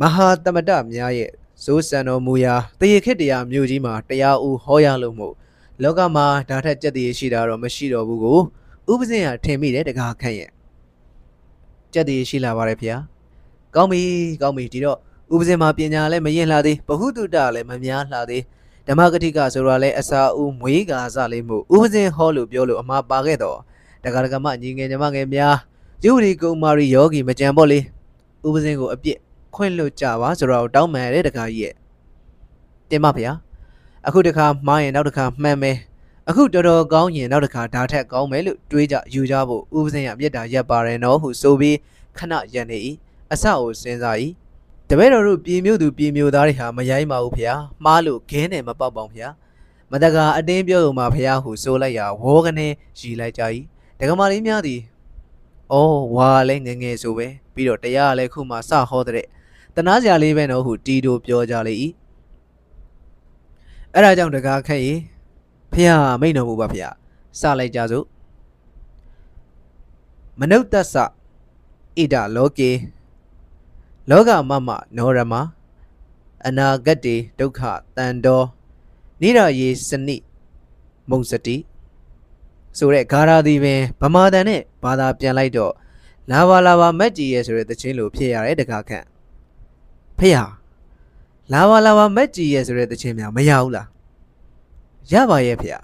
[0.00, 1.30] မဟာတမတများရဲ့
[1.64, 5.34] ဇိုးစံတော်မူရာတရေခေတ္တရာမြို့ကြီးမှာတရားဦးဟောရလို့မို့
[5.82, 8.38] လောကမှာဒါထက်ကြက်တရေရှိတာတော့မရှိတော့ဘူးကို
[8.90, 10.50] ဥပဇင်ကထင်မိတယ်တကားခန့်ရဲ့
[11.92, 12.96] ကြက်တရေရှိလာပါတယ်ဗျာ
[13.74, 14.02] ကောင်းပြီ
[14.42, 14.98] ကောင်းပြီဒီတော့
[15.32, 18.42] ဥပဇင်မှာပညာလည်းမရင်လှသေးဘဟုတုတလည်းမများလှသေး
[18.88, 23.58] ဓမ္မဂတိကဆိုတာလည်းအစာဦးမွေးကာစလေးမှုဥပဇင်ဟောလို့ပြောလို့အမှားပါခဲ့တော့
[24.04, 25.56] တက္ကရာမညီငယ်ညီမငယ်များ
[26.04, 27.78] ယုရီကုမာရီယောဂီမကြံပေါ့လေ
[28.46, 29.18] ဥပဇင်ကိုအပြစ်
[29.54, 31.74] ခွင့်လွတ်ကြပါဆိုတော့တောင်းပန်ရတဲ့တခါကြီးရဲ့
[32.90, 33.32] တင်ပါဗျာ
[34.06, 35.78] အခုတခါမှားရင်နောက်တခါမှန်မယ်
[36.28, 41.76] အခုတော်တော်ကောင်းရင်နောက်တစ်ခါဓာထက်ကောင်းမယ်လို့တွေးကြယူကြဖို့ဥပဇင်ရမြတ်တာရက်ပါရနော်ဟုဆိုပြီး
[42.18, 42.78] ခဏရန်နေ၏
[43.32, 44.16] အဆကိုစဉ်းစား၏
[44.88, 47.44] တပည့်တော်တို့ပြည်မြို့သူပြည်မြို့သားတွေဟာမရိုင်းပါဘူးဖေ။
[47.84, 49.26] မှားလို့ခင်းတယ်မပေါက်ပေါင်ဖေ။
[49.90, 53.42] မတကအတင်းပြောုံမှာဖေဟုဆိုလိုက်ရာဝေါကနေရီလိုက်ကြ၏။
[53.98, 54.80] ဒကမာလေးများသည်
[55.72, 59.26] အော်ဝါလည်းငငယ်ဆိုပဲပြီးတော့တရားလည်းခုမှစဟောတဲ့
[59.76, 61.74] တနာစရာလေးပဲတော့ဟုတီတိုပြောကြလေ၏။
[63.94, 64.94] အဲ့ဒါကြောင့်တကားခက်ရေ
[65.72, 65.84] ဖေ
[66.20, 66.80] မိတ်တော်မူပါဖေ။
[67.38, 68.06] စလိုက်ကြစို့
[70.40, 70.74] မနုဿသ
[71.98, 72.70] ဣဒလောကေ
[74.10, 75.34] လောကမမနောရမ
[76.46, 77.60] အနာဂတ်တေဒုက္ခ
[77.96, 78.46] တန်တော်
[79.20, 80.16] နိရယေစနိ
[81.10, 81.56] မုံစတိ
[82.78, 85.74] ဆိုတဲ့ဂါရာဒီပင်ဗမာတန်နဲ့ဘာသာပြန်လိုက်တော့
[86.30, 89.06] လာပါလာပါမက်ကြီးရဲ့ဆိုတဲ့တခြင်းလိုဖြစ်ရတဲ့တကားခန့်
[90.18, 90.61] ဖေဟာ
[91.52, 93.86] လာပါလာပါမက်ကြီးရဲ့ဆိုတဲ့တခြင်းများမရဘူးလား
[95.12, 95.80] ရပါရဲ့ဖေဟာ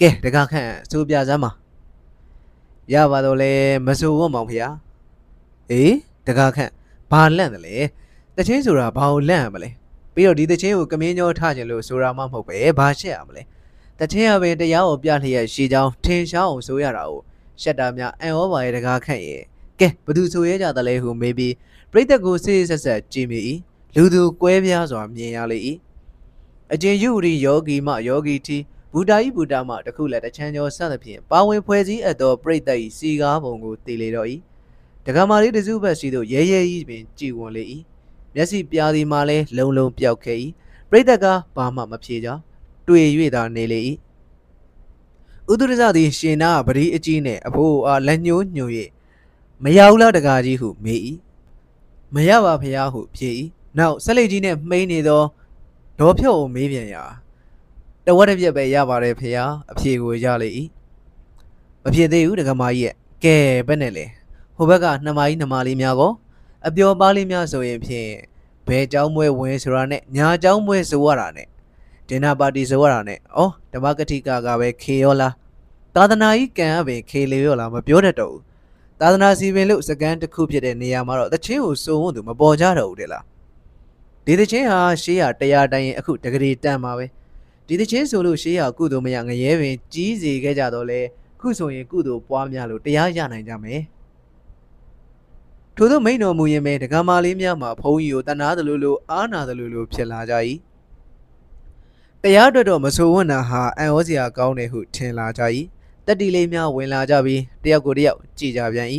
[0.00, 1.50] ကဲတကားခန့်ဆိုပြစမ်းပါ
[2.92, 3.52] ရပါတော့လေ
[3.86, 4.70] မဆိုဝတ်မောင်ဖေဟာ
[5.70, 5.94] အေး
[6.26, 6.70] တကားခန့်
[7.10, 7.76] ဘာလန့်တယ်လဲ
[8.36, 9.70] တချင်းဆိုတာဘာကိုလန့်ရမလဲ
[10.14, 13.42] ပြီးတော့ဒီတချင်းကိုကမင်းကျော်ထခြင်းလို့ဆိုတာမှမဟုတ်ပဲဘာရှက်ရမလဲ
[14.00, 17.20] တချင်းရပင်တရားကိုပြလျက်ရှေးချောင်းထင်ရှားအောင်ဆိုရတာကို
[17.62, 19.42] ရှက်တာများအန်ဩပါရဲ့တကားခန့်ရဲ့
[19.80, 21.54] ကဲဘသူဆိုရဲကြတယ်လဲဟုမေးပြီး
[21.92, 23.40] ပြိတ္တကိုစစ်ဆက်ဆက်ကြည့်မိ၏
[23.96, 25.58] လူသူကွဲပြားစွာမြင်ရလေ၏
[26.72, 28.58] အကျဉ်ယုရီယောဂီမယောဂီတီ
[28.92, 34.28] ဘူတာဤဘူတာမတခုလည်းတချမ်းကျော်စသဖြင့်ပါဝင်ဖွဲ့စည်းအပ်သောပြိတ္တ၏စီကားပုံကိုတည်လေတော့၏
[35.04, 37.62] ဒကမာလေးတစုဘက်စီသို့ရဲရဲကြီးပင်ကြည်ဝင်လေ၏
[38.34, 40.38] မျက်စိပြားသည်မှလည်းလုံလုံပျောက်ခဲ့၏
[40.90, 41.26] ပရိသတ်က
[41.56, 42.28] ဘာမှမဖြေကြ
[42.88, 43.80] တွေ့၍သာနေလေ၏
[45.50, 48.72] ဥဒရဇသည်ရှင်နာပရိအကြီးနှင့်အဖိုးအားလက်ညှိုးညွှန်၍
[49.62, 51.00] မရဘူးလားတကားကြီးဟုမေး၏
[52.14, 53.30] မရပါဖရားဟုဖြေ၏
[53.77, 55.21] နောက်ဆက်လက်ကြီးနှင့်မှိန်းနေသော
[55.99, 57.03] ဒေါ်ဖြုတ်ကိုမေးပြန်ရာ
[58.05, 60.49] တဝက်တစ်ပြက်ပဲရပါတယ်ဖရားအဖြေကိုရလေ၏
[61.83, 63.37] မဖြေသေးဘူးတကမာကြီးရဲ့ကဲ
[63.67, 64.05] ဘယ်နဲ့လဲ
[64.55, 66.11] ဟိုဘက်ကနှမကြီးနှမလေးများကော
[66.67, 68.09] အပျော်ပါးလေးများဆိုရင်ဖြင့်
[68.67, 71.47] ဘဲเจ้าမွဲဝင်ဆိုတာနဲ့ညာเจ้าမွဲဆိုရတာနဲ့
[72.07, 73.41] ဒင်နာပါတီဆိုရတာနဲ့ဩ
[73.71, 75.33] ဓမ္မကတိကကပဲခေရောလား
[75.95, 78.41] သာသနာကြီးကံအပင်ခေလေရောလားမပြောတတ်တော့ဘူး
[78.99, 83.23] သာသနာစီပင်လို့စကန်တစ်ခုဖြစ်တဲ့နေရာမှာတော့တချင်းကိုစုံဖို့သူမပေါ်ကြတော့ဘူးတဲ့လား
[84.26, 87.06] ဒီတချင်းဟာရှေးရတရားတိုင်းရင်အခုတကယ်တန်ပါပဲ
[87.66, 91.00] ဒီတချင်းဆိုလို့ရှေးရကုသိုလ်မရငရဲပင်ကြီးစီခဲ့ကြတော့လေ
[91.40, 93.82] ခုဆိုရင်ကုသိုလ်ပွားများလို့တရားရနိုင်ကြမယ်
[95.76, 100.34] ထို့သောမိန်တော်မူရင်ပဲဒကမာလေးများမှာဘုန်းကြီးကိုတနာသလိုလိုအားနာသလိုလိုဖြစ်လာကြ၏
[102.22, 105.42] တရားအတွက်တော့မဆိုးဝန်းတာဟာအံ့ဩစရာကောင်းတယ်ဟုထင်လာကြ၏
[106.06, 108.88] တက်တီလေးများဝင်လာကြပြီးတယောက်ကိုတယောက်ကြည်ကြပြန်၏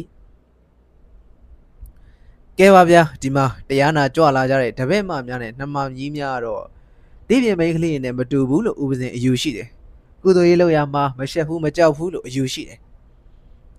[2.64, 6.64] ကဲပါဗျာဒီမှာတရားနာကြွလာကြတဲ့တပည့်မများနဲ့နှမကြီးများတော့
[7.28, 9.68] ဒီပြင်မိန်းကလေးနဲ့မတူဘူးလို့ဥပဇင်အယူရှိတယ်
[10.24, 12.80] ကုသိုလ်ရေးလောက်ရမှာမရှက်ဘူးမကြောက်ဘူးလို့အယူရှိတယ်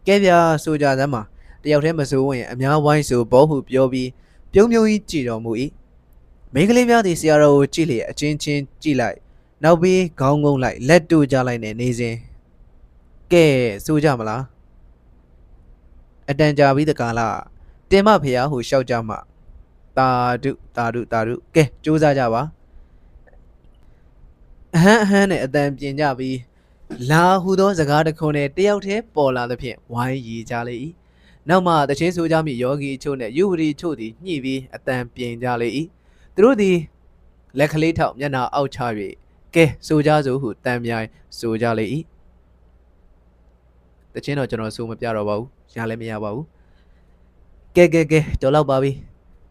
[0.07, 1.22] ကဲဗျာဆိုကြစမ်းပါ
[1.62, 4.09] တယောက်တည်းမစိုးဝင်အများဝိုင်းဆိုဘောဟုပြောပြီး
[4.53, 5.53] ပြုံးပြုံးကြီးကြည်တော်မူ၏
[6.53, 9.18] မိန်းကလေးများသည်ဆရာတော်ကိုကြည့်လျက်အချင်းချင်းကြည့်လိုက်
[9.64, 12.14] နောက်ပြီးခေါင်းငုံလိုက်လက်တို့ကြလိုက်နဲ့နေစဉ်
[13.33, 13.45] ကဲ
[13.85, 14.43] စိုးကြမလား
[16.30, 17.37] အတန်ကြာပြီးတကားလား
[17.93, 19.18] တင်မဖះဟိုရှောက်ကြမှာ
[19.99, 20.09] တာ
[20.43, 22.43] ဒုတာဒုတာဒုကဲစူးစမ်းကြပါ
[24.74, 26.38] အဟမ်းအဟမ်းနဲ့အတန်ပြင်ကြပြီး
[27.11, 30.74] လာဟူသောစကားတစ်ခုနဲ့တယောက်တည်းပေါ်လာသဖြင့်ဝိုင်းရီကြလေ၏
[31.49, 35.68] နောက်မှတချင်းဆိုကြမိယောဂီအချို့နဲ့ယူဝရီချို့သည်ညှိပြီးအတန်ပြင်ကြလေ၏
[36.34, 36.76] သူတို့သည်
[37.59, 38.80] လက်ကလေးထောက်မျက်နှာအောက်ချ၍
[39.55, 41.07] ကဲဆိုကြစို့ဟုတန်မြိုင်
[41.38, 41.84] ဆိုကြလေ၏
[44.14, 46.47] တချင်းတော့ကျွန်တော်ဆိုမပြတော့ပါဘူးရလည်းမရပါဘူး
[47.77, 48.93] ကဲကဲကဲတော်တော့ပါပြီ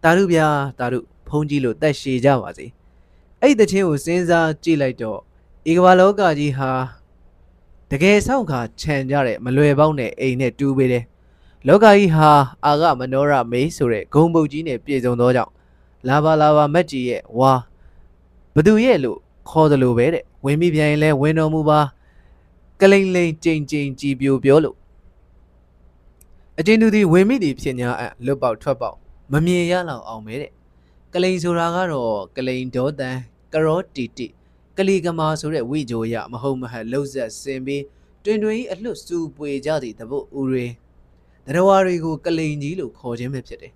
[0.03, 0.47] တာရုဗျာ
[0.79, 2.65] တာရုဖုံးကြီးလို့တက်ရှည်ကြပါစေ
[3.41, 5.19] အဲ့ဒီတချင်းကိုစဉ်းစားကြည့်လိုက်တော့
[5.69, 6.71] ဧကဘာလောကကြီးဟာ
[7.91, 11.05] တကယ်ဆောက်ခါခြံကြတဲ့မလွယ်ပေါက်နဲ့အိမ်နဲ့တူးပေးတယ်
[11.67, 12.29] လောကကြီးဟာ
[12.65, 15.51] အာကမနောရမေးဆိုတဲ့ဂုံပုတ်ကြီးနဲ့ပြည့်စုံသောကြောင့်
[16.07, 17.53] လာပါလာပါမက်ကြီးရဲ့ဝါ
[18.55, 19.17] ဘသူရဲ့လို့
[19.49, 21.79] ခေါ်တယ်လို့ပဲတဲ့ဝင်မိပြန်ရင်လဲဝင်တော်မူပါ
[22.79, 24.75] ကလိန်လိန်ကြိမ်ကြိမ်ကြည်ပြိုပြောလို့
[26.63, 28.97] အချင်းသူသည်ဝင်မိသည်ဖြစ်ညာအပ်လွတ်ပေါက်ထွက်ပေါက်
[29.31, 30.51] မမြင်ရလောက်အောင်ပဲတဲ့
[31.13, 33.17] ကလိန်ဆိုတာကတော့ကလိန်ဒေါတန်
[33.53, 34.27] ကရောတီတီ
[34.77, 37.83] ကလီကမာဆိုတဲ့ဝိဂျိုရမဟုတ်မဟတ်လှုပ်ဆက်စင်ပြီး
[38.23, 40.65] တွင်တွင်ဤအလွတ်စူပွေကြသည့်တပုတ်ဦးတွေ
[41.45, 43.73] တရဝါတွေကိုကလိန်ကြီးလို့ခေါ်ခြင်းပဲဖြစ်တယ်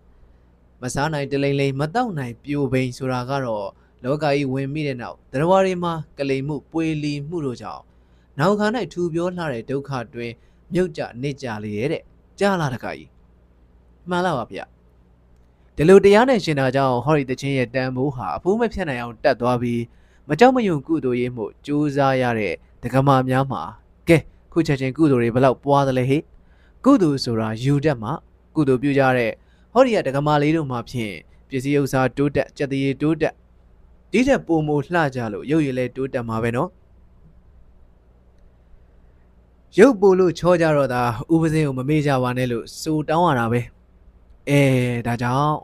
[0.82, 3.68] မစားနိုင်တလိန်လိန်မတောက်နိုင်ပြိုပိန်ဆိုတာကတော့
[4.04, 7.84] လောကကြီးဝင်မိတဲ့နောက်တရဝါတွေမှာကလိန်မှုပွေလီမှုတို့ကြောင့်
[8.40, 10.32] နောက်ခါ၌ထူပြောလှတဲ့ဒုက္ခတွင်
[10.74, 12.04] မြုပ်ကြနစ်ကြလေရဲ့တဲ့
[12.40, 13.10] ကြားလာတကကြီး
[14.10, 14.60] မှန်လားပါဗျ
[15.76, 19.82] ဒီလိုတရားနဲ့ရှင်တာကြောင့်ဟောရီတချင်းရဲ့တန်ဖိုးဟာအဖိုးမဖြတ်နိုင်အောင်တက်သွားပြီး
[20.30, 23.62] မကြောက်မယုံကုသိုလ်ရေးမှုစူးစားရတဲ့ဒကမာများမှာ
[24.08, 24.18] ကဲ
[24.52, 26.18] ခုချက်ချင်းကုသိုလ်တွေဘလောက်ပွားသလဲဟိ
[26.86, 28.12] ကုသိုလ်ဆိုတာယူတတ်မှာ
[28.56, 29.32] ကုသိုလ်ပြုကြတဲ့
[29.74, 31.16] ဟောဒီကဒကမာလေးတို့မှာဖြင့်
[31.50, 33.34] ပစ္စည်းဥစ္စာတိုးတက်စက်တရေတိုးတက်
[34.12, 36.70] ဒီထက်ပိုမိုလှကြလို့ရုပ်ရည်လဲတိုးတက်မှာပဲနော်
[39.80, 41.04] ရုပ်ပို့လို့ချောကြတော့တာ
[41.34, 43.62] ဥပစင်းကိုမမေ့ကြပါနဲ့လို့စူတောင်းရတာပဲ
[44.50, 44.62] အဲ
[45.08, 45.56] ဒါကြောင့်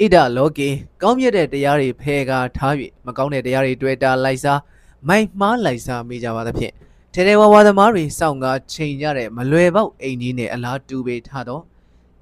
[0.00, 0.68] ဣဒလောကေ
[1.02, 2.74] ကောင်းမြတ်တဲ့တရားတွေဖယ်ကားထား၍
[3.06, 4.60] မကောင်းတဲ့တရားတွေတွေ့တာလိုက်စား
[5.08, 6.72] မိုက်မှားလိုက်စားမိကြပါသဖြင့်
[7.12, 11.62] ထဲထဲဝါဝါသမားတွေစောင့်ကားချိန်ကြတဲ့မလွယ်ပေါက်အိမ်ကြီးနဲ့အလားတူပေထားတော့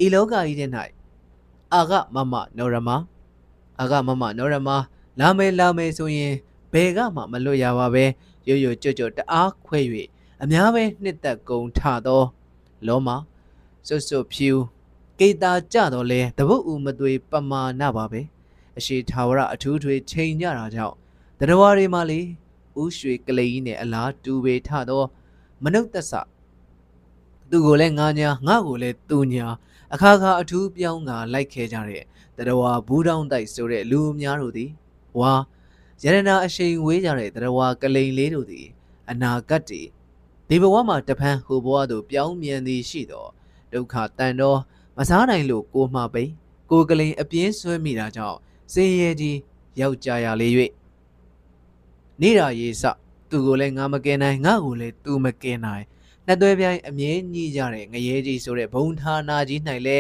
[0.05, 0.71] ဤလောကကြီးတဲ့၌
[1.75, 2.91] အာဂမမနောရမ
[3.81, 4.71] အာဂမမနောရမ
[5.21, 6.35] လာမယ်လာမယ်ဆိုရင်
[6.73, 8.05] ဘယ်ကမှမလွတ်ရပါပဲ
[8.49, 9.81] ရွရွကြွကြွတအားခွဲ၍
[10.43, 12.23] အများပဲနှစ်သက်ကုန်ထသော
[12.87, 13.09] လောမ
[13.87, 14.51] စွတ်စွတ်ဖြူ
[15.19, 18.21] ကေတာကြတော့လဲတပုတ်ဦးမသွေပမာဏပါပဲ
[18.79, 20.97] အရှိထာဝရအထူးထွေချိန်ကြတာကြောင့်
[21.39, 22.21] တရဝါတွေမှလေ
[22.81, 25.07] ဥရွှေကလေးကြီးနဲ့အလားတူပေထတော့
[25.63, 26.13] မနုဿဆ
[27.51, 29.47] သူကိုလည်းငါညာငါကိုလည်းသူညာ
[29.95, 32.05] အခါခါအထူးပြောင်းကလိုက်ခဲကြတဲ့
[32.37, 34.71] တရဝါဘူးတောင်းတိုက်ဆိုတဲ့လူအများတို့သည်
[35.19, 35.33] ဝါ
[36.03, 38.67] ရတနာအရှိန်ဝေးကြတဲ့တရဝါကလိန်လေးတို့သည်
[39.11, 39.89] အနာဂတ်တည်
[40.53, 43.27] ဒီဘဝမှာတပန်းဟိုဘဝသို့ပြောင်းမြန်သည်ရှိသော
[43.73, 44.59] ဒုက္ခတန်တော်
[44.97, 46.31] မစားနိုင်လို့ကိုမှပိန်
[46.71, 48.39] ကိုကလိန်အပြင်းဆွဲမိတာကြောင့်
[48.73, 49.39] စင်ရဲကြီး
[49.81, 50.53] ယောက်ျားရလေး၍
[52.21, 52.85] နေတာရေးစ
[53.31, 55.85] သူကိုလည်းငါမကင်နိုင်ငါကိုလည်းသူမကင်နိုင်
[56.27, 59.99] နှစ်သွဲပြိုင်အမြဲညှိကြတဲ့ငရဲကြီးဆိုတဲ့ဘုံဌာနာကြီး၌လဲ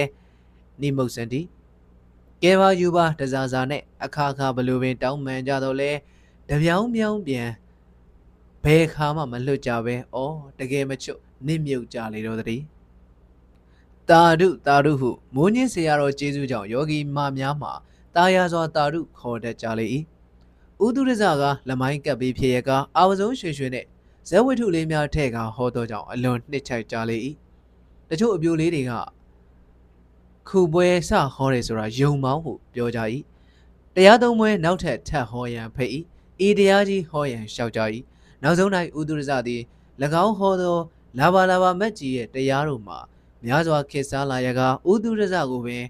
[0.80, 1.40] နိမုတ်စန်တီ
[2.42, 5.90] ကဲပါယူပါတစားစားနဲ့အခါခါဘလိုပင်တောင်းပန်ကြတော့လဲ
[6.48, 7.51] တပြောင်းပြောင်းပြန်
[8.65, 10.24] ဘယ်ခါမှမလွတ်ကြပဲဩ
[10.59, 12.65] တကယ်မချွတ်နစ်မြုပ်ကြလေတော့တည်း
[14.09, 17.73] တာရုတာရုဟုမိုးညင်းဆရာတော်ကျေးဇူးကြောင့်ယောဂီမများမှာ
[18.16, 19.87] တာယာစွာတာရုခေါ်တတ်ကြလေ၏
[20.85, 23.85] ဥဒုရဇကလမိုင်းကပ်ပြီးဖြစ်ရကအာဝဆုံးရွှေရွှေနဲ့
[24.28, 27.16] ဇဝိထုလေးများထဲ့ကဟောတော့ကြောင့်အလွန်နှစ်ချိုက်ကြလေ၏
[28.09, 28.93] တချို့အပြိုလေးတွေက
[30.49, 33.01] ခုပွဲစဟောတယ်ဆိုတာယုံမောင်းဟုပြောကြ၏
[33.95, 35.93] တရားသုံးပွဲနောက်ထပ်ထပ်ဟောရန်ဖိတ်၏
[36.47, 37.81] ဤတရားကြီးဟောရန်လျှောက်ကြ၏
[38.43, 39.62] နောက်ဆုံး၌ဥဒုရဇသည်၎
[40.25, 40.79] င်းဟောသော
[41.19, 42.99] လာဘာလာဘာမက်ကြီးရဲ့တရားတို့မှာ
[43.45, 44.61] များစွာခေတ်စားလာရက
[44.91, 45.85] ဥတုရဇကိုပင်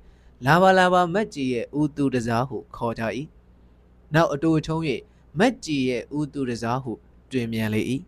[0.47, 3.03] လာဘာလာဘာမက်ကြီးရဲ့ဥတုရဇဟုခေါ်ကြ၏
[4.15, 4.83] နောက်အတူချုံး၍
[5.39, 6.93] မက်ကြီးရဲ့ဥတုရဇဟု
[7.31, 7.81] တွင်မြန်လေ၏